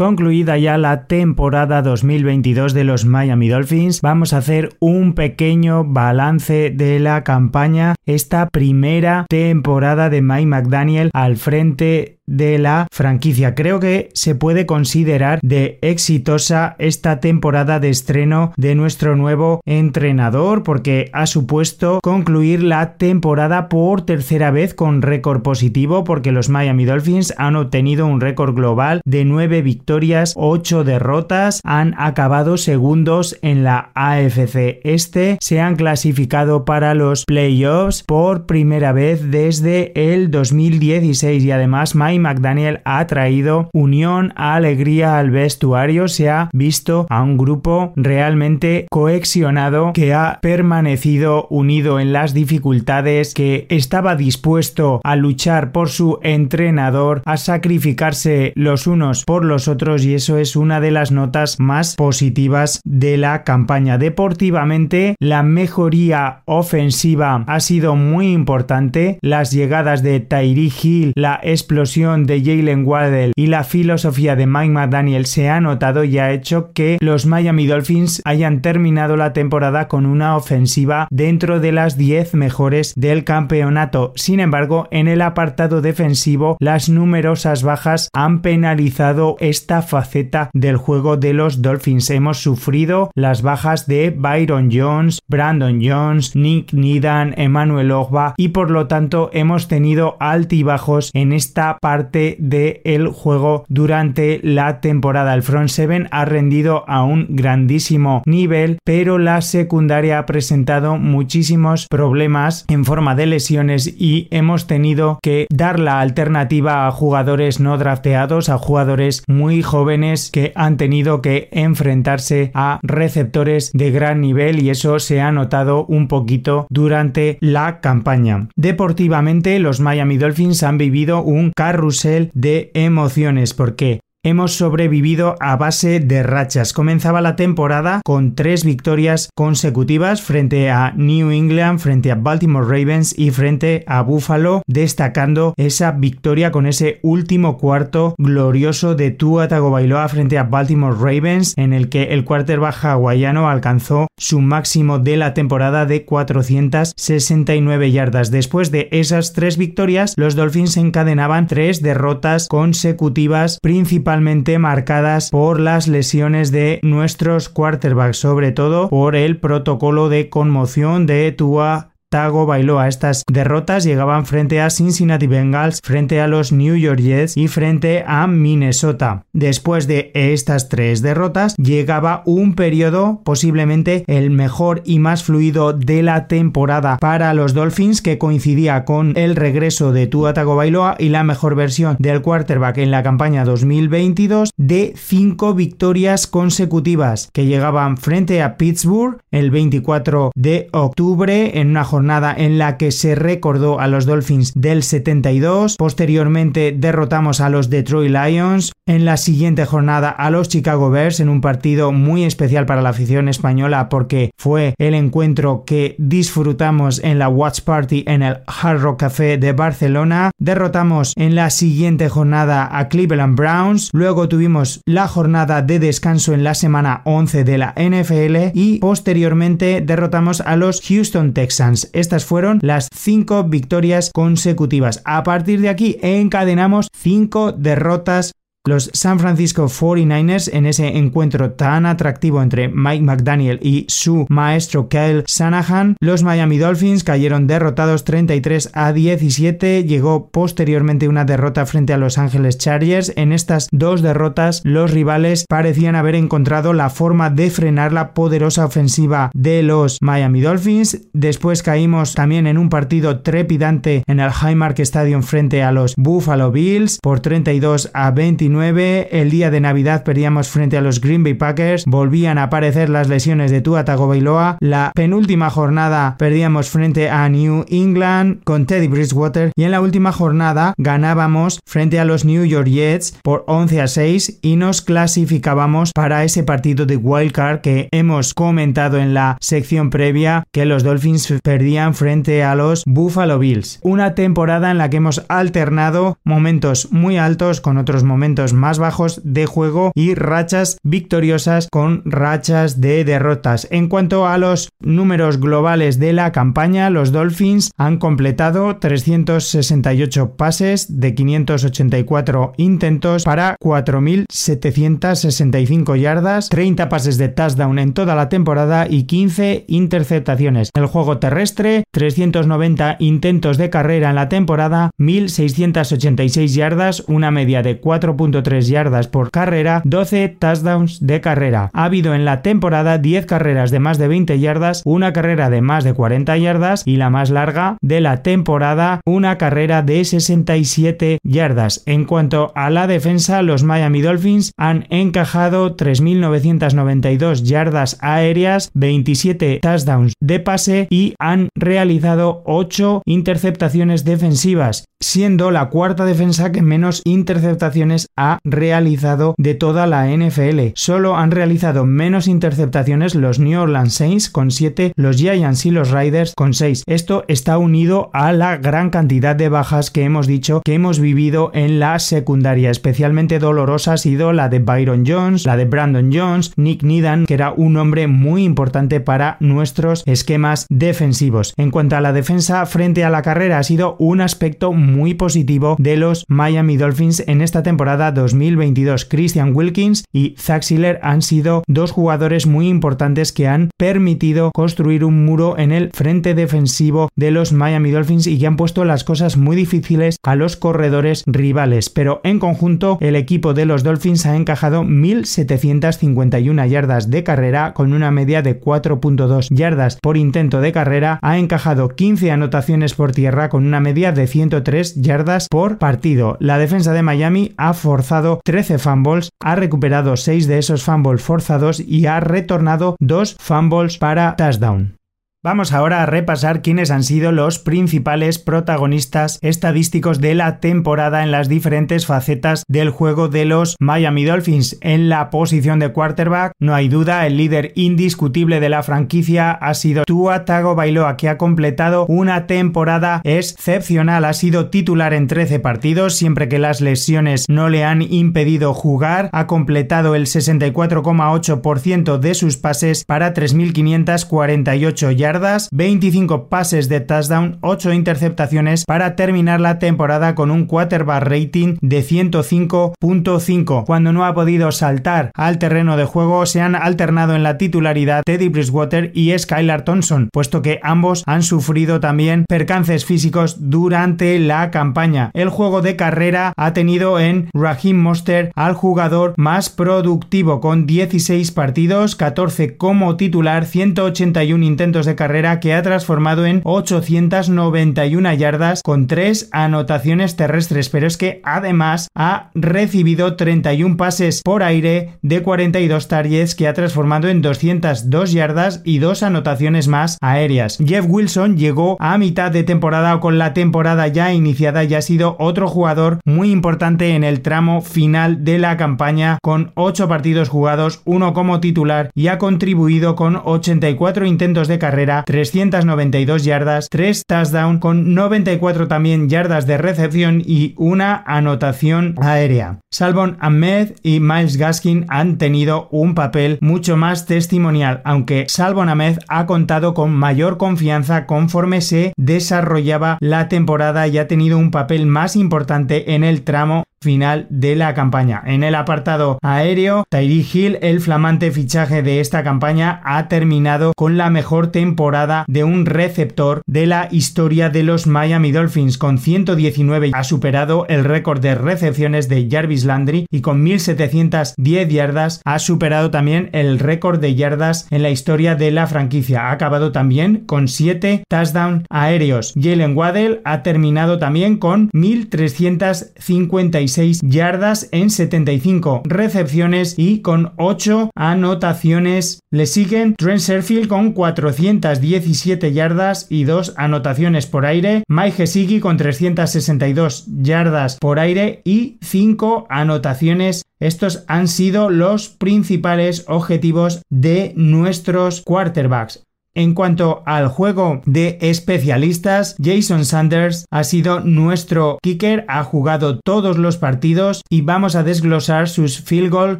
Concluida 0.00 0.56
ya 0.56 0.78
la 0.78 1.04
temporada 1.04 1.82
2022 1.82 2.72
de 2.72 2.84
los 2.84 3.04
Miami 3.04 3.50
Dolphins, 3.50 4.00
vamos 4.00 4.32
a 4.32 4.38
hacer 4.38 4.70
un 4.80 5.12
pequeño 5.12 5.84
balance 5.84 6.70
de 6.70 6.98
la 7.00 7.22
campaña, 7.22 7.96
esta 8.06 8.48
primera 8.48 9.26
temporada 9.28 10.08
de 10.08 10.22
Mike 10.22 10.46
McDaniel 10.46 11.10
al 11.12 11.36
frente 11.36 12.20
de 12.30 12.58
la 12.58 12.86
franquicia. 12.92 13.56
Creo 13.56 13.80
que 13.80 14.08
se 14.14 14.36
puede 14.36 14.64
considerar 14.64 15.40
de 15.42 15.80
exitosa 15.82 16.76
esta 16.78 17.18
temporada 17.18 17.80
de 17.80 17.90
estreno 17.90 18.52
de 18.56 18.76
nuestro 18.76 19.16
nuevo 19.16 19.60
entrenador 19.66 20.62
porque 20.62 21.10
ha 21.12 21.26
supuesto 21.26 21.98
concluir 22.02 22.62
la 22.62 22.96
temporada 22.96 23.68
por 23.68 24.02
tercera 24.02 24.52
vez 24.52 24.74
con 24.74 25.02
récord 25.02 25.42
positivo 25.42 26.04
porque 26.04 26.30
los 26.30 26.48
Miami 26.48 26.84
Dolphins 26.84 27.34
han 27.36 27.56
obtenido 27.56 28.06
un 28.06 28.20
récord 28.20 28.54
global 28.54 29.00
de 29.04 29.24
9 29.24 29.60
victorias, 29.62 29.89
8 30.36 30.84
derrotas, 30.84 31.60
han 31.64 31.94
acabado 31.98 32.56
segundos 32.56 33.36
en 33.42 33.64
la 33.64 33.90
AFC 33.94 34.80
Este, 34.84 35.36
se 35.40 35.60
han 35.60 35.74
clasificado 35.76 36.64
para 36.64 36.94
los 36.94 37.24
playoffs 37.24 38.04
por 38.04 38.46
primera 38.46 38.92
vez 38.92 39.30
desde 39.30 39.92
el 39.94 40.30
2016 40.30 41.42
y 41.42 41.50
además 41.50 41.94
Mike 41.96 42.20
McDaniel 42.20 42.80
ha 42.84 43.04
traído 43.06 43.68
unión, 43.72 44.32
alegría 44.36 45.18
al 45.18 45.30
vestuario, 45.30 46.06
se 46.06 46.30
ha 46.30 46.50
visto 46.52 47.06
a 47.10 47.22
un 47.22 47.36
grupo 47.36 47.92
realmente 47.96 48.86
cohesionado 48.90 49.92
que 49.92 50.14
ha 50.14 50.38
permanecido 50.40 51.48
unido 51.50 51.98
en 51.98 52.12
las 52.12 52.32
dificultades, 52.32 53.34
que 53.34 53.66
estaba 53.70 54.14
dispuesto 54.14 55.00
a 55.02 55.16
luchar 55.16 55.72
por 55.72 55.88
su 55.88 56.20
entrenador, 56.22 57.22
a 57.24 57.36
sacrificarse 57.36 58.52
los 58.54 58.86
unos 58.86 59.24
por 59.24 59.44
los 59.44 59.66
otros 59.66 59.79
y 59.80 60.14
eso 60.14 60.36
es 60.36 60.56
una 60.56 60.78
de 60.78 60.90
las 60.90 61.10
notas 61.10 61.58
más 61.58 61.96
positivas 61.96 62.82
de 62.84 63.16
la 63.16 63.44
campaña. 63.44 63.96
Deportivamente, 63.96 65.14
la 65.18 65.42
mejoría 65.42 66.42
ofensiva 66.44 67.44
ha 67.46 67.60
sido 67.60 67.96
muy 67.96 68.30
importante, 68.32 69.18
las 69.22 69.52
llegadas 69.52 70.02
de 70.02 70.20
Tyree 70.20 70.70
Hill, 70.82 71.12
la 71.16 71.40
explosión 71.42 72.26
de 72.26 72.42
Jalen 72.44 72.84
Waddell 72.86 73.32
y 73.36 73.46
la 73.46 73.64
filosofía 73.64 74.36
de 74.36 74.46
Mike 74.46 74.70
McDaniel 74.70 75.24
se 75.24 75.48
ha 75.48 75.60
notado 75.60 76.04
y 76.04 76.18
ha 76.18 76.30
hecho 76.30 76.72
que 76.72 76.98
los 77.00 77.24
Miami 77.24 77.66
Dolphins 77.66 78.20
hayan 78.26 78.60
terminado 78.60 79.16
la 79.16 79.32
temporada 79.32 79.88
con 79.88 80.04
una 80.04 80.36
ofensiva 80.36 81.08
dentro 81.10 81.58
de 81.58 81.72
las 81.72 81.96
10 81.96 82.34
mejores 82.34 82.92
del 82.96 83.24
campeonato. 83.24 84.12
Sin 84.14 84.40
embargo, 84.40 84.88
en 84.90 85.08
el 85.08 85.22
apartado 85.22 85.80
defensivo, 85.80 86.58
las 86.60 86.90
numerosas 86.90 87.62
bajas 87.62 88.10
han 88.12 88.42
penalizado 88.42 89.36
esta 89.60 89.82
faceta 89.82 90.50
del 90.54 90.78
juego 90.78 91.18
de 91.18 91.34
los 91.34 91.60
Dolphins. 91.60 92.08
Hemos 92.08 92.38
sufrido 92.38 93.10
las 93.14 93.42
bajas 93.42 93.86
de 93.86 94.08
Byron 94.08 94.70
Jones, 94.72 95.20
Brandon 95.28 95.80
Jones, 95.82 96.34
Nick 96.34 96.72
Needham, 96.72 97.34
Emmanuel 97.36 97.92
Ogba 97.92 98.34
y 98.38 98.48
por 98.48 98.70
lo 98.70 98.86
tanto 98.86 99.28
hemos 99.34 99.68
tenido 99.68 100.16
altibajos 100.18 101.10
en 101.12 101.34
esta 101.34 101.78
parte 101.78 102.36
del 102.38 103.08
juego 103.08 103.64
durante 103.68 104.40
la 104.42 104.80
temporada. 104.80 105.34
El 105.34 105.42
front 105.42 105.68
seven 105.68 106.08
ha 106.10 106.24
rendido 106.24 106.88
a 106.88 107.04
un 107.04 107.26
grandísimo 107.28 108.22
nivel, 108.24 108.78
pero 108.82 109.18
la 109.18 109.42
secundaria 109.42 110.18
ha 110.18 110.24
presentado 110.26 110.96
muchísimos 110.96 111.86
problemas 111.86 112.64
en 112.68 112.86
forma 112.86 113.14
de 113.14 113.26
lesiones 113.26 113.86
y 113.86 114.26
hemos 114.30 114.66
tenido 114.66 115.18
que 115.22 115.46
dar 115.50 115.78
la 115.78 116.00
alternativa 116.00 116.86
a 116.86 116.90
jugadores 116.92 117.60
no 117.60 117.76
drafteados, 117.76 118.48
a 118.48 118.56
jugadores 118.56 119.22
muy 119.28 119.49
jóvenes 119.62 120.30
que 120.30 120.52
han 120.54 120.76
tenido 120.76 121.20
que 121.20 121.48
enfrentarse 121.52 122.50
a 122.54 122.80
receptores 122.82 123.70
de 123.72 123.90
gran 123.90 124.20
nivel 124.20 124.62
y 124.62 124.70
eso 124.70 124.98
se 124.98 125.20
ha 125.20 125.32
notado 125.32 125.84
un 125.86 126.08
poquito 126.08 126.66
durante 126.70 127.38
la 127.40 127.80
campaña. 127.80 128.48
Deportivamente, 128.56 129.58
los 129.58 129.80
Miami 129.80 130.16
Dolphins 130.16 130.62
han 130.62 130.78
vivido 130.78 131.22
un 131.22 131.52
carrusel 131.54 132.30
de 132.34 132.70
emociones 132.74 133.54
porque 133.54 134.00
Hemos 134.22 134.52
sobrevivido 134.52 135.34
a 135.40 135.56
base 135.56 135.98
de 135.98 136.22
rachas. 136.22 136.74
Comenzaba 136.74 137.22
la 137.22 137.36
temporada 137.36 138.02
con 138.04 138.34
tres 138.34 138.66
victorias 138.66 139.30
consecutivas 139.34 140.20
frente 140.20 140.68
a 140.68 140.92
New 140.94 141.30
England, 141.30 141.78
frente 141.78 142.10
a 142.10 142.16
Baltimore 142.16 142.66
Ravens 142.66 143.18
y 143.18 143.30
frente 143.30 143.82
a 143.86 144.02
Buffalo, 144.02 144.60
destacando 144.66 145.54
esa 145.56 145.92
victoria 145.92 146.50
con 146.50 146.66
ese 146.66 147.00
último 147.02 147.56
cuarto 147.56 148.14
glorioso 148.18 148.94
de 148.94 149.10
Tua 149.10 149.48
Tagovailoa 149.48 150.06
frente 150.10 150.36
a 150.36 150.42
Baltimore 150.42 150.98
Ravens, 151.00 151.54
en 151.56 151.72
el 151.72 151.88
que 151.88 152.12
el 152.12 152.26
quarterback 152.26 152.84
hawaiano 152.84 153.48
alcanzó 153.48 154.08
su 154.18 154.42
máximo 154.42 154.98
de 154.98 155.16
la 155.16 155.32
temporada 155.32 155.86
de 155.86 156.04
469 156.04 157.90
yardas. 157.90 158.30
Después 158.30 158.70
de 158.70 158.90
esas 158.92 159.32
tres 159.32 159.56
victorias, 159.56 160.12
los 160.18 160.36
Dolphins 160.36 160.76
encadenaban 160.76 161.46
tres 161.46 161.80
derrotas 161.80 162.48
consecutivas 162.48 163.58
principalmente 163.62 164.09
marcadas 164.58 165.30
por 165.30 165.60
las 165.60 165.86
lesiones 165.86 166.50
de 166.50 166.80
nuestros 166.82 167.48
quarterbacks, 167.48 168.16
sobre 168.16 168.50
todo 168.50 168.88
por 168.88 169.14
el 169.14 169.38
protocolo 169.38 170.08
de 170.08 170.28
conmoción 170.28 171.06
de 171.06 171.30
Tua 171.32 171.89
Tago 172.10 172.44
bailó 172.44 172.80
a 172.80 172.88
estas 172.88 173.22
derrotas 173.30 173.84
llegaban 173.84 174.26
frente 174.26 174.60
a 174.60 174.70
Cincinnati 174.70 175.28
Bengals, 175.28 175.78
frente 175.80 176.20
a 176.20 176.26
los 176.26 176.50
New 176.50 176.74
York 176.74 176.98
Jets 176.98 177.36
y 177.36 177.46
frente 177.46 178.02
a 178.04 178.26
Minnesota. 178.26 179.26
Después 179.32 179.86
de 179.86 180.10
estas 180.14 180.68
tres 180.68 181.02
derrotas 181.02 181.54
llegaba 181.56 182.24
un 182.26 182.56
periodo 182.56 183.20
posiblemente 183.24 184.02
el 184.08 184.30
mejor 184.30 184.82
y 184.84 184.98
más 184.98 185.22
fluido 185.22 185.72
de 185.72 186.02
la 186.02 186.26
temporada 186.26 186.96
para 186.96 187.32
los 187.32 187.54
Dolphins 187.54 188.02
que 188.02 188.18
coincidía 188.18 188.84
con 188.84 189.16
el 189.16 189.36
regreso 189.36 189.92
de 189.92 190.08
Tua 190.08 190.34
Tagovailoa 190.34 190.96
y 190.98 191.10
la 191.10 191.22
mejor 191.22 191.54
versión 191.54 191.94
del 192.00 192.22
quarterback 192.22 192.78
en 192.78 192.90
la 192.90 193.04
campaña 193.04 193.44
2022 193.44 194.50
de 194.56 194.94
cinco 194.96 195.54
victorias 195.54 196.26
consecutivas 196.26 197.30
que 197.32 197.46
llegaban 197.46 197.98
frente 197.98 198.42
a 198.42 198.56
Pittsburgh 198.56 199.18
el 199.30 199.52
24 199.52 200.32
de 200.34 200.68
octubre 200.72 201.60
en 201.60 201.68
una 201.70 201.84
jornada 201.84 201.99
jornada 202.00 202.34
en 202.34 202.56
la 202.56 202.78
que 202.78 202.92
se 202.92 203.14
recordó 203.14 203.78
a 203.78 203.86
los 203.86 204.06
Dolphins 204.06 204.52
del 204.54 204.82
72, 204.82 205.76
posteriormente 205.76 206.74
derrotamos 206.74 207.42
a 207.42 207.50
los 207.50 207.68
Detroit 207.68 208.10
Lions, 208.10 208.72
en 208.86 209.04
la 209.04 209.18
siguiente 209.18 209.66
jornada 209.66 210.08
a 210.08 210.30
los 210.30 210.48
Chicago 210.48 210.88
Bears 210.90 211.20
en 211.20 211.28
un 211.28 211.42
partido 211.42 211.92
muy 211.92 212.24
especial 212.24 212.64
para 212.64 212.80
la 212.80 212.88
afición 212.88 213.28
española 213.28 213.90
porque 213.90 214.30
fue 214.38 214.74
el 214.78 214.94
encuentro 214.94 215.64
que 215.66 215.94
disfrutamos 215.98 217.00
en 217.04 217.18
la 217.18 217.28
Watch 217.28 217.60
Party 217.60 218.04
en 218.06 218.22
el 218.22 218.38
Hard 218.46 218.80
Rock 218.80 219.00
Café 219.00 219.36
de 219.36 219.52
Barcelona, 219.52 220.30
derrotamos 220.38 221.12
en 221.16 221.34
la 221.34 221.50
siguiente 221.50 222.08
jornada 222.08 222.78
a 222.78 222.88
Cleveland 222.88 223.36
Browns, 223.36 223.90
luego 223.92 224.26
tuvimos 224.26 224.80
la 224.86 225.06
jornada 225.06 225.60
de 225.60 225.78
descanso 225.78 226.32
en 226.32 226.44
la 226.44 226.54
semana 226.54 227.02
11 227.04 227.44
de 227.44 227.58
la 227.58 227.74
NFL 227.76 228.58
y 228.58 228.78
posteriormente 228.78 229.82
derrotamos 229.82 230.40
a 230.40 230.56
los 230.56 230.80
Houston 230.80 231.34
Texans. 231.34 231.89
Estas 231.92 232.24
fueron 232.24 232.58
las 232.62 232.88
cinco 232.94 233.44
victorias 233.44 234.10
consecutivas. 234.12 235.02
A 235.04 235.22
partir 235.22 235.60
de 235.60 235.68
aquí 235.68 235.98
encadenamos 236.02 236.88
cinco 236.92 237.52
derrotas 237.52 238.32
los 238.70 238.88
San 238.94 239.18
Francisco 239.18 239.66
49ers 239.66 240.48
en 240.52 240.64
ese 240.64 240.96
encuentro 240.96 241.50
tan 241.52 241.86
atractivo 241.86 242.40
entre 242.40 242.68
Mike 242.68 243.02
McDaniel 243.02 243.58
y 243.60 243.84
su 243.88 244.26
maestro 244.28 244.88
Kyle 244.88 245.24
Shanahan, 245.26 245.96
los 246.00 246.22
Miami 246.22 246.56
Dolphins 246.56 247.02
cayeron 247.02 247.48
derrotados 247.48 248.04
33 248.04 248.70
a 248.72 248.92
17, 248.92 249.84
llegó 249.84 250.30
posteriormente 250.30 251.08
una 251.08 251.24
derrota 251.24 251.66
frente 251.66 251.92
a 251.92 251.98
Los 251.98 252.16
Angeles 252.16 252.58
Chargers. 252.58 253.12
En 253.16 253.32
estas 253.32 253.68
dos 253.72 254.02
derrotas 254.02 254.62
los 254.64 254.92
rivales 254.92 255.46
parecían 255.48 255.96
haber 255.96 256.14
encontrado 256.14 256.72
la 256.72 256.90
forma 256.90 257.28
de 257.28 257.50
frenar 257.50 257.92
la 257.92 258.14
poderosa 258.14 258.64
ofensiva 258.64 259.32
de 259.34 259.64
los 259.64 259.98
Miami 260.00 260.42
Dolphins. 260.42 261.08
Después 261.12 261.64
caímos 261.64 262.14
también 262.14 262.46
en 262.46 262.56
un 262.56 262.68
partido 262.68 263.22
trepidante 263.22 264.04
en 264.06 264.20
el 264.20 264.30
Highmark 264.30 264.78
Stadium 264.78 265.24
frente 265.24 265.64
a 265.64 265.72
los 265.72 265.94
Buffalo 265.96 266.52
Bills 266.52 267.00
por 267.02 267.18
32 267.18 267.90
a 267.94 268.12
29 268.12 268.59
el 268.62 269.30
día 269.30 269.50
de 269.50 269.60
Navidad 269.60 270.04
perdíamos 270.04 270.48
frente 270.48 270.76
a 270.76 270.80
los 270.80 271.00
Green 271.00 271.24
Bay 271.24 271.34
Packers, 271.34 271.84
volvían 271.86 272.38
a 272.38 272.44
aparecer 272.44 272.90
las 272.90 273.08
lesiones 273.08 273.50
de 273.50 273.60
Tua 273.60 273.84
Tagovailoa, 273.84 274.58
la 274.60 274.92
penúltima 274.94 275.50
jornada 275.50 276.16
perdíamos 276.18 276.68
frente 276.68 277.08
a 277.08 277.28
New 277.28 277.64
England 277.68 278.44
con 278.44 278.66
Teddy 278.66 278.88
Bridgewater 278.88 279.52
y 279.56 279.64
en 279.64 279.70
la 279.70 279.80
última 279.80 280.12
jornada 280.12 280.74
ganábamos 280.76 281.60
frente 281.66 281.98
a 281.98 282.04
los 282.04 282.24
New 282.24 282.44
York 282.44 282.68
Jets 282.68 283.18
por 283.22 283.44
11 283.46 283.80
a 283.80 283.88
6 283.88 284.40
y 284.42 284.56
nos 284.56 284.82
clasificábamos 284.82 285.92
para 285.94 286.24
ese 286.24 286.42
partido 286.42 286.84
de 286.84 286.96
wildcard 286.96 287.60
que 287.60 287.88
hemos 287.92 288.34
comentado 288.34 288.98
en 288.98 289.14
la 289.14 289.38
sección 289.40 289.90
previa 289.90 290.44
que 290.52 290.66
los 290.66 290.82
Dolphins 290.82 291.32
perdían 291.42 291.94
frente 291.94 292.44
a 292.44 292.54
los 292.54 292.84
Buffalo 292.86 293.38
Bills. 293.38 293.78
Una 293.82 294.14
temporada 294.14 294.70
en 294.70 294.78
la 294.78 294.90
que 294.90 294.98
hemos 294.98 295.24
alternado 295.28 296.18
momentos 296.24 296.92
muy 296.92 297.16
altos 297.16 297.60
con 297.60 297.78
otros 297.78 298.04
momentos 298.04 298.39
más 298.52 298.78
bajos 298.78 299.20
de 299.24 299.46
juego 299.46 299.92
y 299.94 300.14
rachas 300.14 300.78
victoriosas 300.82 301.68
con 301.70 302.02
rachas 302.04 302.80
de 302.80 303.04
derrotas. 303.04 303.68
En 303.70 303.88
cuanto 303.88 304.26
a 304.26 304.38
los 304.38 304.70
números 304.80 305.38
globales 305.38 305.98
de 305.98 306.12
la 306.12 306.32
campaña, 306.32 306.90
los 306.90 307.12
Dolphins 307.12 307.70
han 307.76 307.98
completado 307.98 308.76
368 308.76 310.36
pases 310.36 311.00
de 311.00 311.14
584 311.14 312.52
intentos 312.56 313.24
para 313.24 313.56
4.765 313.62 315.98
yardas, 315.98 316.48
30 316.48 316.88
pases 316.88 317.18
de 317.18 317.28
touchdown 317.28 317.78
en 317.78 317.92
toda 317.92 318.14
la 318.14 318.28
temporada 318.28 318.86
y 318.88 319.04
15 319.04 319.64
interceptaciones. 319.68 320.70
El 320.74 320.86
juego 320.86 321.18
terrestre, 321.18 321.84
390 321.92 322.96
intentos 322.98 323.58
de 323.58 323.70
carrera 323.70 324.10
en 324.10 324.16
la 324.16 324.28
temporada, 324.28 324.90
1.686 324.98 326.54
yardas, 326.54 327.04
una 327.06 327.30
media 327.30 327.62
de 327.62 327.80
4 327.80 328.16
3 328.30 328.68
yardas 328.68 329.08
por 329.08 329.30
carrera, 329.30 329.82
12 329.84 330.28
touchdowns 330.38 331.04
de 331.06 331.20
carrera. 331.20 331.70
Ha 331.72 331.84
habido 331.84 332.14
en 332.14 332.24
la 332.24 332.42
temporada 332.42 332.98
10 332.98 333.26
carreras 333.26 333.70
de 333.70 333.80
más 333.80 333.98
de 333.98 334.08
20 334.08 334.38
yardas, 334.38 334.82
una 334.84 335.12
carrera 335.12 335.50
de 335.50 335.60
más 335.60 335.84
de 335.84 335.94
40 335.94 336.36
yardas 336.38 336.82
y 336.86 336.96
la 336.96 337.10
más 337.10 337.30
larga 337.30 337.76
de 337.82 338.00
la 338.00 338.22
temporada, 338.22 339.00
una 339.04 339.38
carrera 339.38 339.82
de 339.82 340.04
67 340.04 341.18
yardas. 341.22 341.82
En 341.86 342.04
cuanto 342.04 342.52
a 342.54 342.70
la 342.70 342.86
defensa, 342.86 343.42
los 343.42 343.62
Miami 343.62 344.02
Dolphins 344.02 344.52
han 344.56 344.86
encajado 344.90 345.76
3.992 345.76 347.42
yardas 347.42 347.98
aéreas, 348.00 348.70
27 348.74 349.60
touchdowns 349.60 350.14
de 350.20 350.40
pase 350.40 350.86
y 350.90 351.14
han 351.18 351.48
realizado 351.54 352.42
8 352.46 353.02
interceptaciones 353.06 354.04
defensivas, 354.04 354.84
siendo 355.00 355.50
la 355.50 355.70
cuarta 355.70 356.04
defensa 356.04 356.52
que 356.52 356.62
menos 356.62 357.00
interceptaciones 357.04 358.08
ha 358.16 358.38
realizado 358.44 359.34
de 359.38 359.54
toda 359.54 359.86
la 359.86 360.06
NFL. 360.06 360.72
Solo 360.74 361.16
han 361.16 361.30
realizado 361.30 361.86
menos 361.86 362.28
interceptaciones 362.28 363.14
los 363.14 363.38
New 363.38 363.60
Orleans 363.60 363.94
Saints 363.94 364.28
con 364.28 364.50
7, 364.50 364.92
los 364.96 365.16
Giants 365.16 365.64
y 365.66 365.70
los 365.70 365.90
Riders 365.90 366.34
con 366.36 366.52
6. 366.52 366.84
Esto 366.86 367.24
está 367.28 367.58
unido 367.58 368.10
a 368.12 368.32
la 368.32 368.58
gran 368.58 368.90
cantidad 368.90 369.34
de 369.34 369.48
bajas 369.48 369.90
que 369.90 370.04
hemos 370.04 370.26
dicho 370.26 370.60
que 370.64 370.74
hemos 370.74 371.00
vivido 371.00 371.50
en 371.54 371.80
la 371.80 371.98
secundaria. 371.98 372.70
Especialmente 372.70 373.38
dolorosa 373.38 373.94
ha 373.94 373.96
sido 373.96 374.32
la 374.32 374.48
de 374.48 374.58
Byron 374.58 375.04
Jones, 375.06 375.46
la 375.46 375.56
de 375.56 375.64
Brandon 375.64 376.10
Jones, 376.12 376.52
Nick 376.56 376.82
Needham, 376.82 377.24
que 377.24 377.34
era 377.34 377.52
un 377.52 377.76
hombre 377.78 378.06
muy 378.06 378.44
importante 378.44 379.00
para 379.00 379.38
nuestros 379.40 380.02
esquemas 380.06 380.66
defensivos. 380.68 381.54
En 381.56 381.70
cuanto 381.70 381.96
a 381.96 382.00
la 382.00 382.12
defensa 382.12 382.66
frente 382.66 383.02
a 383.04 383.10
la 383.10 383.22
carrera, 383.22 383.58
ha 383.58 383.62
sido 383.62 383.96
un 383.98 384.20
aspecto 384.20 384.72
muy 384.72 384.89
muy 384.92 385.14
positivo 385.14 385.76
de 385.78 385.96
los 385.96 386.24
Miami 386.28 386.76
Dolphins 386.76 387.22
en 387.26 387.40
esta 387.40 387.62
temporada 387.62 388.12
2022. 388.12 389.04
Christian 389.04 389.54
Wilkins 389.54 390.04
y 390.12 390.34
Zach 390.38 390.62
Siller 390.62 390.98
han 391.02 391.22
sido 391.22 391.62
dos 391.66 391.90
jugadores 391.90 392.46
muy 392.46 392.68
importantes 392.68 393.32
que 393.32 393.48
han 393.48 393.70
permitido 393.76 394.50
construir 394.52 395.04
un 395.04 395.24
muro 395.24 395.58
en 395.58 395.72
el 395.72 395.90
frente 395.92 396.34
defensivo 396.34 397.08
de 397.16 397.30
los 397.30 397.52
Miami 397.52 397.90
Dolphins 397.90 398.26
y 398.26 398.38
que 398.38 398.46
han 398.46 398.56
puesto 398.56 398.84
las 398.84 399.04
cosas 399.04 399.36
muy 399.36 399.56
difíciles 399.56 400.16
a 400.22 400.34
los 400.36 400.56
corredores 400.56 401.24
rivales. 401.26 401.90
Pero 401.90 402.20
en 402.24 402.38
conjunto, 402.38 402.98
el 403.00 403.16
equipo 403.16 403.54
de 403.54 403.66
los 403.66 403.82
Dolphins 403.82 404.26
ha 404.26 404.36
encajado 404.36 404.82
1.751 404.82 406.68
yardas 406.68 407.10
de 407.10 407.22
carrera 407.24 407.72
con 407.74 407.92
una 407.92 408.10
media 408.10 408.42
de 408.42 408.60
4.2 408.60 409.48
yardas 409.50 409.98
por 410.00 410.16
intento 410.16 410.60
de 410.60 410.72
carrera. 410.72 411.18
Ha 411.22 411.38
encajado 411.38 411.88
15 411.88 412.30
anotaciones 412.30 412.94
por 412.94 413.12
tierra 413.12 413.48
con 413.48 413.66
una 413.66 413.80
media 413.80 414.12
de 414.12 414.26
103 414.26 414.79
yardas 414.96 415.48
por 415.50 415.78
partido. 415.78 416.36
La 416.40 416.58
defensa 416.58 416.92
de 416.92 417.02
Miami 417.02 417.52
ha 417.56 417.72
forzado 417.74 418.40
13 418.44 418.78
fumbles, 418.78 419.30
ha 419.40 419.54
recuperado 419.54 420.16
6 420.16 420.46
de 420.46 420.58
esos 420.58 420.82
fumbles 420.82 421.22
forzados 421.22 421.80
y 421.80 422.06
ha 422.06 422.20
retornado 422.20 422.96
2 423.00 423.36
fumbles 423.38 423.98
para 423.98 424.36
touchdown. 424.36 424.99
Vamos 425.42 425.72
ahora 425.72 426.02
a 426.02 426.06
repasar 426.06 426.60
quiénes 426.60 426.90
han 426.90 427.02
sido 427.02 427.32
los 427.32 427.58
principales 427.58 428.38
protagonistas 428.38 429.38
estadísticos 429.40 430.20
de 430.20 430.34
la 430.34 430.60
temporada 430.60 431.22
en 431.22 431.30
las 431.30 431.48
diferentes 431.48 432.04
facetas 432.04 432.62
del 432.68 432.90
juego 432.90 433.28
de 433.28 433.46
los 433.46 433.74
Miami 433.80 434.26
Dolphins. 434.26 434.76
En 434.82 435.08
la 435.08 435.30
posición 435.30 435.78
de 435.78 435.92
quarterback, 435.92 436.52
no 436.58 436.74
hay 436.74 436.90
duda, 436.90 437.26
el 437.26 437.38
líder 437.38 437.72
indiscutible 437.74 438.60
de 438.60 438.68
la 438.68 438.82
franquicia 438.82 439.52
ha 439.52 439.72
sido 439.72 440.04
Tua 440.04 440.44
Tagovailoa, 440.44 441.16
que 441.16 441.30
ha 441.30 441.38
completado 441.38 442.04
una 442.04 442.46
temporada 442.46 443.22
excepcional. 443.24 444.26
Ha 444.26 444.34
sido 444.34 444.68
titular 444.68 445.14
en 445.14 445.26
13 445.26 445.58
partidos, 445.58 446.16
siempre 446.16 446.50
que 446.50 446.58
las 446.58 446.82
lesiones 446.82 447.46
no 447.48 447.70
le 447.70 447.82
han 447.84 448.02
impedido 448.02 448.74
jugar. 448.74 449.30
Ha 449.32 449.46
completado 449.46 450.14
el 450.14 450.26
64,8% 450.26 452.18
de 452.18 452.34
sus 452.34 452.58
pases 452.58 453.06
para 453.06 453.32
3.548 453.32 455.16
yardas 455.16 455.29
25 455.70 456.48
pases 456.48 456.88
de 456.88 457.00
touchdown, 457.00 457.58
8 457.60 457.92
interceptaciones 457.92 458.84
para 458.84 459.16
terminar 459.16 459.60
la 459.60 459.78
temporada 459.78 460.34
con 460.34 460.50
un 460.50 460.66
quarterback 460.66 461.22
rating 461.22 461.76
de 461.80 462.00
105.5. 462.02 463.84
Cuando 463.84 464.12
no 464.12 464.24
ha 464.24 464.34
podido 464.34 464.72
saltar 464.72 465.30
al 465.34 465.58
terreno 465.58 465.96
de 465.96 466.04
juego, 466.04 466.46
se 466.46 466.60
han 466.60 466.74
alternado 466.74 467.34
en 467.34 467.42
la 467.42 467.58
titularidad 467.58 468.22
Teddy 468.24 468.48
Bridgewater 468.48 469.12
y 469.14 469.36
Skylar 469.38 469.84
Thompson, 469.84 470.28
puesto 470.32 470.62
que 470.62 470.80
ambos 470.82 471.22
han 471.26 471.42
sufrido 471.42 472.00
también 472.00 472.44
percances 472.48 473.04
físicos 473.04 473.70
durante 473.70 474.38
la 474.38 474.70
campaña. 474.70 475.30
El 475.34 475.48
juego 475.48 475.82
de 475.82 475.96
carrera 475.96 476.52
ha 476.56 476.72
tenido 476.72 477.18
en 477.20 477.48
Raheem 477.54 477.98
Monster 477.98 478.52
al 478.54 478.74
jugador 478.74 479.34
más 479.36 479.70
productivo 479.70 480.60
con 480.60 480.86
16 480.86 481.50
partidos, 481.52 482.16
14 482.16 482.76
como 482.76 483.16
titular, 483.16 483.66
181 483.66 484.64
intentos 484.64 485.06
de 485.06 485.16
carrera 485.20 485.60
que 485.60 485.74
ha 485.74 485.82
transformado 485.82 486.46
en 486.46 486.62
891 486.64 488.32
yardas 488.32 488.80
con 488.82 489.06
3 489.06 489.50
anotaciones 489.52 490.34
terrestres, 490.34 490.88
pero 490.88 491.06
es 491.06 491.18
que 491.18 491.42
además 491.44 492.08
ha 492.16 492.50
recibido 492.54 493.36
31 493.36 493.98
pases 493.98 494.40
por 494.42 494.62
aire 494.62 495.18
de 495.20 495.42
42 495.42 496.08
targets 496.08 496.54
que 496.54 496.68
ha 496.68 496.72
transformado 496.72 497.28
en 497.28 497.42
202 497.42 498.32
yardas 498.32 498.80
y 498.82 498.96
2 498.96 499.22
anotaciones 499.22 499.88
más 499.88 500.16
aéreas. 500.22 500.78
Jeff 500.82 501.04
Wilson 501.06 501.58
llegó 501.58 501.98
a 502.00 502.16
mitad 502.16 502.50
de 502.50 502.62
temporada 502.62 503.14
o 503.14 503.20
con 503.20 503.36
la 503.36 503.52
temporada 503.52 504.08
ya 504.08 504.32
iniciada 504.32 504.84
y 504.84 504.94
ha 504.94 505.02
sido 505.02 505.36
otro 505.38 505.68
jugador 505.68 506.20
muy 506.24 506.50
importante 506.50 507.14
en 507.14 507.24
el 507.24 507.42
tramo 507.42 507.82
final 507.82 508.42
de 508.42 508.58
la 508.58 508.78
campaña 508.78 509.36
con 509.42 509.72
8 509.74 510.08
partidos 510.08 510.48
jugados, 510.48 511.02
uno 511.04 511.34
como 511.34 511.60
titular 511.60 512.10
y 512.14 512.28
ha 512.28 512.38
contribuido 512.38 513.16
con 513.16 513.38
84 513.44 514.24
intentos 514.24 514.66
de 514.66 514.78
carrera 514.78 515.09
392 515.26 516.44
yardas, 516.44 516.88
3 516.90 517.24
touchdowns 517.26 517.80
con 517.80 518.14
94 518.14 518.88
también 518.88 519.28
yardas 519.28 519.66
de 519.66 519.78
recepción 519.78 520.42
y 520.44 520.74
una 520.76 521.22
anotación 521.26 522.14
aérea. 522.20 522.78
Salvon 522.90 523.36
Ahmed 523.40 523.92
y 524.02 524.20
Miles 524.20 524.56
Gaskin 524.56 525.06
han 525.08 525.38
tenido 525.38 525.88
un 525.90 526.14
papel 526.14 526.58
mucho 526.60 526.96
más 526.96 527.26
testimonial, 527.26 528.00
aunque 528.04 528.46
Salvon 528.48 528.88
Ahmed 528.88 529.18
ha 529.28 529.46
contado 529.46 529.94
con 529.94 530.12
mayor 530.12 530.56
confianza 530.56 531.26
conforme 531.26 531.80
se 531.80 532.12
desarrollaba 532.16 533.18
la 533.20 533.48
temporada 533.48 534.06
y 534.08 534.18
ha 534.18 534.28
tenido 534.28 534.58
un 534.58 534.70
papel 534.70 535.06
más 535.06 535.36
importante 535.36 536.14
en 536.14 536.24
el 536.24 536.42
tramo 536.42 536.84
final 537.02 537.46
de 537.48 537.76
la 537.76 537.94
campaña. 537.94 538.42
En 538.44 538.62
el 538.62 538.74
apartado 538.74 539.38
aéreo, 539.40 540.04
Tyree 540.10 540.44
Hill, 540.52 540.76
el 540.82 541.00
flamante 541.00 541.50
fichaje 541.50 542.02
de 542.02 542.20
esta 542.20 542.44
campaña, 542.44 543.00
ha 543.04 543.26
terminado 543.28 543.94
con 543.96 544.18
la 544.18 544.28
mejor 544.28 544.66
temporada 544.66 545.46
de 545.48 545.64
un 545.64 545.86
receptor 545.86 546.60
de 546.66 546.84
la 546.86 547.08
historia 547.10 547.70
de 547.70 547.84
los 547.84 548.06
Miami 548.06 548.52
Dolphins. 548.52 548.98
Con 548.98 549.16
119 549.16 550.10
ha 550.12 550.24
superado 550.24 550.84
el 550.88 551.04
récord 551.04 551.40
de 551.40 551.54
recepciones 551.54 552.28
de 552.28 552.46
Jarvis 552.50 552.84
Landry 552.84 553.24
y 553.30 553.40
con 553.40 553.62
1710 553.62 554.88
yardas 554.90 555.40
ha 555.46 555.58
superado 555.58 556.10
también 556.10 556.50
el 556.52 556.78
récord 556.78 557.18
de 557.18 557.34
yardas 557.34 557.86
en 557.90 558.02
la 558.02 558.10
historia 558.10 558.56
de 558.56 558.72
la 558.72 558.86
franquicia. 558.86 559.48
Ha 559.48 559.52
acabado 559.52 559.90
también 559.90 560.44
con 560.44 560.68
7 560.68 561.24
touchdowns 561.28 561.86
aéreos. 561.88 562.52
Jalen 562.60 562.94
Waddell 562.94 563.40
ha 563.46 563.62
terminado 563.62 564.18
también 564.18 564.58
con 564.58 564.90
1356 564.92 566.89
yardas 567.22 567.88
en 567.92 568.10
75 568.10 569.02
recepciones 569.04 569.94
y 569.98 570.20
con 570.20 570.52
8 570.56 571.10
anotaciones. 571.14 572.40
Le 572.50 572.66
siguen 572.66 573.14
Trent 573.16 573.40
Serfield 573.40 573.88
con 573.88 574.12
417 574.12 575.72
yardas 575.72 576.26
y 576.30 576.44
2 576.44 576.74
anotaciones 576.76 577.46
por 577.46 577.66
aire. 577.66 578.04
Mike 578.08 578.36
Gesicki 578.36 578.80
con 578.80 578.96
362 578.96 580.26
yardas 580.40 580.98
por 581.00 581.18
aire 581.18 581.62
y 581.64 581.98
5 582.02 582.66
anotaciones 582.68 583.62
estos 583.80 584.24
han 584.28 584.46
sido 584.46 584.90
los 584.90 585.30
principales 585.30 586.26
objetivos 586.28 587.02
de 587.08 587.54
nuestros 587.56 588.42
quarterbacks. 588.42 589.22
En 589.54 589.74
cuanto 589.74 590.22
al 590.26 590.46
juego 590.46 591.02
de 591.06 591.36
especialistas, 591.40 592.54
Jason 592.62 593.04
Sanders 593.04 593.64
ha 593.72 593.82
sido 593.82 594.20
nuestro 594.20 594.98
kicker, 595.02 595.44
ha 595.48 595.64
jugado 595.64 596.20
todos 596.20 596.56
los 596.56 596.76
partidos 596.76 597.42
y 597.50 597.62
vamos 597.62 597.96
a 597.96 598.04
desglosar 598.04 598.68
sus 598.68 599.00
field 599.00 599.30
goal 599.30 599.58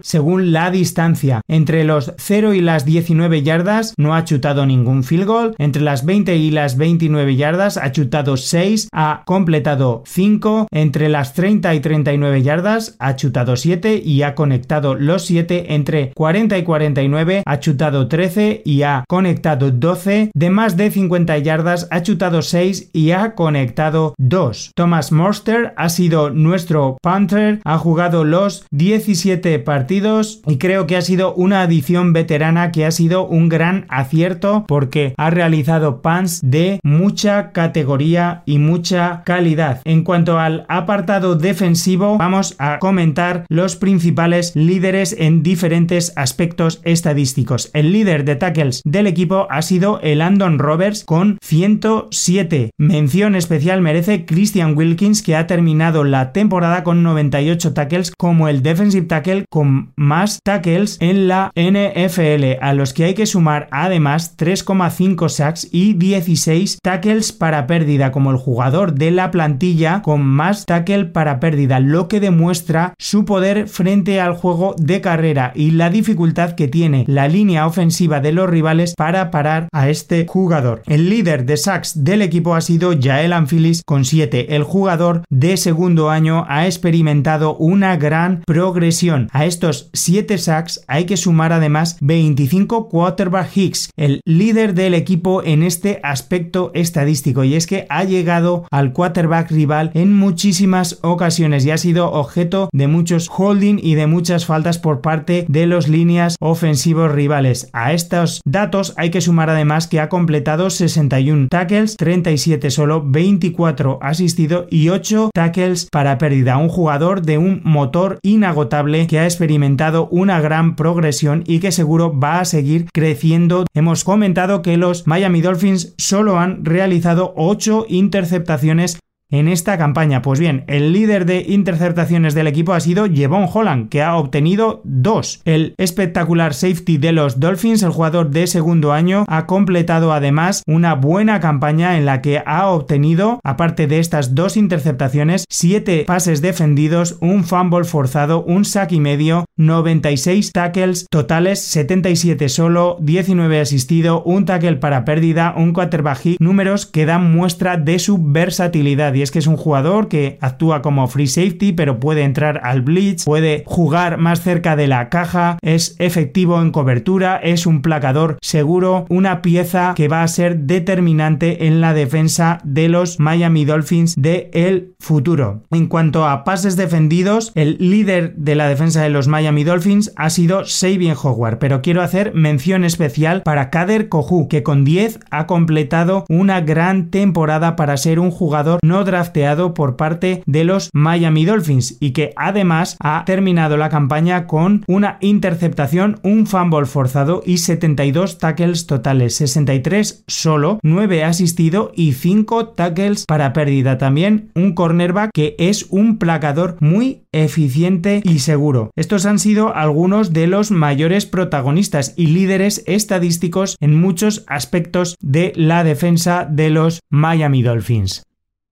según 0.02 0.52
la 0.52 0.70
distancia. 0.70 1.40
Entre 1.48 1.82
los 1.82 2.12
0 2.18 2.54
y 2.54 2.60
las 2.60 2.84
19 2.84 3.42
yardas 3.42 3.94
no 3.98 4.14
ha 4.14 4.24
chutado 4.24 4.64
ningún 4.64 5.02
field 5.02 5.26
goal, 5.26 5.54
entre 5.58 5.82
las 5.82 6.06
20 6.06 6.36
y 6.36 6.52
las 6.52 6.76
29 6.76 7.34
yardas 7.34 7.76
ha 7.76 7.90
chutado 7.90 8.36
6, 8.36 8.90
ha 8.92 9.24
completado 9.26 10.04
5, 10.06 10.68
entre 10.70 11.08
las 11.08 11.34
30 11.34 11.74
y 11.74 11.80
39 11.80 12.42
yardas 12.42 12.94
ha 13.00 13.16
chutado 13.16 13.56
7 13.56 14.00
y 14.04 14.22
ha 14.22 14.36
conectado 14.36 14.94
los 14.94 15.24
7, 15.24 15.74
entre 15.74 16.12
40 16.12 16.58
y 16.58 16.62
49 16.62 17.42
ha 17.44 17.58
chutado 17.58 18.06
13 18.06 18.62
y 18.64 18.82
ha 18.82 19.04
conectado 19.08 19.79
12, 19.80 20.30
de 20.34 20.50
más 20.50 20.76
de 20.76 20.90
50 20.90 21.38
yardas 21.38 21.88
ha 21.90 22.02
chutado 22.02 22.42
6 22.42 22.90
y 22.92 23.12
ha 23.12 23.34
conectado 23.34 24.14
2. 24.18 24.72
Thomas 24.76 25.10
Morster 25.10 25.72
ha 25.76 25.88
sido 25.88 26.30
nuestro 26.30 26.98
punter, 27.02 27.60
ha 27.64 27.78
jugado 27.78 28.24
los 28.24 28.66
17 28.70 29.58
partidos 29.60 30.42
y 30.46 30.58
creo 30.58 30.86
que 30.86 30.96
ha 30.96 31.02
sido 31.02 31.34
una 31.34 31.62
adición 31.62 32.12
veterana 32.12 32.72
que 32.72 32.84
ha 32.84 32.90
sido 32.90 33.26
un 33.26 33.48
gran 33.48 33.86
acierto 33.88 34.64
porque 34.68 35.14
ha 35.16 35.30
realizado 35.30 36.02
punts 36.02 36.40
de 36.42 36.78
mucha 36.82 37.52
categoría 37.52 38.42
y 38.44 38.58
mucha 38.58 39.22
calidad. 39.24 39.80
En 39.84 40.04
cuanto 40.04 40.38
al 40.38 40.66
apartado 40.68 41.36
defensivo, 41.36 42.18
vamos 42.18 42.54
a 42.58 42.78
comentar 42.78 43.46
los 43.48 43.76
principales 43.76 44.52
líderes 44.54 45.16
en 45.18 45.42
diferentes 45.42 46.12
aspectos 46.16 46.80
estadísticos. 46.84 47.70
El 47.72 47.92
líder 47.92 48.24
de 48.24 48.36
tackles 48.36 48.82
del 48.84 49.06
equipo 49.06 49.46
ha 49.50 49.62
sido 49.62 49.69
el 49.70 50.20
Andon 50.20 50.58
Roberts 50.58 51.04
con 51.04 51.38
107. 51.42 52.70
Mención 52.76 53.36
especial 53.36 53.80
merece 53.80 54.26
Christian 54.26 54.76
Wilkins 54.76 55.22
que 55.22 55.36
ha 55.36 55.46
terminado 55.46 56.02
la 56.02 56.32
temporada 56.32 56.82
con 56.82 57.04
98 57.04 57.72
tackles 57.72 58.10
como 58.10 58.48
el 58.48 58.64
defensive 58.64 59.06
tackle 59.06 59.44
con 59.48 59.92
más 59.94 60.40
tackles 60.42 60.96
en 61.00 61.28
la 61.28 61.52
NFL, 61.54 62.58
a 62.60 62.74
los 62.74 62.92
que 62.92 63.04
hay 63.04 63.14
que 63.14 63.26
sumar 63.26 63.68
además 63.70 64.36
3,5 64.36 65.28
sacks 65.28 65.68
y 65.70 65.92
16 65.92 66.78
tackles 66.82 67.30
para 67.30 67.68
pérdida 67.68 68.10
como 68.10 68.32
el 68.32 68.38
jugador 68.38 68.94
de 68.94 69.12
la 69.12 69.30
plantilla 69.30 70.02
con 70.02 70.22
más 70.22 70.66
tackle 70.66 71.04
para 71.04 71.38
pérdida, 71.38 71.78
lo 71.78 72.08
que 72.08 72.18
demuestra 72.18 72.94
su 72.98 73.24
poder 73.24 73.68
frente 73.68 74.20
al 74.20 74.34
juego 74.34 74.74
de 74.78 75.00
carrera 75.00 75.52
y 75.54 75.70
la 75.70 75.90
dificultad 75.90 76.56
que 76.56 76.66
tiene 76.66 77.04
la 77.06 77.28
línea 77.28 77.68
ofensiva 77.68 78.18
de 78.18 78.32
los 78.32 78.50
rivales 78.50 78.94
para 78.96 79.30
parar 79.30 79.59
a 79.72 79.88
este 79.88 80.26
jugador. 80.26 80.82
El 80.86 81.10
líder 81.10 81.44
de 81.44 81.56
sacks 81.56 82.04
del 82.04 82.22
equipo 82.22 82.54
ha 82.54 82.60
sido 82.60 82.92
Jael 83.00 83.32
Anfilis 83.32 83.82
con 83.84 84.04
7. 84.04 84.54
El 84.54 84.62
jugador 84.62 85.22
de 85.30 85.56
segundo 85.56 86.10
año 86.10 86.44
ha 86.48 86.66
experimentado 86.66 87.56
una 87.56 87.96
gran 87.96 88.42
progresión. 88.46 89.28
A 89.32 89.44
estos 89.44 89.90
7 89.92 90.38
sacks 90.38 90.84
hay 90.86 91.04
que 91.04 91.16
sumar 91.16 91.52
además 91.52 91.96
25 92.00 92.88
quarterback 92.88 93.56
hicks, 93.56 93.90
el 93.96 94.20
líder 94.24 94.74
del 94.74 94.94
equipo 94.94 95.42
en 95.42 95.62
este 95.62 96.00
aspecto 96.02 96.70
estadístico 96.74 97.44
y 97.44 97.54
es 97.54 97.66
que 97.66 97.86
ha 97.88 98.04
llegado 98.04 98.66
al 98.70 98.92
quarterback 98.92 99.50
rival 99.50 99.90
en 99.94 100.16
muchísimas 100.16 100.98
ocasiones 101.02 101.64
y 101.64 101.70
ha 101.70 101.78
sido 101.78 102.12
objeto 102.12 102.68
de 102.72 102.86
muchos 102.86 103.30
holding 103.30 103.78
y 103.82 103.94
de 103.94 104.06
muchas 104.06 104.46
faltas 104.46 104.78
por 104.78 105.00
parte 105.00 105.46
de 105.48 105.66
los 105.66 105.88
líneas 105.88 106.36
ofensivos 106.40 107.12
rivales. 107.12 107.68
A 107.72 107.92
estos 107.92 108.40
datos 108.44 108.94
hay 108.96 109.10
que 109.10 109.20
sumar 109.20 109.49
además 109.50 109.86
que 109.86 110.00
ha 110.00 110.08
completado 110.08 110.70
61 110.70 111.48
tackles, 111.48 111.96
37 111.96 112.70
solo, 112.70 113.02
24 113.04 113.98
asistido 114.00 114.66
y 114.70 114.88
8 114.88 115.30
tackles 115.34 115.88
para 115.90 116.18
pérdida. 116.18 116.56
Un 116.56 116.68
jugador 116.68 117.22
de 117.22 117.38
un 117.38 117.60
motor 117.64 118.18
inagotable 118.22 119.06
que 119.06 119.18
ha 119.18 119.24
experimentado 119.24 120.08
una 120.10 120.40
gran 120.40 120.76
progresión 120.76 121.44
y 121.46 121.60
que 121.60 121.72
seguro 121.72 122.18
va 122.18 122.40
a 122.40 122.44
seguir 122.44 122.86
creciendo. 122.92 123.66
Hemos 123.74 124.04
comentado 124.04 124.62
que 124.62 124.76
los 124.76 125.06
Miami 125.06 125.40
Dolphins 125.40 125.94
solo 125.98 126.38
han 126.38 126.64
realizado 126.64 127.32
8 127.36 127.86
interceptaciones 127.88 128.98
en 129.30 129.48
esta 129.48 129.78
campaña? 129.78 130.22
Pues 130.22 130.38
bien, 130.38 130.64
el 130.66 130.92
líder 130.92 131.24
de 131.24 131.44
interceptaciones 131.48 132.34
del 132.34 132.46
equipo 132.46 132.72
ha 132.72 132.80
sido 132.80 133.06
Jevon 133.06 133.48
Holland, 133.52 133.88
que 133.88 134.02
ha 134.02 134.16
obtenido 134.16 134.82
dos. 134.84 135.40
El 135.44 135.74
espectacular 135.78 136.52
safety 136.52 136.98
de 136.98 137.12
los 137.12 137.40
Dolphins, 137.40 137.82
el 137.82 137.90
jugador 137.90 138.30
de 138.30 138.46
segundo 138.46 138.92
año, 138.92 139.24
ha 139.28 139.46
completado 139.46 140.12
además 140.12 140.62
una 140.66 140.94
buena 140.94 141.40
campaña 141.40 141.96
en 141.96 142.04
la 142.04 142.20
que 142.20 142.42
ha 142.44 142.68
obtenido, 142.68 143.40
aparte 143.42 143.86
de 143.86 143.98
estas 143.98 144.34
dos 144.34 144.56
interceptaciones, 144.56 145.44
siete 145.48 146.04
pases 146.06 146.42
defendidos, 146.42 147.16
un 147.20 147.44
fumble 147.44 147.84
forzado, 147.84 148.42
un 148.42 148.64
sack 148.64 148.92
y 148.92 149.00
medio, 149.00 149.46
96 149.56 150.52
tackles 150.52 151.06
totales, 151.10 151.60
77 151.60 152.48
solo, 152.48 152.98
19 153.00 153.60
asistido, 153.60 154.22
un 154.24 154.44
tackle 154.44 154.76
para 154.76 155.04
pérdida, 155.04 155.54
un 155.56 155.72
quarterback 155.72 156.10
números 156.38 156.86
que 156.86 157.06
dan 157.06 157.32
muestra 157.32 157.76
de 157.76 157.98
su 157.98 158.18
versatilidad 158.20 159.14
es 159.22 159.30
que 159.30 159.38
es 159.38 159.46
un 159.46 159.56
jugador 159.56 160.08
que 160.08 160.38
actúa 160.40 160.82
como 160.82 161.08
free 161.08 161.26
safety, 161.26 161.72
pero 161.72 162.00
puede 162.00 162.22
entrar 162.22 162.60
al 162.64 162.82
blitz, 162.82 163.24
puede 163.24 163.64
jugar 163.66 164.18
más 164.18 164.42
cerca 164.42 164.76
de 164.76 164.86
la 164.86 165.08
caja, 165.08 165.58
es 165.62 165.96
efectivo 165.98 166.60
en 166.60 166.70
cobertura, 166.70 167.36
es 167.36 167.66
un 167.66 167.82
placador 167.82 168.38
seguro, 168.40 169.06
una 169.08 169.42
pieza 169.42 169.94
que 169.96 170.08
va 170.08 170.22
a 170.22 170.28
ser 170.28 170.60
determinante 170.60 171.66
en 171.66 171.80
la 171.80 171.94
defensa 171.94 172.58
de 172.64 172.88
los 172.88 173.20
Miami 173.20 173.64
Dolphins 173.64 174.14
de 174.16 174.50
el 174.52 174.94
futuro. 174.98 175.62
En 175.70 175.86
cuanto 175.86 176.26
a 176.26 176.44
pases 176.44 176.76
defendidos, 176.76 177.52
el 177.54 177.76
líder 177.78 178.34
de 178.36 178.54
la 178.54 178.68
defensa 178.68 179.02
de 179.02 179.10
los 179.10 179.28
Miami 179.28 179.64
Dolphins 179.64 180.12
ha 180.16 180.30
sido 180.30 180.64
Sabien 180.64 181.16
Howard, 181.20 181.58
pero 181.58 181.82
quiero 181.82 182.02
hacer 182.02 182.34
mención 182.34 182.84
especial 182.84 183.42
para 183.42 183.70
Kader 183.70 184.08
Kohu, 184.08 184.48
que 184.48 184.62
con 184.62 184.84
10 184.84 185.20
ha 185.30 185.46
completado 185.46 186.24
una 186.28 186.60
gran 186.60 187.10
temporada 187.10 187.76
para 187.76 187.96
ser 187.96 188.18
un 188.18 188.30
jugador 188.30 188.80
no 188.82 189.04
drafteado 189.10 189.74
por 189.74 189.96
parte 189.96 190.42
de 190.46 190.64
los 190.64 190.90
Miami 190.92 191.44
Dolphins 191.44 191.96
y 192.00 192.12
que 192.12 192.32
además 192.36 192.96
ha 193.00 193.24
terminado 193.24 193.76
la 193.76 193.88
campaña 193.88 194.46
con 194.46 194.84
una 194.86 195.18
interceptación, 195.20 196.20
un 196.22 196.46
fumble 196.46 196.86
forzado 196.86 197.42
y 197.44 197.58
72 197.58 198.38
tackles 198.38 198.86
totales, 198.86 199.36
63 199.36 200.24
solo, 200.26 200.78
9 200.82 201.24
asistido 201.24 201.92
y 201.94 202.12
5 202.12 202.68
tackles 202.68 203.24
para 203.26 203.52
pérdida. 203.52 203.98
También 203.98 204.50
un 204.54 204.74
cornerback 204.74 205.30
que 205.32 205.56
es 205.58 205.86
un 205.90 206.18
placador 206.18 206.76
muy 206.80 207.24
eficiente 207.32 208.20
y 208.24 208.40
seguro. 208.40 208.90
Estos 208.96 209.26
han 209.26 209.38
sido 209.38 209.74
algunos 209.74 210.32
de 210.32 210.46
los 210.46 210.70
mayores 210.70 211.26
protagonistas 211.26 212.14
y 212.16 212.26
líderes 212.28 212.82
estadísticos 212.86 213.76
en 213.80 214.00
muchos 214.00 214.44
aspectos 214.46 215.16
de 215.20 215.52
la 215.56 215.84
defensa 215.84 216.46
de 216.50 216.70
los 216.70 217.00
Miami 217.10 217.62
Dolphins. 217.62 218.22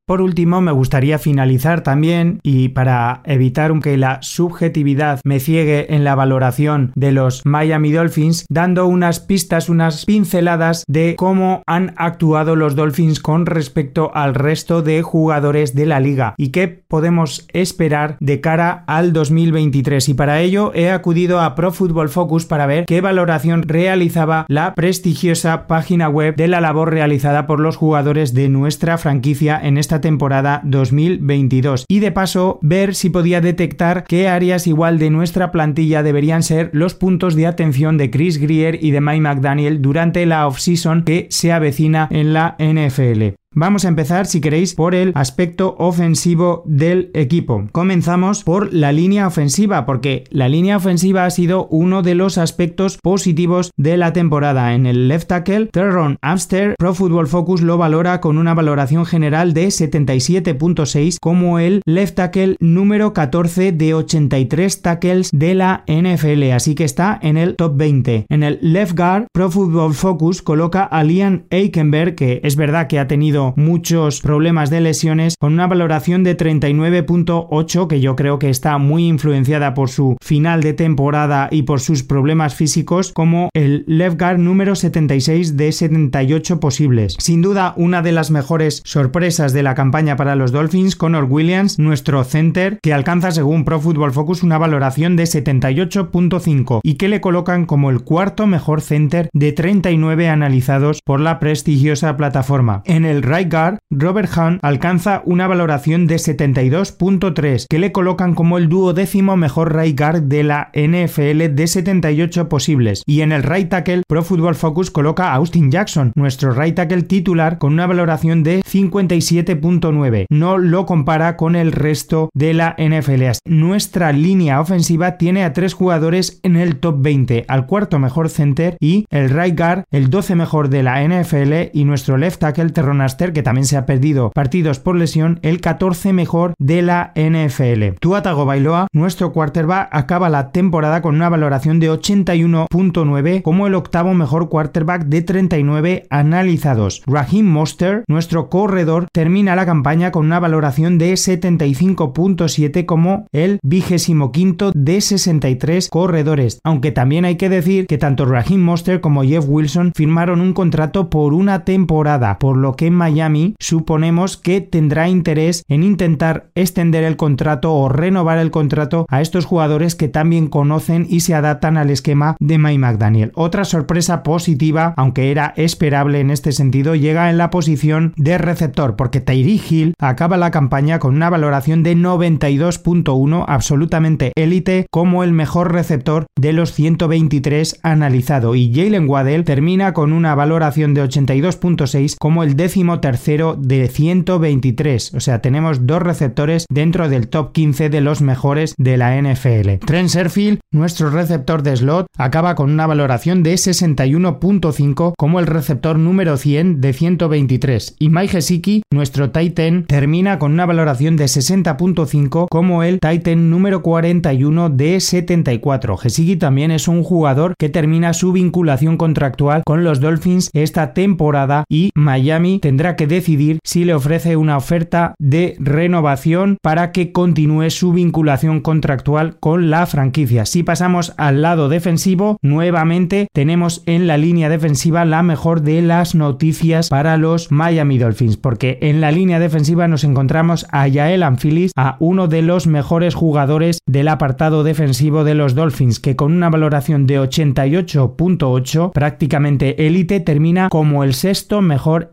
Por 0.08 0.22
último, 0.22 0.62
me 0.62 0.72
gustaría 0.72 1.18
finalizar 1.18 1.82
también, 1.82 2.40
y 2.42 2.70
para 2.70 3.20
evitar 3.24 3.68
que 3.82 3.98
la 3.98 4.18
subjetividad 4.22 5.20
me 5.24 5.40
ciegue 5.40 5.94
en 5.94 6.02
la 6.02 6.14
valoración 6.14 6.92
de 6.94 7.12
los 7.12 7.44
Miami 7.44 7.92
Dolphins, 7.92 8.46
dando 8.48 8.86
unas 8.86 9.20
pistas, 9.20 9.68
unas 9.68 10.06
pinceladas 10.06 10.84
de 10.88 11.16
cómo 11.18 11.62
han 11.66 11.92
actuado 11.98 12.56
los 12.56 12.76
Dolphins 12.76 13.20
con 13.20 13.44
respecto 13.44 14.10
al 14.14 14.34
resto 14.34 14.80
de 14.80 15.02
jugadores 15.02 15.74
de 15.74 15.84
la 15.84 16.00
liga 16.00 16.34
y 16.38 16.48
qué 16.48 16.68
podemos 16.68 17.46
esperar 17.52 18.16
de 18.20 18.40
cara 18.40 18.84
al 18.86 19.12
2023. 19.12 20.08
Y 20.08 20.14
para 20.14 20.40
ello 20.40 20.72
he 20.74 20.90
acudido 20.90 21.40
a 21.40 21.54
Pro 21.54 21.72
Football 21.72 22.08
Focus 22.08 22.46
para 22.46 22.66
ver 22.66 22.86
qué 22.86 23.02
valoración 23.02 23.64
realizaba 23.64 24.46
la 24.48 24.74
prestigiosa 24.74 25.66
página 25.66 26.08
web 26.08 26.36
de 26.36 26.48
la 26.48 26.62
labor 26.62 26.90
realizada 26.90 27.46
por 27.46 27.60
los 27.60 27.76
jugadores 27.76 28.32
de 28.32 28.48
nuestra 28.48 28.96
franquicia 28.96 29.60
en 29.62 29.76
esta 29.76 29.97
temporada 30.00 30.60
2022 30.64 31.84
y 31.88 32.00
de 32.00 32.12
paso 32.12 32.58
ver 32.62 32.94
si 32.94 33.10
podía 33.10 33.40
detectar 33.40 34.04
qué 34.04 34.28
áreas 34.28 34.66
igual 34.66 34.98
de 34.98 35.10
nuestra 35.10 35.50
plantilla 35.50 36.02
deberían 36.02 36.42
ser 36.42 36.70
los 36.72 36.94
puntos 36.94 37.34
de 37.34 37.46
atención 37.46 37.98
de 37.98 38.10
Chris 38.10 38.38
Greer 38.38 38.78
y 38.82 38.90
de 38.90 39.00
Mike 39.00 39.20
McDaniel 39.20 39.82
durante 39.82 40.26
la 40.26 40.46
offseason 40.46 41.02
que 41.04 41.26
se 41.30 41.52
avecina 41.52 42.08
en 42.10 42.32
la 42.32 42.56
NFL. 42.58 43.34
Vamos 43.54 43.86
a 43.86 43.88
empezar, 43.88 44.26
si 44.26 44.42
queréis, 44.42 44.74
por 44.74 44.94
el 44.94 45.10
aspecto 45.14 45.74
ofensivo 45.78 46.62
del 46.66 47.10
equipo. 47.14 47.66
Comenzamos 47.72 48.44
por 48.44 48.74
la 48.74 48.92
línea 48.92 49.26
ofensiva, 49.26 49.86
porque 49.86 50.24
la 50.28 50.50
línea 50.50 50.76
ofensiva 50.76 51.24
ha 51.24 51.30
sido 51.30 51.66
uno 51.68 52.02
de 52.02 52.14
los 52.14 52.36
aspectos 52.36 52.98
positivos 52.98 53.70
de 53.78 53.96
la 53.96 54.12
temporada. 54.12 54.74
En 54.74 54.84
el 54.84 55.08
left 55.08 55.28
tackle, 55.28 55.66
Terron 55.72 56.18
Amster, 56.20 56.74
Pro 56.78 56.92
Football 56.92 57.26
Focus 57.26 57.62
lo 57.62 57.78
valora 57.78 58.20
con 58.20 58.36
una 58.36 58.52
valoración 58.52 59.06
general 59.06 59.54
de 59.54 59.68
77.6 59.68 61.16
como 61.18 61.58
el 61.58 61.80
left 61.86 62.16
tackle 62.16 62.56
número 62.60 63.14
14 63.14 63.72
de 63.72 63.94
83 63.94 64.82
tackles 64.82 65.30
de 65.32 65.54
la 65.54 65.84
NFL, 65.86 66.50
así 66.52 66.74
que 66.74 66.84
está 66.84 67.18
en 67.22 67.38
el 67.38 67.56
top 67.56 67.78
20. 67.78 68.26
En 68.28 68.42
el 68.42 68.58
left 68.60 68.94
guard, 68.94 69.26
Pro 69.32 69.50
Football 69.50 69.94
Focus 69.94 70.42
coloca 70.42 70.84
a 70.84 71.02
Liam 71.02 71.44
Eikenberg, 71.48 72.14
que 72.14 72.40
es 72.44 72.54
verdad 72.54 72.88
que 72.88 72.98
ha 72.98 73.08
tenido 73.08 73.47
muchos 73.56 74.20
problemas 74.20 74.70
de 74.70 74.80
lesiones 74.80 75.36
con 75.38 75.52
una 75.52 75.66
valoración 75.66 76.24
de 76.24 76.36
39.8 76.36 77.86
que 77.86 78.00
yo 78.00 78.16
creo 78.16 78.38
que 78.38 78.50
está 78.50 78.78
muy 78.78 79.06
influenciada 79.06 79.74
por 79.74 79.88
su 79.88 80.16
final 80.20 80.62
de 80.62 80.72
temporada 80.72 81.48
y 81.50 81.62
por 81.62 81.80
sus 81.80 82.02
problemas 82.02 82.54
físicos 82.54 83.12
como 83.12 83.50
el 83.54 83.84
left 83.86 84.18
guard 84.18 84.38
número 84.38 84.74
76 84.74 85.56
de 85.56 85.72
78 85.72 86.60
posibles. 86.60 87.16
Sin 87.18 87.42
duda 87.42 87.74
una 87.76 88.02
de 88.02 88.12
las 88.12 88.30
mejores 88.30 88.82
sorpresas 88.84 89.52
de 89.52 89.62
la 89.62 89.74
campaña 89.74 90.16
para 90.16 90.36
los 90.36 90.52
Dolphins, 90.52 90.96
Connor 90.96 91.24
Williams, 91.24 91.78
nuestro 91.78 92.24
center, 92.24 92.78
que 92.82 92.92
alcanza 92.92 93.30
según 93.30 93.64
Pro 93.64 93.80
Football 93.80 94.12
Focus 94.12 94.42
una 94.42 94.58
valoración 94.58 95.16
de 95.16 95.24
78.5 95.24 96.80
y 96.82 96.94
que 96.94 97.08
le 97.08 97.20
colocan 97.20 97.66
como 97.66 97.90
el 97.90 98.02
cuarto 98.02 98.46
mejor 98.46 98.80
center 98.80 99.28
de 99.32 99.52
39 99.52 100.28
analizados 100.28 101.00
por 101.04 101.20
la 101.20 101.38
prestigiosa 101.38 102.16
plataforma. 102.16 102.82
En 102.84 103.04
el 103.04 103.22
guard, 103.50 103.78
Robert 103.90 104.30
Hunt 104.36 104.58
alcanza 104.62 105.22
una 105.24 105.46
valoración 105.46 106.06
de 106.06 106.16
72.3, 106.16 107.66
que 107.68 107.78
le 107.78 107.92
colocan 107.92 108.34
como 108.34 108.58
el 108.58 108.68
duodécimo 108.68 109.36
mejor 109.36 109.76
right 109.76 109.98
de 109.98 110.44
la 110.44 110.70
NFL 110.74 111.54
de 111.54 111.66
78 111.66 112.48
posibles. 112.48 113.02
Y 113.06 113.20
en 113.20 113.32
el 113.32 113.42
right 113.42 113.68
tackle, 113.68 114.02
Pro 114.08 114.22
Football 114.22 114.54
Focus 114.54 114.90
coloca 114.90 115.32
a 115.32 115.34
Austin 115.34 115.70
Jackson, 115.70 116.12
nuestro 116.14 116.52
right 116.52 116.74
tackle 116.74 117.02
titular, 117.02 117.58
con 117.58 117.72
una 117.72 117.86
valoración 117.86 118.42
de 118.42 118.62
57.9. 118.62 120.26
No 120.30 120.58
lo 120.58 120.86
compara 120.86 121.36
con 121.36 121.56
el 121.56 121.72
resto 121.72 122.30
de 122.34 122.54
la 122.54 122.76
NFL. 122.78 123.24
Nuestra 123.44 124.12
línea 124.12 124.60
ofensiva 124.60 125.18
tiene 125.18 125.44
a 125.44 125.52
tres 125.52 125.74
jugadores 125.74 126.40
en 126.42 126.56
el 126.56 126.76
top 126.76 127.02
20, 127.02 127.44
al 127.48 127.66
cuarto 127.66 127.98
mejor 127.98 128.30
center 128.30 128.76
y 128.80 129.04
el 129.10 129.30
right 129.30 129.58
guard, 129.58 129.84
el 129.90 130.08
12 130.08 130.34
mejor 130.34 130.68
de 130.68 130.82
la 130.82 131.02
NFL 131.06 131.70
y 131.72 131.84
nuestro 131.84 132.16
left 132.16 132.40
tackle 132.40 132.70
Terronas 132.70 133.17
Que 133.18 133.42
también 133.42 133.66
se 133.66 133.76
ha 133.76 133.84
perdido 133.84 134.30
partidos 134.30 134.78
por 134.78 134.94
lesión, 134.94 135.40
el 135.42 135.60
14 135.60 136.12
mejor 136.12 136.54
de 136.58 136.82
la 136.82 137.12
NFL. 137.16 137.98
Tua 138.00 138.22
Tagovailoa, 138.22 138.86
nuestro 138.92 139.32
quarterback, 139.32 139.88
acaba 139.90 140.28
la 140.28 140.52
temporada 140.52 141.02
con 141.02 141.16
una 141.16 141.28
valoración 141.28 141.80
de 141.80 141.90
81.9 141.90 143.42
como 143.42 143.66
el 143.66 143.74
octavo 143.74 144.14
mejor 144.14 144.48
quarterback 144.48 145.06
de 145.06 145.22
39 145.22 146.06
analizados. 146.10 147.02
Raheem 147.06 147.46
Monster, 147.46 148.04
nuestro 148.06 148.48
corredor, 148.48 149.08
termina 149.12 149.56
la 149.56 149.66
campaña 149.66 150.12
con 150.12 150.26
una 150.26 150.38
valoración 150.38 150.96
de 150.98 151.12
75.7 151.14 152.86
como 152.86 153.26
el 153.32 153.58
vigésimo 153.64 154.30
quinto 154.30 154.70
de 154.74 155.00
63 155.00 155.88
corredores, 155.88 156.60
aunque 156.62 156.92
también 156.92 157.24
hay 157.24 157.36
que 157.36 157.48
decir 157.48 157.86
que 157.86 157.98
tanto 157.98 158.26
Raheem 158.26 158.60
Monster 158.60 159.00
como 159.00 159.24
Jeff 159.24 159.44
Wilson 159.48 159.92
firmaron 159.94 160.40
un 160.40 160.52
contrato 160.52 161.10
por 161.10 161.34
una 161.34 161.64
temporada, 161.64 162.38
por 162.38 162.56
lo 162.56 162.74
que 162.74 162.86
en 162.86 162.94
Miami 163.08 163.54
suponemos 163.58 164.36
que 164.36 164.60
tendrá 164.60 165.08
interés 165.08 165.64
en 165.68 165.82
intentar 165.82 166.50
extender 166.54 167.04
el 167.04 167.16
contrato 167.16 167.74
o 167.74 167.88
renovar 167.88 168.38
el 168.38 168.50
contrato 168.50 169.06
a 169.08 169.22
estos 169.22 169.46
jugadores 169.46 169.94
que 169.94 170.08
también 170.08 170.48
conocen 170.48 171.06
y 171.08 171.20
se 171.20 171.34
adaptan 171.34 171.78
al 171.78 171.90
esquema 171.90 172.36
de 172.38 172.58
Mike 172.58 172.78
McDaniel. 172.78 173.32
Otra 173.34 173.64
sorpresa 173.64 174.22
positiva, 174.22 174.92
aunque 174.96 175.30
era 175.30 175.54
esperable 175.56 176.20
en 176.20 176.30
este 176.30 176.52
sentido, 176.52 176.94
llega 176.94 177.30
en 177.30 177.38
la 177.38 177.50
posición 177.50 178.12
de 178.16 178.36
receptor, 178.36 178.96
porque 178.96 179.20
Tyree 179.20 179.60
Hill 179.68 179.94
acaba 179.98 180.36
la 180.36 180.50
campaña 180.50 180.98
con 180.98 181.14
una 181.14 181.30
valoración 181.30 181.82
de 181.82 181.96
92.1, 181.96 183.44
absolutamente 183.48 184.32
élite, 184.36 184.86
como 184.90 185.24
el 185.24 185.32
mejor 185.32 185.72
receptor 185.72 186.26
de 186.38 186.52
los 186.52 186.72
123 186.72 187.80
analizado, 187.82 188.54
y 188.54 188.72
Jalen 188.74 189.08
Waddell 189.08 189.44
termina 189.44 189.94
con 189.94 190.12
una 190.12 190.34
valoración 190.34 190.92
de 190.92 191.04
82.6 191.04 192.16
como 192.18 192.42
el 192.42 192.54
décimo 192.56 192.97
tercero 193.00 193.56
de 193.58 193.88
123, 193.88 195.14
o 195.14 195.20
sea, 195.20 195.40
tenemos 195.40 195.86
dos 195.86 196.02
receptores 196.02 196.66
dentro 196.70 197.08
del 197.08 197.28
top 197.28 197.52
15 197.52 197.90
de 197.90 198.00
los 198.00 198.22
mejores 198.22 198.74
de 198.78 198.96
la 198.96 199.20
NFL. 199.20 199.84
Trent 199.84 200.08
Serfield, 200.08 200.60
nuestro 200.72 201.10
receptor 201.10 201.62
de 201.62 201.76
slot, 201.76 202.06
acaba 202.16 202.54
con 202.54 202.70
una 202.70 202.86
valoración 202.86 203.42
de 203.42 203.54
61.5 203.54 205.12
como 205.16 205.40
el 205.40 205.46
receptor 205.46 205.98
número 205.98 206.36
100 206.36 206.80
de 206.80 206.92
123 206.92 207.96
y 207.98 208.08
Mike 208.08 208.32
Gesicki, 208.32 208.82
nuestro 208.92 209.30
Titan, 209.30 209.84
termina 209.84 210.38
con 210.38 210.52
una 210.52 210.66
valoración 210.66 211.16
de 211.16 211.24
60.5 211.24 212.48
como 212.50 212.82
el 212.82 213.00
Titan 213.00 213.50
número 213.50 213.82
41 213.82 214.70
de 214.70 215.00
74. 215.00 215.96
Gesicki 215.96 216.36
también 216.36 216.70
es 216.70 216.88
un 216.88 217.02
jugador 217.02 217.54
que 217.58 217.68
termina 217.68 218.12
su 218.12 218.32
vinculación 218.32 218.96
contractual 218.96 219.62
con 219.64 219.84
los 219.84 220.00
Dolphins 220.00 220.50
esta 220.52 220.94
temporada 220.94 221.64
y 221.68 221.90
Miami 221.94 222.58
tendrá 222.58 222.87
que 222.96 223.06
decidir 223.06 223.58
si 223.64 223.84
le 223.84 223.94
ofrece 223.94 224.36
una 224.36 224.56
oferta 224.56 225.14
de 225.18 225.56
renovación 225.58 226.58
para 226.62 226.92
que 226.92 227.12
continúe 227.12 227.70
su 227.70 227.92
vinculación 227.92 228.60
contractual 228.60 229.36
con 229.40 229.70
la 229.70 229.86
franquicia. 229.86 230.46
Si 230.46 230.62
pasamos 230.62 231.14
al 231.16 231.42
lado 231.42 231.68
defensivo, 231.68 232.38
nuevamente 232.42 233.28
tenemos 233.32 233.82
en 233.86 234.06
la 234.06 234.16
línea 234.16 234.48
defensiva 234.48 235.04
la 235.04 235.22
mejor 235.22 235.62
de 235.62 235.82
las 235.82 236.14
noticias 236.14 236.88
para 236.88 237.16
los 237.16 237.50
Miami 237.50 237.98
Dolphins, 237.98 238.36
porque 238.36 238.78
en 238.82 239.00
la 239.00 239.12
línea 239.12 239.38
defensiva 239.38 239.88
nos 239.88 240.04
encontramos 240.04 240.66
a 240.70 240.86
Yael 240.88 241.22
Anfilis, 241.22 241.72
a 241.76 241.96
uno 242.00 242.28
de 242.28 242.42
los 242.42 242.66
mejores 242.66 243.14
jugadores 243.14 243.80
del 243.86 244.08
apartado 244.08 244.64
defensivo 244.64 245.24
de 245.24 245.34
los 245.34 245.54
Dolphins, 245.54 246.00
que 246.00 246.16
con 246.16 246.32
una 246.32 246.50
valoración 246.50 247.06
de 247.06 247.20
88.8, 247.20 248.92
prácticamente 248.92 249.86
élite, 249.86 250.20
termina 250.20 250.68
como 250.68 251.04
el 251.04 251.14
sexto 251.14 251.62
mejor 251.62 252.08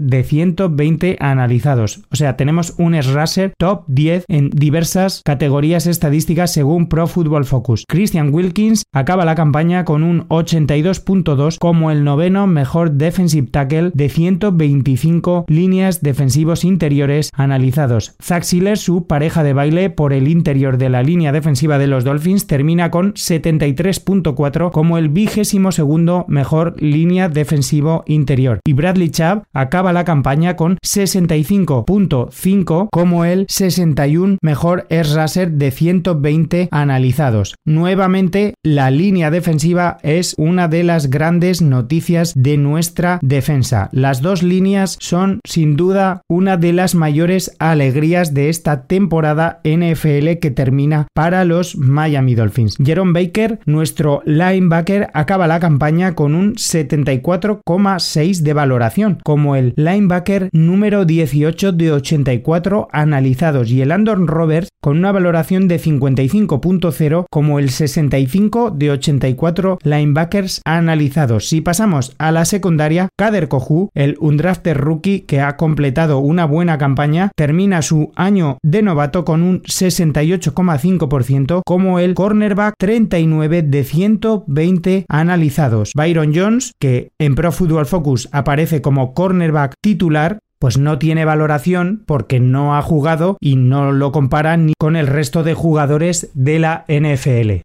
De 0.00 0.22
120 0.22 1.16
analizados. 1.20 2.02
O 2.10 2.16
sea, 2.16 2.36
tenemos 2.36 2.74
un 2.78 2.94
S-Raser 2.94 3.52
top 3.58 3.84
10 3.88 4.24
en 4.28 4.50
diversas 4.50 5.22
categorías 5.24 5.86
estadísticas 5.86 6.52
según 6.52 6.88
Pro 6.88 7.06
Football 7.06 7.44
Focus. 7.44 7.84
Christian 7.88 8.32
Wilkins 8.32 8.84
acaba 8.92 9.24
la 9.24 9.34
campaña 9.34 9.84
con 9.84 10.02
un 10.02 10.28
82.2 10.28 11.58
como 11.58 11.90
el 11.90 12.04
noveno 12.04 12.46
mejor 12.46 12.92
defensive 12.92 13.48
tackle 13.48 13.90
de 13.94 14.08
125 14.08 15.44
líneas 15.48 16.02
defensivos 16.02 16.64
interiores 16.64 17.30
analizados. 17.34 18.16
Zach 18.22 18.42
Siller, 18.42 18.78
su 18.78 19.06
pareja 19.06 19.42
de 19.42 19.52
baile 19.52 19.90
por 19.90 20.12
el 20.12 20.28
interior 20.28 20.78
de 20.78 20.88
la 20.88 21.02
línea 21.02 21.32
defensiva 21.32 21.78
de 21.78 21.86
los 21.86 22.04
Dolphins, 22.04 22.46
termina 22.46 22.90
con 22.90 23.14
73.4 23.14 24.70
como 24.70 24.98
el 24.98 25.08
vigésimo 25.08 25.72
segundo 25.72 26.24
mejor 26.28 26.80
línea 26.80 27.28
defensivo 27.28 28.04
interior. 28.06 28.60
Y 28.64 28.72
Bradley 28.72 29.10
Chubb 29.10 29.44
acaba 29.52 29.85
la 29.92 30.04
campaña 30.04 30.56
con 30.56 30.78
65.5 30.84 32.88
como 32.90 33.24
el 33.24 33.46
61 33.48 34.38
mejor 34.42 34.86
s 34.90 35.14
raser 35.14 35.52
de 35.52 35.70
120 35.70 36.68
analizados. 36.70 37.54
Nuevamente, 37.64 38.54
la 38.62 38.90
línea 38.90 39.30
defensiva 39.30 39.98
es 40.02 40.34
una 40.38 40.68
de 40.68 40.84
las 40.84 41.10
grandes 41.10 41.62
noticias 41.62 42.32
de 42.34 42.56
nuestra 42.56 43.18
defensa. 43.22 43.88
Las 43.92 44.22
dos 44.22 44.42
líneas 44.42 44.96
son 45.00 45.40
sin 45.44 45.76
duda 45.76 46.22
una 46.28 46.56
de 46.56 46.72
las 46.72 46.94
mayores 46.94 47.54
alegrías 47.58 48.34
de 48.34 48.48
esta 48.48 48.86
temporada 48.86 49.60
NFL 49.64 50.38
que 50.40 50.50
termina 50.50 51.08
para 51.14 51.44
los 51.44 51.76
Miami 51.76 52.34
Dolphins. 52.34 52.76
Jerome 52.82 53.12
Baker, 53.12 53.60
nuestro 53.66 54.22
linebacker, 54.24 55.10
acaba 55.14 55.46
la 55.46 55.60
campaña 55.60 56.14
con 56.14 56.34
un 56.34 56.54
74,6 56.54 58.40
de 58.40 58.52
valoración, 58.52 59.18
como 59.24 59.56
el 59.56 59.74
linebacker 59.76 60.48
número 60.52 61.04
18 61.04 61.72
de 61.72 61.92
84 61.92 62.88
analizados 62.92 63.70
y 63.70 63.82
el 63.82 63.92
Andon 63.92 64.26
Roberts 64.26 64.70
con 64.80 64.96
una 64.98 65.12
valoración 65.12 65.68
de 65.68 65.78
55.0 65.78 67.26
como 67.30 67.58
el 67.58 67.68
65 67.70 68.70
de 68.70 68.90
84 68.92 69.78
linebackers 69.82 70.62
analizados. 70.64 71.48
Si 71.48 71.60
pasamos 71.60 72.14
a 72.18 72.32
la 72.32 72.46
secundaria, 72.46 73.08
Kader 73.18 73.48
Kohu, 73.48 73.90
el 73.94 74.16
undrafted 74.20 74.76
rookie 74.76 75.20
que 75.20 75.40
ha 75.40 75.56
completado 75.56 76.20
una 76.20 76.46
buena 76.46 76.78
campaña, 76.78 77.30
termina 77.36 77.82
su 77.82 78.12
año 78.16 78.56
de 78.62 78.80
novato 78.82 79.24
con 79.24 79.42
un 79.42 79.62
68,5% 79.62 81.60
como 81.66 81.98
el 81.98 82.14
cornerback 82.14 82.74
39 82.78 83.62
de 83.62 83.84
120 83.84 85.04
analizados. 85.08 85.92
Byron 85.94 86.32
Jones, 86.34 86.72
que 86.80 87.10
en 87.18 87.34
Pro 87.34 87.52
Football 87.52 87.84
Focus 87.86 88.28
aparece 88.32 88.80
como 88.80 89.12
cornerback 89.12 89.55
titular, 89.80 90.38
pues 90.58 90.78
no 90.78 90.98
tiene 90.98 91.24
valoración 91.24 92.02
porque 92.06 92.40
no 92.40 92.76
ha 92.76 92.82
jugado 92.82 93.36
y 93.40 93.56
no 93.56 93.92
lo 93.92 94.12
comparan 94.12 94.66
ni 94.66 94.72
con 94.78 94.96
el 94.96 95.06
resto 95.06 95.42
de 95.42 95.54
jugadores 95.54 96.30
de 96.34 96.58
la 96.58 96.84
NFL. 96.88 97.62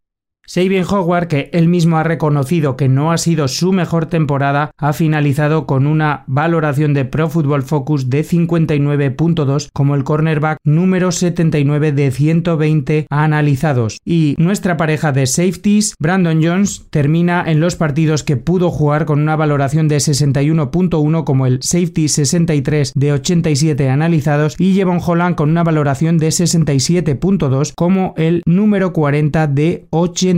Sabian 0.47 0.85
Howard, 0.89 1.27
que 1.27 1.49
él 1.53 1.67
mismo 1.67 1.97
ha 1.97 2.03
reconocido 2.03 2.75
que 2.75 2.89
no 2.89 3.11
ha 3.11 3.17
sido 3.17 3.47
su 3.47 3.71
mejor 3.71 4.07
temporada, 4.07 4.71
ha 4.77 4.91
finalizado 4.91 5.65
con 5.67 5.85
una 5.85 6.23
valoración 6.27 6.93
de 6.93 7.05
Pro 7.05 7.29
Football 7.29 7.63
Focus 7.63 8.09
de 8.09 8.25
59.2 8.25 9.69
como 9.71 9.95
el 9.95 10.03
cornerback 10.03 10.57
número 10.63 11.11
79 11.11 11.91
de 11.91 12.11
120 12.11 13.07
analizados. 13.09 13.99
Y 14.03 14.35
nuestra 14.39 14.77
pareja 14.77 15.11
de 15.11 15.27
safeties, 15.27 15.95
Brandon 15.99 16.41
Jones, 16.43 16.87
termina 16.89 17.43
en 17.45 17.59
los 17.59 17.75
partidos 17.75 18.23
que 18.23 18.35
pudo 18.35 18.71
jugar 18.71 19.05
con 19.05 19.21
una 19.21 19.35
valoración 19.35 19.87
de 19.87 19.97
61.1 19.97 21.23
como 21.23 21.45
el 21.45 21.59
safety 21.61 22.07
63 22.07 22.93
de 22.95 23.13
87 23.13 23.89
analizados 23.89 24.55
y 24.57 24.73
Jevon 24.73 24.99
Holland 25.05 25.35
con 25.35 25.49
una 25.51 25.63
valoración 25.63 26.17
de 26.17 26.29
67.2 26.29 27.73
como 27.75 28.15
el 28.17 28.41
número 28.45 28.91
40 28.91 29.47
de 29.47 29.87
80 29.91 30.30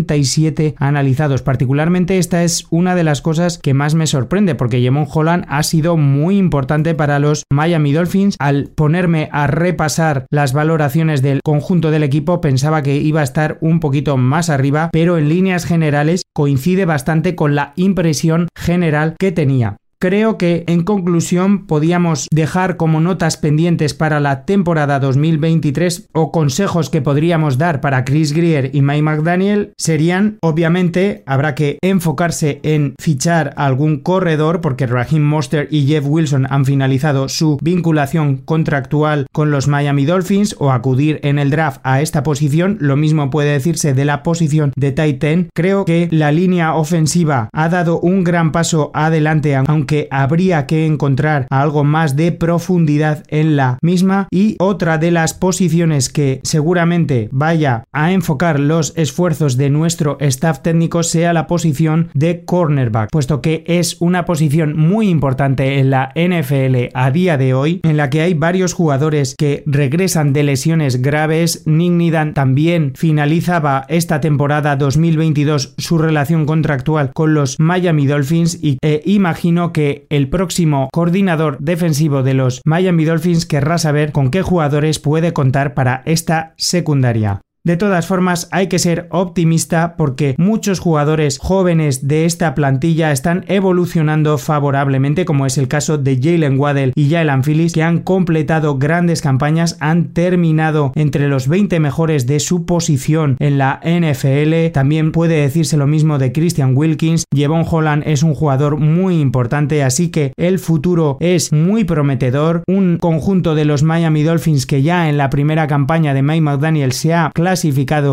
analizados. 0.78 1.42
Particularmente 1.42 2.18
esta 2.18 2.44
es 2.44 2.66
una 2.70 2.96
de 2.96 3.04
las 3.04 3.22
cosas 3.22 3.58
que 3.58 3.74
más 3.74 3.96
me 3.96 4.08
sorprende 4.08 4.56
porque 4.56 4.82
Jemon 4.82 5.08
Holland 5.12 5.46
ha 5.48 5.64
sido 5.64 5.98
muy 5.98 6.38
importante 6.38 6.96
para 6.96 7.20
los 7.20 7.44
Miami 7.52 7.94
Dolphins. 7.94 8.36
Al 8.40 8.70
ponerme 8.76 9.30
a 9.32 9.48
repasar 9.48 10.26
las 10.30 10.54
valoraciones 10.54 11.22
del 11.22 11.42
conjunto 11.44 11.92
del 11.92 12.04
equipo 12.04 12.42
pensaba 12.42 12.82
que 12.82 12.98
iba 12.98 13.22
a 13.22 13.24
estar 13.24 13.58
un 13.62 13.80
poquito 13.80 14.18
más 14.18 14.50
arriba, 14.50 14.90
pero 14.92 15.18
en 15.18 15.30
líneas 15.30 15.66
generales 15.66 16.24
coincide 16.34 16.86
bastante 16.86 17.36
con 17.36 17.56
la 17.56 17.74
impresión 17.76 18.48
general 18.56 19.16
que 19.20 19.32
tenía. 19.32 19.78
Creo 20.04 20.38
que 20.38 20.66
en 20.68 20.84
conclusión 20.84 21.66
podíamos 21.66 22.28
dejar 22.30 22.76
como 22.76 23.00
notas 23.00 23.38
pendientes 23.38 23.94
para 23.94 24.20
la 24.20 24.44
temporada 24.44 25.00
2023 25.00 26.10
o 26.12 26.30
consejos 26.34 26.90
que 26.90 27.02
podríamos 27.02 27.58
dar 27.58 27.80
para 27.80 28.04
Chris 28.04 28.34
Greer 28.34 28.72
y 28.76 28.82
Mike 28.82 29.02
McDaniel 29.02 29.72
serían 29.78 30.40
obviamente 30.42 31.24
habrá 31.26 31.56
que 31.56 31.78
enfocarse 31.82 32.60
en 32.64 32.96
fichar 33.00 33.54
algún 33.56 34.02
corredor 34.02 34.60
porque 34.60 34.88
Raheem 34.88 35.24
Monster 35.24 35.70
y 35.72 35.88
Jeff 35.88 36.04
Wilson 36.06 36.48
han 36.50 36.66
finalizado 36.66 37.30
su 37.30 37.58
vinculación 37.62 38.36
contractual 38.36 39.28
con 39.32 39.52
los 39.52 39.70
Miami 39.70 40.04
Dolphins 40.04 40.58
o 40.60 40.74
acudir 40.74 41.22
en 41.24 41.40
el 41.40 41.50
draft 41.50 41.80
a 41.86 42.02
esta 42.02 42.24
posición. 42.24 42.76
Lo 42.82 42.98
mismo 42.98 43.30
puede 43.30 43.54
decirse 43.54 43.94
de 43.94 44.04
la 44.04 44.22
posición 44.22 44.74
de 44.76 44.92
Titan. 44.92 45.48
Creo 45.56 45.86
que 45.86 46.10
la 46.12 46.34
línea 46.34 46.76
ofensiva 46.76 47.48
ha 47.54 47.70
dado 47.70 48.02
un 48.02 48.26
gran 48.26 48.52
paso 48.52 48.92
adelante 48.94 49.56
aunque 49.56 49.93
habría 50.12 50.68
que 50.68 50.86
encontrar 50.86 51.48
algo 51.50 51.84
más 51.84 52.16
de 52.16 52.32
profundidad 52.32 53.24
en 53.30 53.56
la 53.56 53.78
misma. 53.82 54.28
Y 54.32 54.56
otra 54.60 54.98
de 54.98 55.12
las 55.12 55.34
posiciones 55.34 56.10
que 56.10 56.42
seguramente 56.44 57.30
vaya 57.32 57.86
a 57.92 58.12
enfocar 58.12 58.60
los 58.60 58.94
esfuerzos 58.96 59.58
de 59.58 59.70
nuestro 59.70 60.18
staff 60.20 60.62
técnico 60.62 61.04
sea 61.04 61.34
la 61.34 61.48
posición 61.48 62.10
de 62.14 62.46
cornerback, 62.46 63.10
puesto 63.12 63.42
que 63.42 63.64
es 63.68 63.98
una 64.00 64.26
posición 64.26 64.78
muy 64.78 65.10
importante 65.10 65.80
en 65.80 65.90
la 65.90 66.12
NFL 66.16 66.90
a 66.94 67.12
día 67.12 67.38
de 67.38 67.54
hoy, 67.54 67.80
en 67.84 67.98
la 67.98 68.10
que 68.10 68.22
hay 68.22 68.34
varios 68.34 68.74
jugadores 68.74 69.36
que 69.38 69.64
regresan 69.66 70.34
de 70.34 70.44
lesiones 70.44 71.02
graves. 71.02 71.64
Nick 71.66 71.94
también 72.34 72.94
finalizaba 72.96 73.86
esta 73.88 74.20
temporada 74.20 74.76
2022 74.76 75.76
su 75.78 75.98
relación 75.98 76.46
contractual 76.46 77.12
con 77.14 77.34
los 77.34 77.60
Miami 77.60 78.06
Dolphins 78.06 78.60
y 78.62 78.78
e 78.82 79.02
imagino 79.06 79.72
que 79.72 79.83
el 80.10 80.30
próximo 80.30 80.90
coordinador 80.92 81.58
defensivo 81.60 82.24
de 82.24 82.34
los 82.34 82.62
Miami 82.66 83.06
Dolphins 83.06 83.46
querrá 83.46 83.78
saber 83.78 84.12
con 84.12 84.32
qué 84.32 84.42
jugadores 84.42 85.00
puede 85.00 85.34
contar 85.34 85.74
para 85.74 86.02
esta 86.06 86.54
secundaria. 86.58 87.42
De 87.66 87.78
todas 87.78 88.08
formas, 88.08 88.50
hay 88.52 88.68
que 88.68 88.78
ser 88.78 89.08
optimista 89.10 89.96
porque 89.96 90.36
muchos 90.38 90.82
jugadores 90.82 91.40
jóvenes 91.40 92.10
de 92.10 92.26
esta 92.26 92.56
plantilla 92.56 93.14
están 93.14 93.46
evolucionando 93.48 94.38
favorablemente, 94.38 95.24
como 95.24 95.46
es 95.46 95.58
el 95.58 95.70
caso 95.70 95.98
de 95.98 96.20
Jalen 96.22 96.60
Waddell 96.60 96.92
y 96.94 97.10
Jalen 97.10 97.42
Phillips, 97.42 97.72
que 97.72 97.82
han 97.82 98.00
completado 98.00 98.78
grandes 98.78 99.22
campañas, 99.22 99.78
han 99.80 100.10
terminado 100.10 100.92
entre 100.96 101.30
los 101.30 101.48
20 101.48 101.80
mejores 101.80 102.28
de 102.28 102.42
su 102.42 102.66
posición 102.66 103.38
en 103.40 103.58
la 103.58 103.80
NFL. 103.82 104.74
También 104.74 105.14
puede 105.14 105.36
decirse 105.36 105.78
lo 105.78 105.88
mismo 105.88 106.18
de 106.18 106.34
Christian 106.34 106.76
Wilkins. 106.76 107.24
Jevon 107.34 107.64
Holland 107.66 108.04
es 108.06 108.24
un 108.24 108.34
jugador 108.34 108.76
muy 108.76 109.22
importante, 109.22 109.84
así 109.84 110.10
que 110.10 110.34
el 110.36 110.60
futuro 110.60 111.16
es 111.22 111.54
muy 111.54 111.86
prometedor. 111.86 112.64
Un 112.68 112.98
conjunto 112.98 113.56
de 113.56 113.64
los 113.64 113.84
Miami 113.84 114.24
Dolphins 114.24 114.66
que 114.66 114.82
ya 114.82 115.08
en 115.08 115.18
la 115.18 115.30
primera 115.30 115.66
campaña 115.68 116.14
de 116.14 116.24
Mike 116.24 116.42
McDaniel 116.42 116.92
se 116.92 117.14
ha 117.14 117.32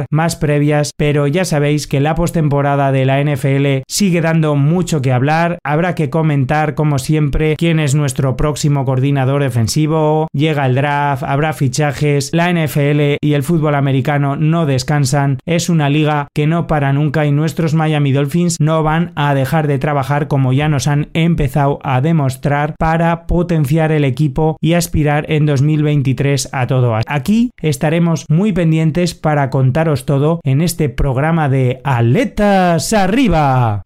más 0.10 0.36
previas, 0.36 0.94
pero 0.98 1.28
ya 1.28 1.46
sabéis 1.46 1.88
que 1.88 2.00
la 2.00 2.16
postemporada 2.16 2.92
de 2.92 3.06
la 3.06 3.24
NFL 3.24 3.84
sigue 3.88 4.22
dando 4.22 4.56
mucho 4.56 5.02
que 5.02 5.12
hablar. 5.12 5.60
Habrá 5.64 5.96
que 5.96 6.10
comentar, 6.10 6.76
como 6.76 7.00
siempre, 7.00 7.56
quién 7.58 7.80
es 7.80 7.96
nuestro 7.96 8.36
próximo 8.36 8.86
coordinador 8.86 9.42
defensivo. 9.44 10.28
Llega 10.34 10.66
el 10.66 10.76
draft, 10.76 11.24
habrá 11.24 11.54
fichajes. 11.54 12.30
La 12.34 12.52
NFL 12.52 13.18
y 13.22 13.34
el 13.34 13.44
fútbol 13.44 13.76
americano 13.76 14.36
no 14.36 14.66
descansan. 14.66 15.40
Es 15.46 15.70
una 15.70 15.90
liga 15.90 16.28
que 16.34 16.48
no 16.48 16.68
para 16.68 16.94
nunca 16.94 17.26
y 17.26 17.32
nuestros 17.32 17.74
Miami 17.74 18.12
Dolphins 18.12 18.58
no 18.60 18.84
van 18.84 19.12
a 19.16 19.34
dejar 19.34 19.68
de 19.68 19.80
trabajar 19.80 20.28
como 20.28 20.54
ya 20.54 20.70
nos 20.70 20.88
han 20.88 21.10
empezado 21.14 21.80
a 21.84 22.02
demostrar 22.02 22.76
para 22.78 23.26
potenciar 23.28 23.92
el 23.92 24.04
equipo 24.04 24.58
y 24.62 24.74
aspirar 24.74 25.26
en 25.30 25.46
2023 25.46 26.50
a 26.52 26.68
todo. 26.68 26.98
Aquí 27.08 27.52
estaremos 27.62 28.26
muy 28.30 28.52
pendientes 28.54 29.16
para 29.16 29.50
contar 29.50 29.71
contaros 29.72 30.06
todo 30.06 30.42
en 30.44 30.60
este 30.60 30.90
programa 30.90 31.48
de 31.48 31.80
Aletas 31.86 32.92
Arriba. 32.92 33.84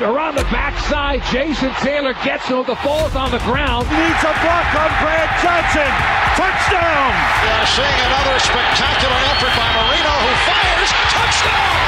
Around 0.00 0.38
the 0.38 0.44
backside, 0.50 1.22
Jason 1.30 1.70
Taylor 1.82 2.14
gets 2.24 2.48
him. 2.48 2.64
The 2.66 2.78
ball's 2.82 3.14
on 3.14 3.30
the 3.30 3.42
ground. 3.46 3.86
Needs 3.90 4.22
a 4.26 4.34
block 4.42 4.68
on 4.74 4.90
Brad 4.98 5.30
Johnson. 5.42 5.90
Touchdown! 6.34 7.10
Yeah, 7.46 7.64
seeing 7.66 8.00
another 8.10 8.38
spectacular 8.38 9.18
effort 9.30 9.54
by 9.54 9.68
Marino, 9.74 10.14
who 10.22 10.32
fires. 10.46 10.90
Touchdown! 11.14 11.87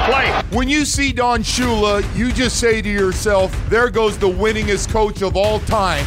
Play. 0.00 0.42
When 0.50 0.68
you 0.68 0.84
see 0.84 1.12
Don 1.12 1.42
Shula, 1.42 2.02
you 2.16 2.32
just 2.32 2.58
say 2.58 2.82
to 2.82 2.88
yourself, 2.88 3.54
there 3.68 3.90
goes 3.90 4.18
the 4.18 4.28
winningest 4.28 4.90
coach 4.90 5.22
of 5.22 5.36
all 5.36 5.60
time 5.60 6.06